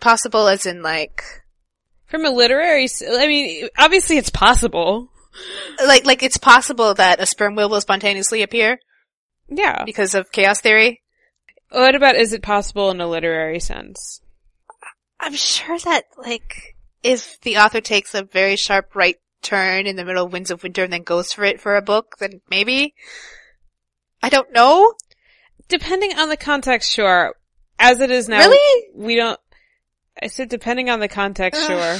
[0.00, 1.22] possible as in like,
[2.06, 5.10] From a literary, I mean, obviously it's possible.
[5.86, 8.78] like, like it's possible that a sperm whale will spontaneously appear
[9.48, 9.84] Yeah.
[9.84, 11.02] because of chaos theory.
[11.70, 14.20] What about is it possible in a literary sense?
[15.20, 20.04] I'm sure that, like, if the author takes a very sharp right turn in the
[20.04, 22.94] middle of Winds of Winter and then goes for it for a book, then maybe?
[24.22, 24.94] I don't know.
[25.68, 27.34] Depending on the context, sure.
[27.78, 28.88] As it is now, Really?
[28.94, 29.40] we don't,
[30.22, 31.98] I said depending on the context, sure.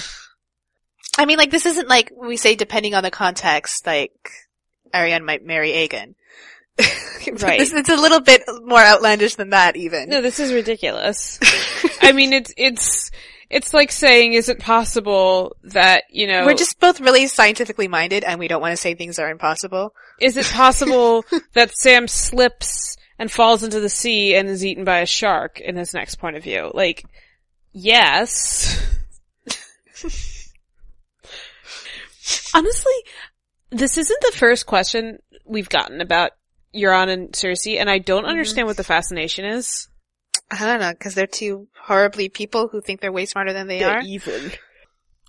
[1.19, 4.31] I mean, like, this isn't like we say depending on the context, like,
[4.93, 6.15] Arianne might marry Aegon.
[7.27, 7.61] Right.
[7.61, 10.09] It's, it's a little bit more outlandish than that, even.
[10.09, 11.39] No, this is ridiculous.
[12.03, 13.11] I mean, it's, it's,
[13.51, 18.25] it's like saying, is it possible that, you know, We're just both really scientifically minded
[18.25, 19.93] and we don't want to say things are impossible.
[20.21, 21.25] is it possible
[21.55, 25.77] that Sam slips and falls into the sea and is eaten by a shark in
[25.77, 26.71] his next point of view?
[26.73, 27.05] Like,
[27.73, 28.81] yes.
[32.55, 32.95] Honestly,
[33.71, 36.31] this isn't the first question we've gotten about
[36.75, 38.31] Euron and Cersei, and I don't mm-hmm.
[38.31, 39.89] understand what the fascination is.
[40.51, 43.83] I don't know, because they're two horribly people who think they're way smarter than they
[43.85, 43.99] are.
[43.99, 44.03] are.
[44.03, 44.39] evil.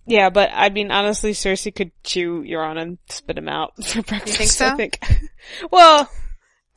[0.06, 4.28] Yeah, but I mean, honestly, Cersei could chew Euron and spit him out for breakfast.
[4.28, 4.68] You think so?
[4.68, 5.00] I think.
[5.72, 6.10] well,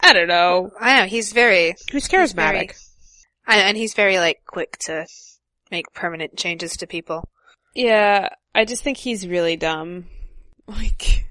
[0.00, 0.70] I don't know.
[0.78, 2.76] I know, he's very, He's very- charismatic?
[3.46, 5.06] I and he's very, like, quick to
[5.70, 7.28] make permanent changes to people.
[7.74, 10.06] Yeah, I just think he's really dumb.
[10.66, 11.26] Like,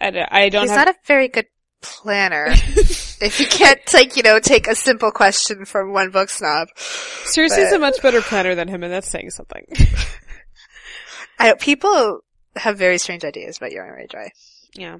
[0.00, 0.86] I don't, I don't he's have.
[0.86, 1.44] not a very good
[1.82, 2.46] planner.
[2.50, 6.68] if you can't, like, you know, take a simple question from one book snob.
[6.76, 9.66] Cersei's but- a much better planner than him, and that's saying something.
[11.38, 12.20] I people
[12.56, 14.28] have very strange ideas about Euron Greyjoy.
[14.74, 14.98] yeah.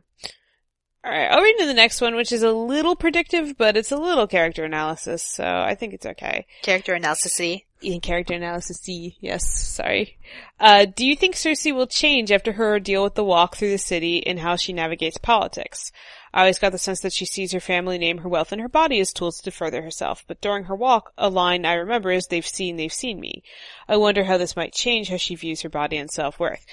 [1.05, 3.97] Alright, I'll read into the next one, which is a little predictive, but it's a
[3.97, 6.47] little character analysis, so I think it's okay.
[6.63, 7.41] Character analysis
[7.83, 9.17] in character analysis C.
[9.21, 10.19] Yes, sorry.
[10.61, 13.79] Uh, do you think Cersei will change after her ordeal with the walk through the
[13.79, 15.91] city and how she navigates politics?
[16.35, 18.69] I always got the sense that she sees her family name, her wealth, and her
[18.69, 22.27] body as tools to further herself, but during her walk, a line I remember is,
[22.27, 23.43] they've seen, they've seen me.
[23.87, 26.65] I wonder how this might change how she views her body and self-worth.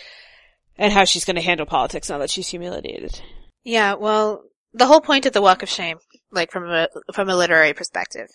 [0.77, 3.22] And how she's gonna handle politics now that she's humiliated.
[3.65, 5.98] Yeah, well, the whole point of the Walk of Shame,
[6.31, 8.30] like from a from a literary perspective,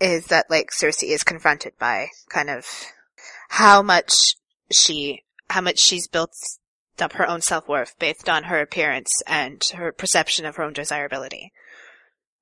[0.00, 2.66] is that like Cersei is confronted by kind of
[3.50, 4.34] how much
[4.72, 6.32] she how much she's built
[7.02, 10.72] up her own self worth based on her appearance and her perception of her own
[10.72, 11.52] desirability,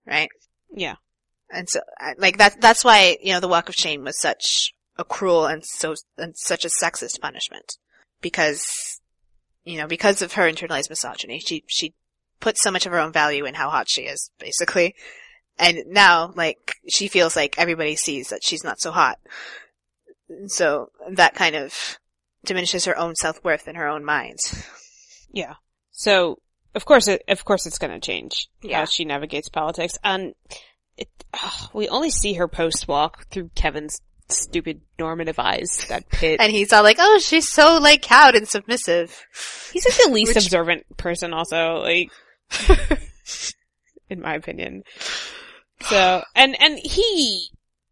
[0.07, 0.29] right?
[0.71, 0.97] Yeah.
[1.51, 1.81] And so,
[2.19, 5.65] like that that's why you know the Walk of Shame was such a cruel and
[5.65, 7.79] so and such a sexist punishment
[8.21, 9.01] because
[9.65, 11.95] you know because of her internalized misogyny, she she
[12.41, 14.95] put so much of her own value in how hot she is, basically.
[15.59, 19.19] And now, like, she feels like everybody sees that she's not so hot.
[20.29, 21.99] And So that kind of
[22.49, 24.39] diminishes her own self-worth in her own mind.
[25.33, 25.55] Yeah.
[25.93, 26.39] So,
[26.75, 28.81] of course it, of course it's gonna change Yeah.
[28.81, 29.95] how she navigates politics.
[30.03, 30.35] And
[30.97, 34.01] it, ugh, we only see her post-walk through Kevan's
[34.31, 36.41] stupid normative eyes, that pit.
[36.41, 39.17] And he's all like, oh, she's so, like, cowed and submissive.
[39.73, 42.11] He's like the least Which- observant person also, like,
[44.11, 44.83] in my opinion.
[45.83, 47.49] So, and, and he,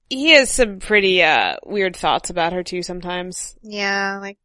[0.08, 3.54] he has some pretty, uh, weird thoughts about her too sometimes.
[3.62, 4.38] Yeah, like,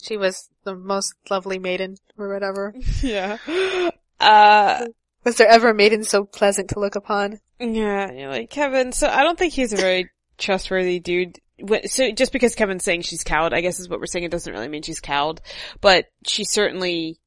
[0.00, 2.74] she was the most lovely maiden, or whatever.
[3.02, 3.38] Yeah.
[4.20, 4.84] Uh,
[5.24, 7.38] Was there ever a maiden so pleasant to look upon?
[7.60, 8.90] Yeah, like Kevan.
[8.90, 11.38] So I don't think he's a very trustworthy dude.
[11.86, 14.24] So just because Kevan's saying she's cowed, I guess is what we're saying.
[14.24, 15.40] It doesn't really mean she's cowed,
[15.80, 17.20] but she certainly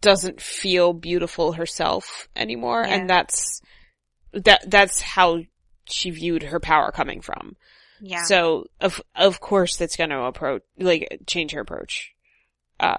[0.00, 2.94] doesn't feel beautiful herself anymore, Yeah.
[2.94, 3.60] and that's
[4.32, 4.70] that.
[4.70, 5.38] That's how
[5.88, 7.56] she viewed her power coming from.
[8.00, 8.24] Yeah.
[8.24, 12.12] So of of course that's going to approach like change her approach.
[12.80, 12.96] Uh,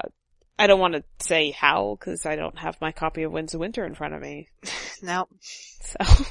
[0.58, 3.62] I don't want to say how because I don't have my copy of Winds of
[3.62, 4.50] Winter in front of me.
[5.02, 5.28] no.
[5.42, 6.26] So,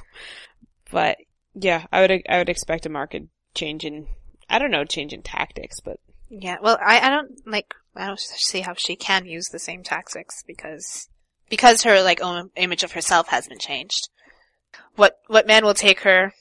[0.90, 1.16] but
[1.54, 3.24] yeah, I would I would expect a market
[3.54, 4.06] change in
[4.50, 5.98] I don't know change in tactics, but
[6.30, 9.82] Yeah, well, I, I don't, like, I don't see how she can use the same
[9.82, 11.08] tactics because,
[11.48, 14.08] because her, like, own image of herself has been changed.
[14.96, 16.34] What, what man will take her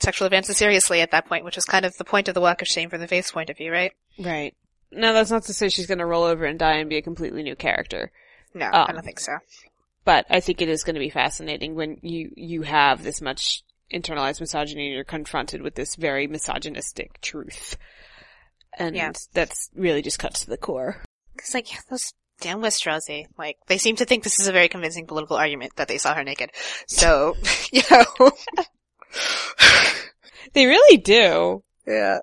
[0.00, 2.62] sexual advances seriously at that point, which is kind of the point of the walk
[2.62, 3.92] of shame from the faith's point of view, right?
[4.18, 4.54] right.
[4.90, 7.02] Now that's not to say she's going to roll over and die and be a
[7.02, 8.10] completely new character,
[8.54, 9.32] No, I Um, don't think so.
[10.04, 13.62] but I think it is going to be fascinating when you you have this much
[13.92, 17.76] internalized misogyny and you're confronted with this very misogynistic truth.
[18.78, 19.12] And Yeah.
[19.34, 21.02] that's really just cuts to the core.
[21.38, 25.06] Cause like, those damn Westerosi, like, they seem to think this is a very convincing
[25.06, 26.50] political argument that they saw her naked.
[26.88, 27.36] So,
[27.72, 28.04] you know.
[30.52, 31.62] They really do.
[31.86, 32.18] Yeah.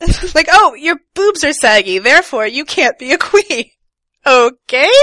[0.34, 3.66] like, oh, your boobs are saggy, therefore you can't be a queen.
[4.26, 4.90] Okay?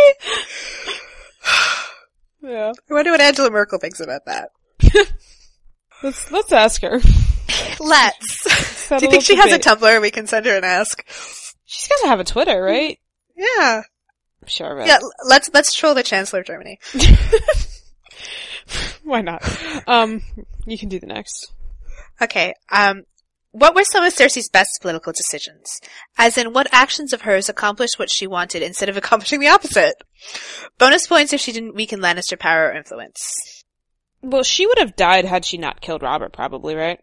[2.39, 2.71] Yeah.
[2.89, 4.51] I wonder what Angela Merkel thinks about that.
[6.03, 7.01] Let's, let's ask her.
[7.79, 8.87] Let's.
[8.89, 9.57] Do you think she has a.
[9.57, 11.03] Tumblr we can send her and ask?
[11.65, 12.99] She's gotta have a Twitter, right?
[13.35, 13.81] Yeah.
[14.41, 14.87] I'm sure of it.
[14.87, 16.79] Yeah, let's, let's troll the Chancellor of Germany.
[19.03, 19.41] Why not?
[19.87, 20.21] Um,
[20.65, 21.51] you can do the next.
[22.21, 23.03] Okay, um,
[23.51, 25.79] what were some of Cersei's best political decisions?
[26.17, 29.95] As in, what actions of hers accomplished what she wanted instead of accomplishing the opposite?
[30.77, 33.63] Bonus points if she didn't weaken Lannister power or influence.
[34.21, 36.99] Well, she would have died had she not killed Robert, probably, right?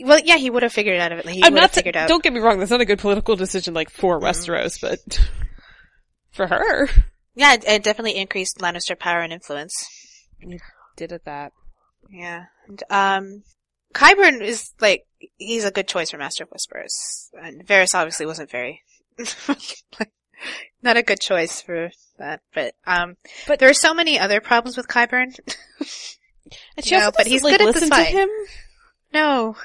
[0.00, 1.26] Well, yeah, he would have figured it out.
[1.28, 1.70] He I'm would not.
[1.70, 2.08] figured out.
[2.08, 2.58] Don't get me wrong.
[2.58, 4.24] That's not a good political decision, like for Mm.
[4.24, 4.98] Westeros, but
[6.32, 6.88] for her,
[7.36, 9.72] Yeah, it, it definitely increased Lannister power and influence.
[10.96, 11.52] Did it that.
[12.10, 12.44] Yeah.
[12.68, 13.42] And, um,
[13.94, 15.06] Qyburn is like,
[15.36, 17.30] he's a good choice for Master of Whispers.
[17.40, 18.82] And Varys obviously wasn't very,
[20.82, 23.16] not a good choice for that, but, um,
[23.46, 25.38] But- there are so many other problems with Qyburn.
[26.76, 28.08] And she No, but he's like, good at this fight.
[28.08, 28.28] him.
[29.14, 29.56] no.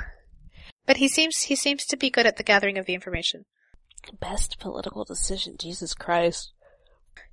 [0.86, 3.46] But he seems, he seems to be good at the gathering of the information.
[4.20, 6.54] Best political decision, Jesus Christ.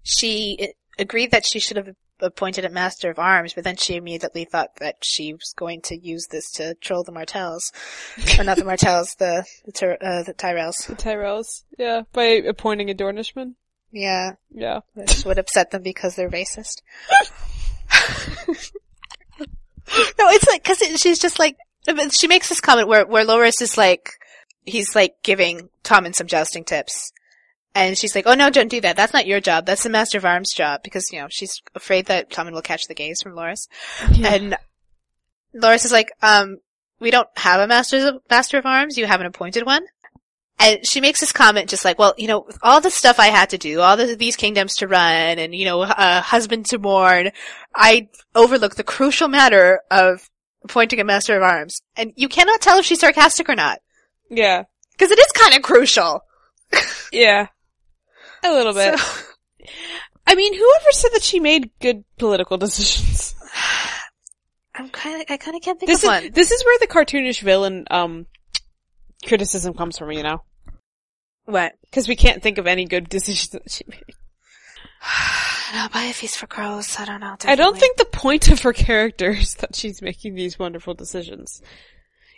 [0.03, 4.45] She agreed that she should have appointed a Master of Arms, but then she immediately
[4.45, 7.73] thought that she was going to use this to troll the Martells.
[8.39, 10.87] or not the Martells, the, the, Tyr- uh, the Tyrells.
[10.87, 13.55] The Tyrells, yeah, by appointing a Dornishman.
[13.93, 14.33] Yeah.
[14.55, 14.81] Yeah.
[14.95, 16.83] which would upset them because they're racist.
[19.49, 21.57] no, it's like because it, she's just like
[22.19, 24.11] she makes this comment where where Loras is like
[24.65, 27.13] he's like giving Tommen some jousting tips,
[27.77, 28.97] and she's like, "Oh no, don't do that.
[28.97, 29.67] That's not your job.
[29.67, 32.87] That's the Master of Arms' job." Because you know she's afraid that Tommen will catch
[32.89, 33.69] the gaze from Loras,
[34.25, 34.57] and
[35.55, 36.59] Loras is like, "Um,
[36.99, 38.97] we don't have a Master of Master of Arms.
[38.99, 39.85] You have an appointed one."
[40.59, 43.27] And she makes this comment just like, well, you know, with all the stuff I
[43.27, 46.79] had to do, all the, these kingdoms to run, and, you know, a husband to
[46.79, 47.31] mourn,
[47.75, 50.31] I overlooked the crucial matter of
[50.65, 51.83] appointing a master of arms.
[51.95, 53.81] And you cannot tell if she's sarcastic or not.
[54.31, 54.63] yeah,
[54.93, 56.25] Because it is kind of crucial.
[57.13, 57.49] yeah,
[58.45, 58.99] a little bit.
[58.99, 59.23] So-
[60.29, 63.35] I mean, whoever said that she made good political decisions?
[64.75, 66.33] I'm kind of, I kind of can't think This of is one.
[66.33, 68.27] this is where the cartoonish villain um
[69.27, 70.43] criticism comes from, you know,
[71.45, 71.75] What?
[71.83, 74.03] because we can't think of any good decisions that she made.
[75.75, 76.97] no, buy A Feast for Crows.
[76.99, 77.37] I don't know.
[77.45, 81.63] I don't think the point of her character is that she's making these wonderful decisions.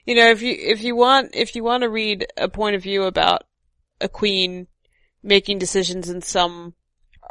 [0.04, 2.82] You know, if you if you want if you want to read a point of
[2.82, 3.42] view about
[4.00, 4.66] a queen
[5.22, 6.74] making decisions and some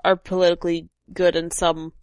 [0.04, 1.94] are politically good and some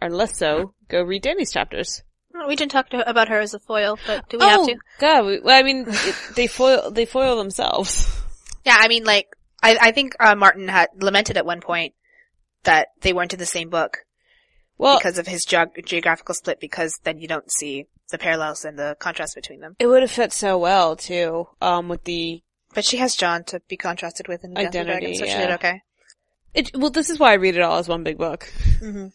[0.00, 2.02] are less so, go read Dany's chapters.
[2.48, 4.76] we didn't talk to, about her as a foil, but do we have to?
[4.98, 8.08] God, we, well, I mean, it, they foil they foil themselves.
[8.64, 9.28] Yeah, I mean, like,
[9.62, 11.94] I, I think uh, Martin had lamented at one point
[12.64, 13.98] that they weren't in the same book.
[14.76, 18.76] Well, because of his geog- geographical split because then you don't see the parallels and
[18.76, 19.76] the contrast between them.
[19.78, 22.42] it would have fit so well too, um, with the
[22.74, 25.46] But she has Jon to be contrasted with in Identity, Dragons, so she yeah.
[25.46, 25.82] did okay.
[26.54, 26.70] it.
[26.74, 28.52] Well, this is why I read it all as one big book.
[28.80, 29.08] Mm-hmm.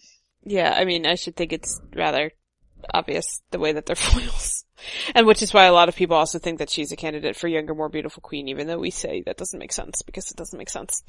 [0.44, 2.32] Yeah, I mean, I should think it's rather
[2.94, 4.66] obvious the way that they're foils.
[5.14, 7.50] And which is why a lot of people also think that she's a candidate for
[7.50, 10.58] younger, more beautiful queen, even though we say that doesn't make sense because it doesn't
[10.58, 11.04] make sense.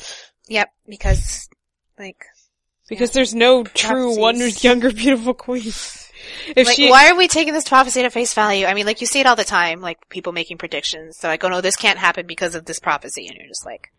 [0.48, 1.48] Yep, because
[1.98, 2.24] like,
[2.88, 4.18] Because there's no true Prophecies.
[4.18, 5.72] one younger, beautiful queen.
[6.56, 8.66] If like she, why are we taking this prophecy at face value?
[8.66, 11.16] I mean, like you see it all the time, like people making predictions.
[11.18, 13.92] So like, oh no, this can't happen because of this prophecy, and you're just like,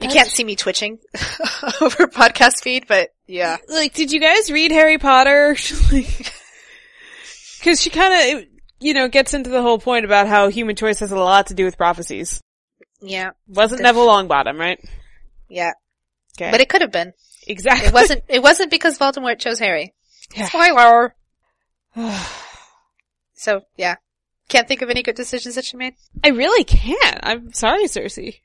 [0.00, 0.98] you can't see me twitching
[1.80, 3.56] over podcast feed, but yeah.
[3.68, 5.56] like, did you guys read Harry Potter?
[5.92, 6.32] Like,
[7.62, 8.44] Cause she kinda,
[8.80, 11.54] you know, gets into the whole point about how human choice has a lot to
[11.54, 12.42] do with prophecies.
[13.00, 14.78] Yeah, Wasn't Def- Neville Longbottom, right?
[15.48, 15.70] yeah,
[16.38, 16.50] Okay.
[16.50, 17.12] but it could have been.
[17.46, 17.88] exactly.
[17.88, 18.24] It wasn't.
[18.28, 19.94] It wasn't because Voldemort chose Harry.
[20.34, 20.46] Yeah.
[20.48, 21.14] Spoiler.
[23.36, 23.96] So yeah,
[24.48, 25.94] can't think of any good decisions that she made.
[26.22, 27.20] I really can't.
[27.22, 28.36] I'm sorry, Cersei.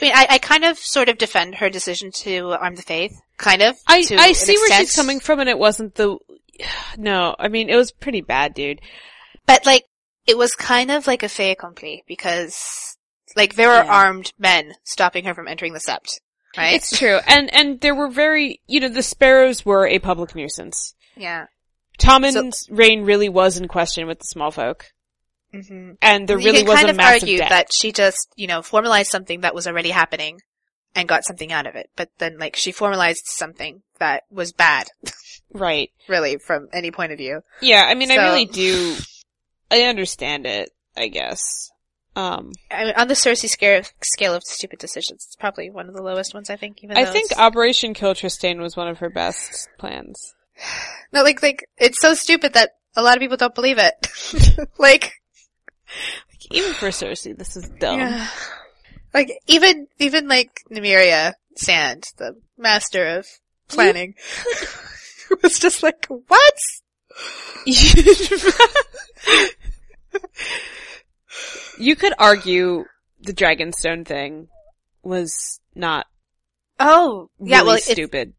[0.00, 3.18] I mean, I, I kind of sort of defend her decision to arm the faith.
[3.38, 3.76] Kind of.
[3.86, 6.18] I I see where she's coming from, and it wasn't the.
[6.98, 8.80] No, I mean it was pretty bad, dude.
[9.46, 9.84] But like,
[10.26, 12.96] it was kind of like a fait accompli because,
[13.36, 13.92] like, there were Yeah.
[13.92, 16.18] armed men stopping her from entering the sept.
[16.56, 16.74] Right?
[16.74, 20.94] It's true, and and there were very, you know, the sparrows were a public nuisance.
[21.16, 21.46] Yeah.
[21.98, 24.92] Tommen's reign really was in question with the small folk.
[25.54, 25.92] Mm-hmm.
[26.02, 27.48] And there really was kind a of massive argue debt.
[27.48, 30.40] that she just, you know, formalized something that was already happening
[30.94, 31.90] and got something out of it.
[31.96, 34.88] But then, like, she formalized something that was bad,
[35.52, 35.90] right.
[36.08, 37.42] really, from any point of view.
[37.60, 38.96] Yeah, I mean, I really do,
[39.70, 41.70] I understand it, I guess.
[42.16, 45.94] Um, I mean, on the Cersei scale, scale of stupid decisions, it's probably one of
[45.94, 46.82] the lowest ones, I think.
[46.82, 50.34] Even I think Operation Kill Trystane was one of her best plans.
[51.12, 54.68] No, like, like it's so stupid that a lot of people don't believe it.
[54.78, 55.12] like,
[56.50, 58.00] Even for Cersei, this is dumb.
[58.00, 58.28] yeah.
[59.14, 63.26] like even even like Nymeria Sand, the master of
[63.68, 64.14] planning,
[65.42, 66.54] was just like, what?
[71.78, 72.84] you could argue
[73.20, 74.48] the Dragonstone thing
[75.02, 76.06] was not
[76.78, 77.62] Oh, really yeah.
[77.62, 78.34] Well, stupid.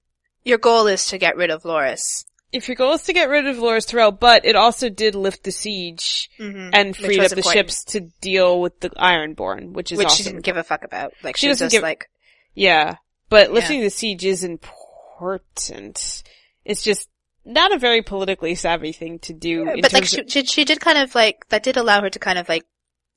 [0.48, 3.46] Your goal is to get rid of Loras, If your goal is to get rid
[3.48, 6.70] of Loras Tyrell, but it also did lift the siege mm-hmm.
[6.74, 7.54] and freed up the important.
[7.54, 10.18] ships to deal with the Ironborn, which is which awesome.
[10.18, 11.12] she didn't give a fuck about.
[11.24, 12.10] Like She she, was doesn't just give- like,
[12.54, 12.96] Yeah,
[13.30, 13.54] but Yeah.
[13.56, 16.24] lifting the siege is important.
[16.66, 17.10] It's just
[17.46, 19.70] not a very politically savvy thing to do.
[19.70, 22.20] in but like she, she she did kind of like that did allow her to
[22.20, 22.64] kind of like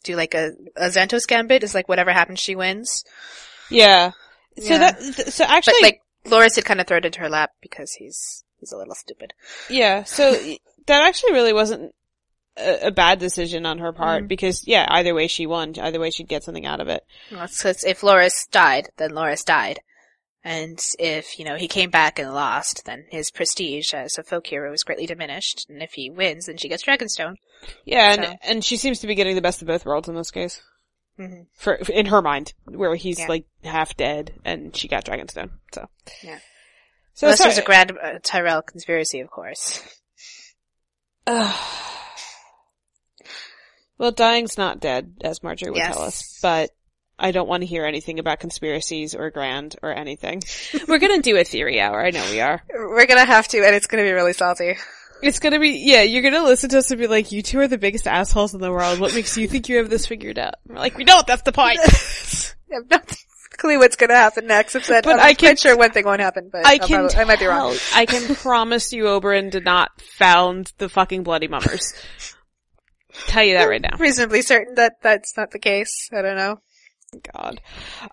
[0.05, 3.05] do like a a Xanatos gambit is like whatever happens she wins.
[3.71, 4.13] yeah.
[4.59, 4.79] So Yeah.
[4.79, 7.93] that so actually, But like Loras had kind of thrown it into her lap because
[7.93, 9.33] he's he's a little stupid.
[9.69, 10.05] yeah.
[10.05, 10.33] So
[10.87, 11.95] that actually really wasn't
[12.57, 14.29] a, a bad decision on her part Mhm.
[14.29, 15.75] because yeah, either way she won.
[15.81, 17.03] Either way she'd get something out of it.
[17.31, 19.81] Because if Loras died, then Loras died.
[20.43, 24.47] And if, you know, he came back and lost, then his prestige as a folk
[24.47, 25.67] hero is greatly diminished.
[25.69, 27.35] And if he wins, then she gets Dragonstone.
[27.85, 30.31] Yeah, and and she seems to be getting the best of both worlds in this
[30.31, 30.63] case.
[31.19, 31.43] Mm-hmm.
[31.55, 33.29] For in her mind, where he's Yeah.
[33.29, 35.51] like half dead and she got Dragonstone.
[35.75, 35.89] So
[36.23, 36.39] Yeah.
[37.15, 39.83] So Unless sorry- there's a grand uh, Tyrell conspiracy, of course.
[43.99, 45.95] well, dying's not dead, as Margaery would Yes.
[45.95, 46.71] tell us, but
[47.19, 50.43] I don't want to hear anything about conspiracies or grand or anything.
[50.89, 52.03] We're gonna do a theory hour.
[52.05, 52.63] I know we are.
[52.73, 54.77] We're gonna have to, and it's gonna be really salty.
[55.23, 57.69] It's gonna be, yeah, you're gonna listen to us and be like, you two are
[57.69, 59.01] the biggest assholes in the world.
[59.01, 60.55] What makes you think you have this figured out?
[60.67, 61.79] We're like, we don't, that's the point.
[61.81, 62.99] I have no
[63.59, 66.21] clue what's gonna happen next, except But I'm I can- quite sure one thing won't
[66.21, 67.77] happen, but I I'll can probably- I might be wrong.
[67.95, 71.93] I can promise you Oberyn did not found the fucking Bloody Mummers.
[73.27, 73.97] Tell you that right now.
[73.99, 76.09] Reasonably certain that that's not the case.
[76.13, 76.61] I don't know.
[77.35, 77.61] God.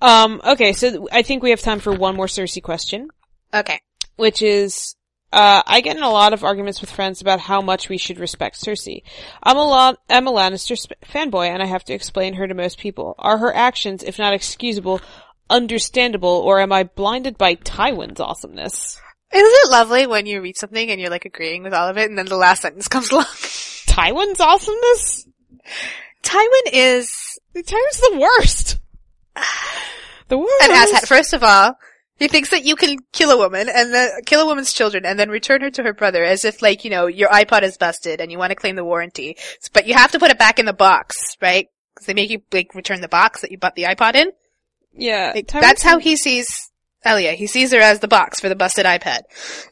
[0.02, 3.08] Um, okay, so I think we have time for one more Cersei question,
[3.54, 3.80] Okay.
[4.16, 4.96] which is,
[5.32, 8.20] uh, I get in a lot of arguments with friends about how much we should
[8.20, 9.04] respect Cersei.
[9.44, 12.80] I'm a I'm a Lannister sp- fanboy and I have to explain her to most
[12.80, 13.16] people.
[13.20, 15.02] Are her actions, if not excusable,
[15.50, 19.00] understandable, or am I blinded by Tywin's awesomeness?
[19.34, 22.10] Isn't it lovely when you read something and you're like agreeing with all of it
[22.10, 23.26] and then the last sentence comes along?
[23.26, 25.28] Tywin's awesomeness?
[26.24, 28.80] Tywin is, Tywin's the worst!
[30.30, 30.62] The worst!
[30.62, 31.08] an asshat.
[31.08, 31.78] First of all,
[32.18, 35.20] he thinks that you can kill a woman and then kill a woman's children and
[35.20, 38.22] then return her to her brother as if like, you know, your iPod is busted
[38.22, 39.38] and you want to claim the warranty.
[39.74, 41.68] But you have to put it back in the box, right?
[41.94, 44.32] Because they make you like return the box that you bought the iPod in.
[45.00, 46.48] Yeah, Like, that's how he sees
[47.06, 47.34] Elia.
[47.34, 49.22] He sees her as the box for the busted iPad.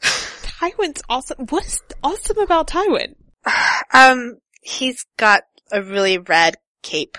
[0.60, 1.46] Tywin's awesome.
[1.48, 3.14] What is awesome about Tywin?
[3.92, 7.18] Um, he's got a really rad cape.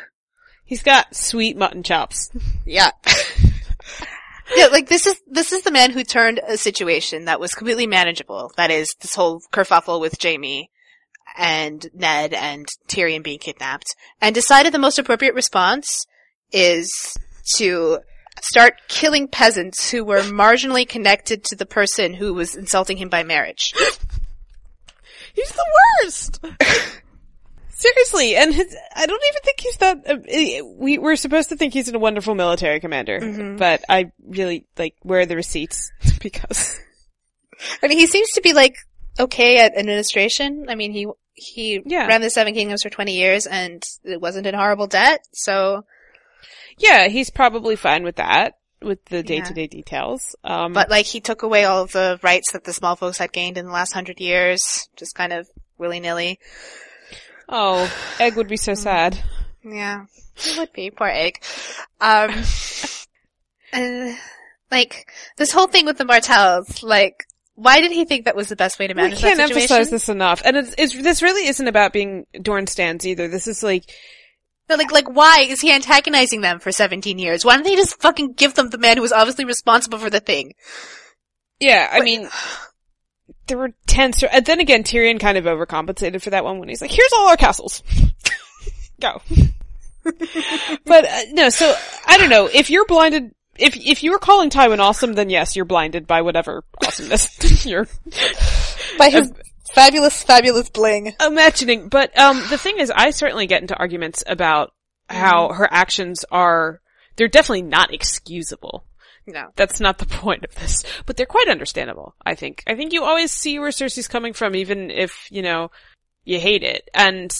[0.66, 2.30] He's got sweet mutton chops.
[2.66, 2.92] Yeah.
[4.56, 7.88] yeah, like this is, this is the man who turned a situation that was completely
[7.88, 8.52] manageable.
[8.58, 10.70] That is this whole kerfuffle with Jaime
[11.38, 16.06] and Ned and Tyrion being kidnapped and decided the most appropriate response
[16.52, 17.18] is
[17.58, 18.00] to
[18.42, 23.24] start killing peasants who were marginally connected to the person who was insulting him by
[23.24, 23.74] marriage.
[25.34, 25.66] He's the
[26.04, 26.40] worst.
[27.80, 29.98] Seriously, and his, I don't even think he's that.
[30.10, 33.60] Uh, eh, we we're supposed to think he's a wonderful military commander, Mhm.
[33.60, 35.92] but I really like where are the receipts
[36.22, 36.76] because
[37.84, 38.76] I mean, he seems to be like
[39.20, 40.66] okay at administration.
[40.70, 41.06] I mean, he
[41.36, 42.08] he Yeah.
[42.08, 45.20] ran the Seven Kingdoms for twenty years, and it wasn't in horrible debt.
[45.34, 45.86] So,
[46.80, 50.36] yeah, he's probably fine with that with the day to day details.
[50.44, 53.60] Um, but like, he took away all the rights that the small folks had gained
[53.60, 55.48] in the last hundred years, just kind of
[55.78, 56.40] willy nilly.
[57.50, 59.18] Oh, Egg would be so sad.
[59.64, 60.06] Yeah,
[60.38, 61.42] it would be poor egg.
[62.02, 62.34] Um,
[63.74, 64.18] and
[64.72, 67.24] like this whole thing with the Martells, like.
[67.60, 69.14] Why did he think that was the best way to manage?
[69.16, 69.64] We can't that situation?
[69.78, 73.28] emphasize this enough, and it's, it's this really isn't about being Dorne stands either.
[73.28, 73.84] This is like
[74.70, 77.44] No, like, like, why is he antagonizing them for 17 years?
[77.44, 80.20] Why don't they just fucking give them the man who was obviously responsible for the
[80.20, 80.54] thing?
[81.60, 82.30] Yeah, I But- mean,
[83.48, 84.12] there were ten.
[84.12, 87.12] tense, and then again, Tyrion kind of overcompensated for that one when he's like, here's
[87.14, 87.84] all our castles.
[89.02, 89.22] Go.
[90.86, 91.76] but, uh, no, so,
[92.06, 95.56] I don't know, if you're blinded, if, if you were calling Tywin awesome, then yes,
[95.56, 97.88] you're blinded by whatever awesomeness you're
[98.98, 99.32] By his
[99.74, 101.14] fabulous, fabulous bling.
[101.20, 101.90] imagining.
[101.90, 104.72] But, um, the thing is, I certainly get into arguments about
[105.10, 106.82] how her actions are,
[107.16, 108.86] they're definitely not excusable.
[109.28, 109.50] No.
[109.56, 112.16] That's not the point of this, but they're quite understandable.
[112.26, 112.64] I think.
[112.66, 115.70] I think you always see where Cersei's coming from, even if you know
[116.24, 116.90] you hate it.
[116.94, 117.36] And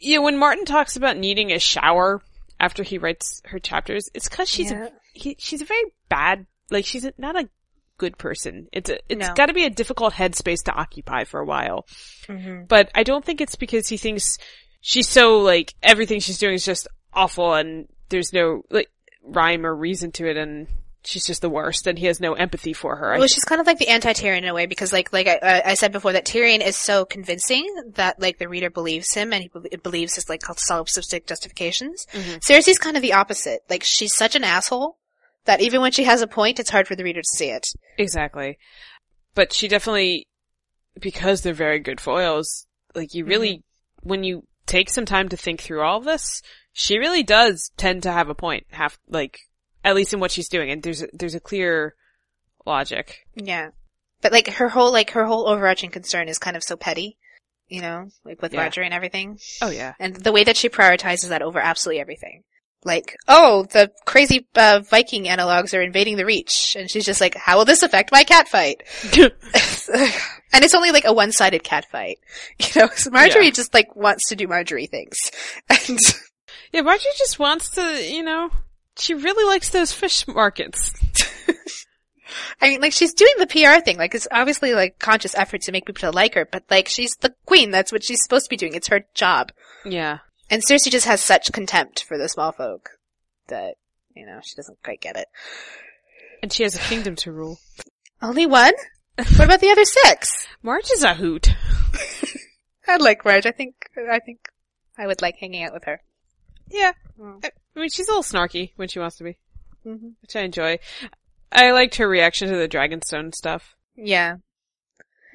[0.00, 2.22] you know, when Martin talks about needing a shower
[2.60, 4.86] after he writes her chapters, it's because she's Yeah.
[4.86, 7.48] a he, she's a very bad, like she's a, not a
[7.98, 8.68] good person.
[8.72, 9.34] It's a, it's No.
[9.34, 11.86] got to be a difficult headspace to occupy for a while.
[12.28, 12.64] Mm-hmm.
[12.68, 14.38] But I don't think it's because he thinks
[14.80, 18.88] she's so like everything she's doing is just awful and there's no like
[19.22, 20.66] rhyme or reason to it and
[21.04, 23.18] she's just the worst and he has no empathy for her.
[23.18, 25.74] Well, she's kind of like the anti-Tyrion in a way because, like, like I, I-
[25.74, 29.50] said before, that Tyrion is so convincing that like the reader believes him and he
[29.70, 32.06] be- believes his like solipsistic justifications.
[32.12, 32.40] Mhm.
[32.48, 33.60] Cersei's kind of the opposite.
[33.68, 34.98] Like, she's such an asshole
[35.44, 37.66] that even when she has a point, it's hard for the reader to see it.
[37.98, 38.58] Exactly.
[39.34, 40.28] But she definitely,
[41.00, 43.64] because they're very good foils, like you really,
[44.02, 46.42] when you take some time to think through all this,
[46.72, 49.38] she really does tend to have a point, half, like,
[49.84, 51.94] at least in what she's doing, and there's a, there's a clear
[52.66, 53.26] logic.
[53.34, 53.70] Yeah,
[54.20, 57.18] but like her whole like her whole overarching concern is kind of so petty,
[57.68, 58.68] you know, like with Yeah.
[58.68, 59.94] Margaery and everything, Oh yeah.
[59.98, 62.44] and the way that she prioritizes that over absolutely everything.
[62.84, 67.36] Like, oh, the crazy uh, Viking analogs are invading the Reach, and she's just like,
[67.36, 68.82] how will this affect my cat fight?
[69.16, 72.18] and it's only like a one-sided cat fight,
[72.58, 72.88] you know.
[72.96, 73.50] So Margaery Yeah.
[73.50, 75.16] just like wants to do Margaery things,
[75.68, 75.98] and
[76.72, 78.50] yeah, Margaery just wants to, you know,
[78.98, 80.92] she really likes those fish markets.
[82.60, 83.98] I mean, like she's doing the PR thing.
[83.98, 87.12] Like it's obviously like conscious effort to make people to like her, but like she's
[87.20, 87.70] the queen.
[87.70, 88.74] That's what she's supposed to be doing.
[88.74, 89.52] It's her job.
[89.84, 90.18] Yeah.
[90.50, 92.90] And Cersei just has such contempt for the small folk
[93.48, 93.74] that
[94.14, 95.28] you know she doesn't quite get it.
[96.42, 97.58] And she has a kingdom to rule.
[98.20, 98.74] Only one?
[99.16, 100.46] What about the other six?
[100.62, 101.48] Marge is a hoot.
[102.88, 103.46] I like Marge.
[103.46, 103.74] I think
[104.10, 104.48] I think
[104.98, 106.00] I would like hanging out with her.
[106.68, 106.92] Yeah.
[107.18, 107.42] Mm.
[107.76, 109.36] I mean, she's a little snarky when she wants to be,
[109.84, 110.78] hmm which I enjoy.
[111.50, 113.74] I liked her reaction to the Dragonstone stuff.
[113.94, 114.36] Yeah,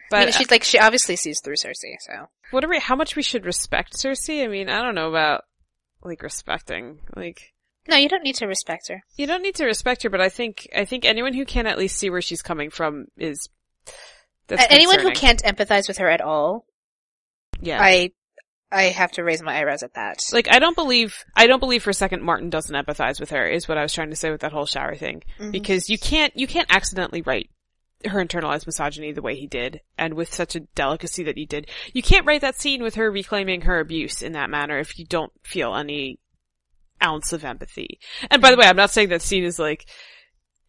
[0.10, 1.96] But I mean, she's like she obviously sees through Cersei.
[2.00, 4.44] So what are we, how much we should respect Cersei?
[4.44, 5.44] I mean, I don't know about,
[6.02, 7.00] like, respecting.
[7.16, 7.54] Like,
[7.88, 9.02] no, you don't need to respect her.
[9.16, 11.78] you don't need to respect her, but I think, I think anyone who can at
[11.78, 13.48] least see where she's coming from is,
[14.50, 16.66] Anyone who can't empathize with her at all,
[17.60, 17.80] Yeah.
[17.82, 18.12] I
[18.72, 20.20] I have to raise my eyebrows at that.
[20.34, 23.46] like, I don't believe, I don't believe for a second Martin doesn't empathize with her,
[23.48, 25.24] is what I was trying to say with that whole shower thing.
[25.40, 25.52] Mhm.
[25.54, 27.50] Because you can't, you can't accidentally write
[28.06, 31.68] her internalized misogyny the way he did, and with such a delicacy that he did.
[31.94, 35.06] You can't write that scene with her reclaiming her abuse in that manner if you
[35.06, 36.20] don't feel any
[37.04, 38.00] ounce of empathy.
[38.30, 39.88] And by the way, I'm not saying that scene is like,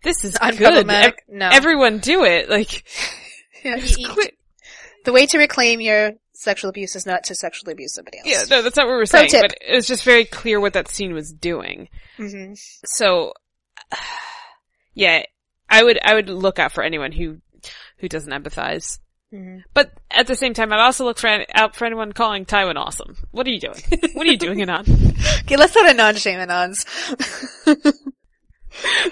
[0.04, 0.36] this is
[0.74, 0.86] good.
[1.04, 2.48] Ev- no, Everyone do it.
[2.48, 2.84] Like,
[3.64, 4.28] Yeah, just you- you-
[5.04, 8.26] the way to reclaim your sexual abuse is not to sexually abuse somebody else.
[8.28, 9.42] Yeah, no, that's not what we're Pro saying, tip.
[9.42, 11.88] but it was just very clear what that scene was doing.
[12.16, 13.32] hmm So,
[14.94, 15.22] yeah,
[15.68, 17.38] I would, I would look out for anyone who,
[17.98, 19.00] who doesn't empathize.
[19.32, 22.76] hmm But at the same time, I'd also look for, out for anyone calling Tywin
[22.76, 23.16] awesome.
[23.32, 23.82] What are you doing?
[24.14, 24.84] what are you doing, Anon?
[25.48, 26.84] Okay, let's not a non-shame anons.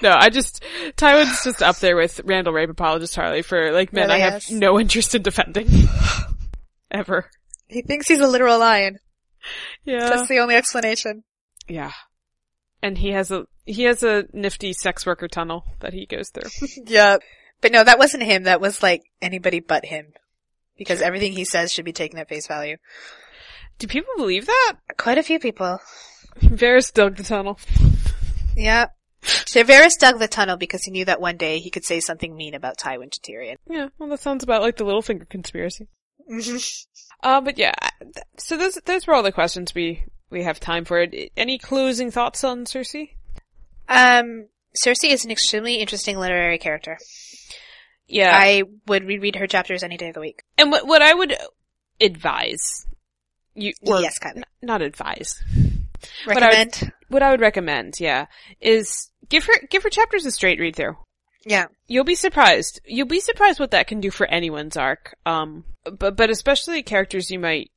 [0.02, 0.62] No, I just,
[0.96, 4.42] Tywin's just up there with Randyll Rape Apologist Tarly for like men Really I have
[4.42, 4.50] is.
[4.50, 5.66] no interest in defending.
[6.90, 7.30] Ever.
[7.68, 8.98] he thinks he's a literal lion.
[9.84, 10.08] Yeah.
[10.08, 11.24] That's the only explanation.
[11.68, 11.92] Yeah.
[12.82, 16.50] And he has a, he has a nifty sex worker tunnel that he goes through.
[16.86, 17.16] Yeah.
[17.60, 18.42] But no, that wasn't him.
[18.44, 20.12] That was like anybody but him.
[20.76, 22.76] Because everything he says should be taken at face value.
[23.78, 24.74] Do people believe that?
[24.98, 25.78] Quite a few people.
[26.40, 27.58] Varys dug the tunnel.
[28.58, 28.86] Yeah.
[29.22, 32.54] Severus dug the tunnel because he knew that one day he could say something mean
[32.54, 33.56] about Tywin to Tyrion.
[33.68, 35.88] Yeah, well that sounds about like the Littlefinger conspiracy.
[37.22, 37.72] Uh, but yeah,
[38.36, 41.04] so those, those were all the questions we, we have time for.
[41.36, 43.12] Any closing thoughts on Cersei?
[43.88, 44.48] Um,
[44.84, 46.98] Cersei is an extremely interesting literary character.
[48.06, 48.30] Yeah.
[48.32, 50.42] I would reread her chapters any day of the week.
[50.58, 51.34] and what, what I would
[52.00, 52.86] advise,
[53.54, 54.42] you, yes, kind of.
[54.42, 55.42] n- not advise,
[56.26, 56.92] But I would- Recommend.
[57.08, 58.26] what I would recommend, yeah,
[58.60, 60.96] is give her, give her chapters a straight read through.
[61.46, 61.66] Yeah.
[61.86, 62.80] You'll be surprised.
[62.84, 65.16] You'll be surprised what that can do for anyone's arc.
[65.24, 67.70] Um, but, but especially characters you might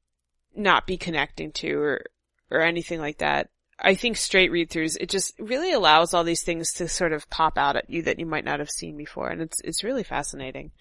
[0.55, 2.01] not be connecting to or,
[2.49, 3.49] or anything like that.
[3.81, 7.29] I think straight read throughs, it just really allows all these things to sort of
[7.29, 9.29] pop out at you that you might not have seen before.
[9.29, 10.71] And it's, it's really fascinating.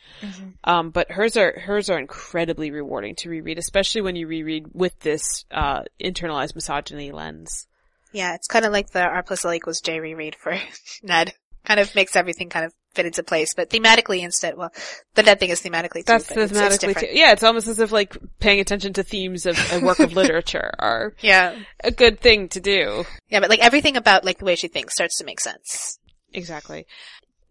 [0.65, 4.99] Um, but hers are, hers are incredibly rewarding to reread, especially when you reread with
[5.01, 7.67] this, uh, internalized misogyny lens.
[8.13, 10.59] Yeah, it's kind of like the R plus L equals J reread for
[11.03, 11.35] Ned.
[11.69, 14.73] Kind of makes everything kind of fit into place, but thematically instead, well,
[15.15, 16.05] the Ned thing is thematically too.
[16.07, 17.09] That's but it's- it's thematically, too.
[17.13, 20.73] yeah, it's almost as if like paying attention to themes of a work of literature
[20.79, 21.59] are Yeah.
[21.85, 23.05] a good thing to do.
[23.29, 25.99] Yeah, but like everything about like the way she thinks starts to make sense.
[26.33, 26.87] Exactly.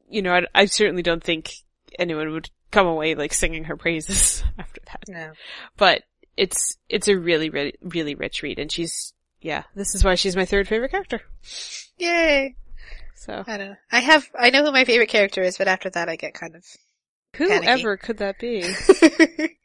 [0.10, 1.54] You know, I, I certainly don't think
[2.00, 5.04] anyone would come away like singing her praises after that.
[5.08, 5.32] No.
[5.78, 6.02] But
[6.36, 10.36] it's, it's a really, really, really rich read and she's, yeah, this is why she's
[10.36, 11.22] my third favorite character.
[12.00, 12.56] Yay.
[13.18, 13.76] So, I don't know.
[13.92, 16.56] I have, I know who my favorite character is, but after that I get kind
[16.56, 16.64] of.
[17.36, 18.64] whoever could that be?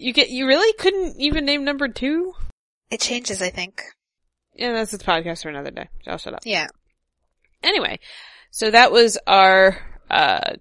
[0.00, 2.32] You get, you really couldn't even name number two?
[2.90, 3.82] it changes, I think.
[4.54, 5.88] Yeah, that's a podcast for another day.
[6.06, 6.40] I'll shut up.
[6.44, 6.68] Yeah.
[7.62, 8.00] Anyway,
[8.50, 9.76] so that was our,
[10.10, 10.54] uh,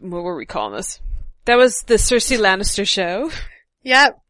[0.00, 1.00] what were we calling this?
[1.46, 3.30] That was the Cersei Lannister show.
[3.82, 4.20] Yep.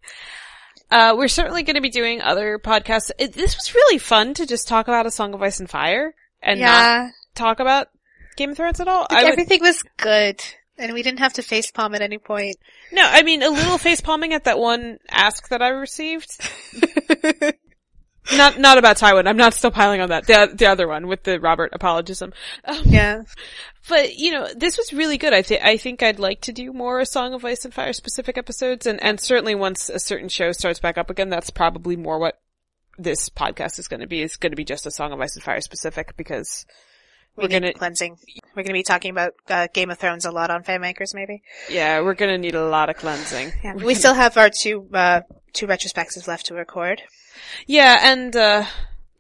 [0.90, 3.10] Uh, we're certainly going to be doing other podcasts.
[3.18, 6.14] It, this was really fun to just talk about A Song of Ice and Fire
[6.42, 7.88] and not talk about
[8.36, 9.06] Game of Thrones at all.
[9.10, 10.42] Like, would, everything was good.
[10.78, 12.56] And we didn't have to face palm at any point.
[12.90, 16.30] no, I mean, a little face palming at that one ask that I received.
[18.36, 19.26] not, not about Tywin.
[19.28, 20.26] I'm not still piling on that.
[20.26, 22.32] The, the other one with the Robert apologism.
[22.64, 23.22] Um, yeah.
[23.88, 25.32] But you know, this was really good.
[25.32, 28.36] I think I think I'd like to do more Song of Ice and Fire specific
[28.38, 32.18] episodes, and and certainly once a certain show starts back up again, that's probably more
[32.18, 32.38] what
[32.98, 34.22] this podcast is going to be.
[34.22, 36.66] It's going to be just a Song of Ice and Fire specific because
[37.36, 38.18] We we're gonna cleansing.
[38.54, 41.42] We're gonna be talking about uh, Game of Thrones a lot on Fanmakers, maybe.
[41.70, 43.52] yeah we're going to need a lot of cleansing.
[43.64, 43.74] Yeah.
[43.74, 45.22] We still have our two uh,
[45.54, 47.00] two retrospectives left to record.
[47.66, 48.64] Yeah, and uh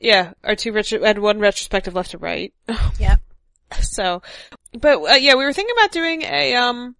[0.00, 2.52] yeah, our two retro and one retrospective left to right.
[2.98, 3.16] Yeah.
[3.82, 4.22] So,
[4.72, 6.96] but uh, yeah, we were thinking about doing a um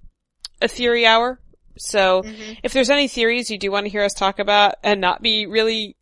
[0.63, 1.41] a theory hour.
[1.79, 2.53] So, Mm-hmm.
[2.63, 5.47] if there's any theories you do want to hear us talk about and not be
[5.47, 5.97] really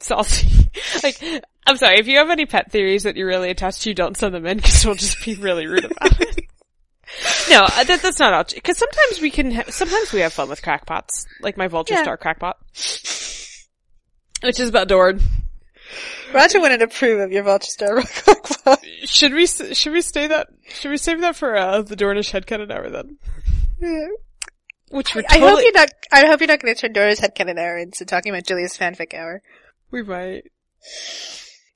[0.00, 0.48] salty,
[1.04, 1.22] like
[1.66, 4.34] I'm sorry, if you have any pet theories that you're really attached to, don't send
[4.34, 6.40] them in because we'll just be really rude about it.
[7.48, 8.44] no, uh, that, that's not all.
[8.52, 12.02] Because sometimes we can, ha- sometimes we have fun with crackpots, like my Vulture Yeah.
[12.02, 12.58] Star crackpot,
[14.48, 15.20] which is about Dord.
[16.32, 20.90] Roger wouldn't approve of your Vulture Star Rock Should we should we stay that should
[20.90, 23.18] we save that for uh, the Dornish headcanon hour then?
[24.90, 25.90] Which we're I hope you're not.
[26.12, 29.14] I hope you're not going to turn Dora's headcanon hour into talking about Julia's fanfic
[29.14, 29.42] hour.
[29.90, 30.50] we might.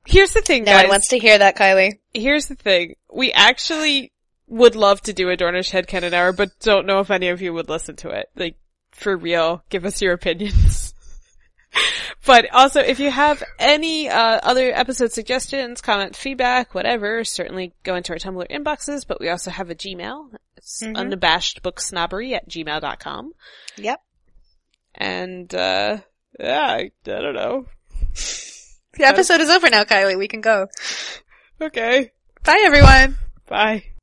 [0.06, 0.84] Here's the thing, No guys.
[0.84, 1.98] one wants to hear that, Kylie.
[2.14, 2.94] Here's the thing.
[3.12, 4.12] We actually
[4.46, 7.52] would love to do a Dornish headcanon hour, but don't know if any of you
[7.52, 8.30] would listen to it.
[8.34, 8.56] Like,
[8.92, 10.94] for real, give us your opinions.
[12.26, 17.94] but also, if you have any uh, other episode suggestions, comment, feedback, whatever, certainly go
[17.94, 19.06] into our Tumblr inboxes.
[19.06, 20.34] But we also have a Gmail.
[20.56, 20.96] It's Mhm.
[20.96, 23.32] unabashedbooksnobbery at gmail.com.
[23.76, 24.00] Yep.
[24.94, 25.98] And, uh,
[26.40, 27.66] yeah, I, I don't know.
[28.94, 30.18] The episode is over now, Kylie.
[30.18, 30.66] We can go.
[31.60, 32.12] Okay.
[32.44, 33.18] Bye, everyone.
[33.48, 33.97] Bye.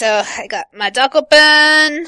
[0.00, 2.06] So I got my doc open, and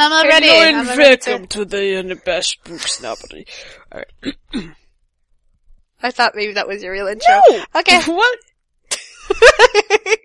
[0.00, 0.46] I'm all ready.
[0.46, 3.44] Hello I'm and to- welcome to the Unabashed Book Snobbery.
[3.92, 4.36] Alright.
[6.00, 7.40] I thought maybe that was your real intro.
[7.74, 8.00] Okay.
[8.06, 8.38] What?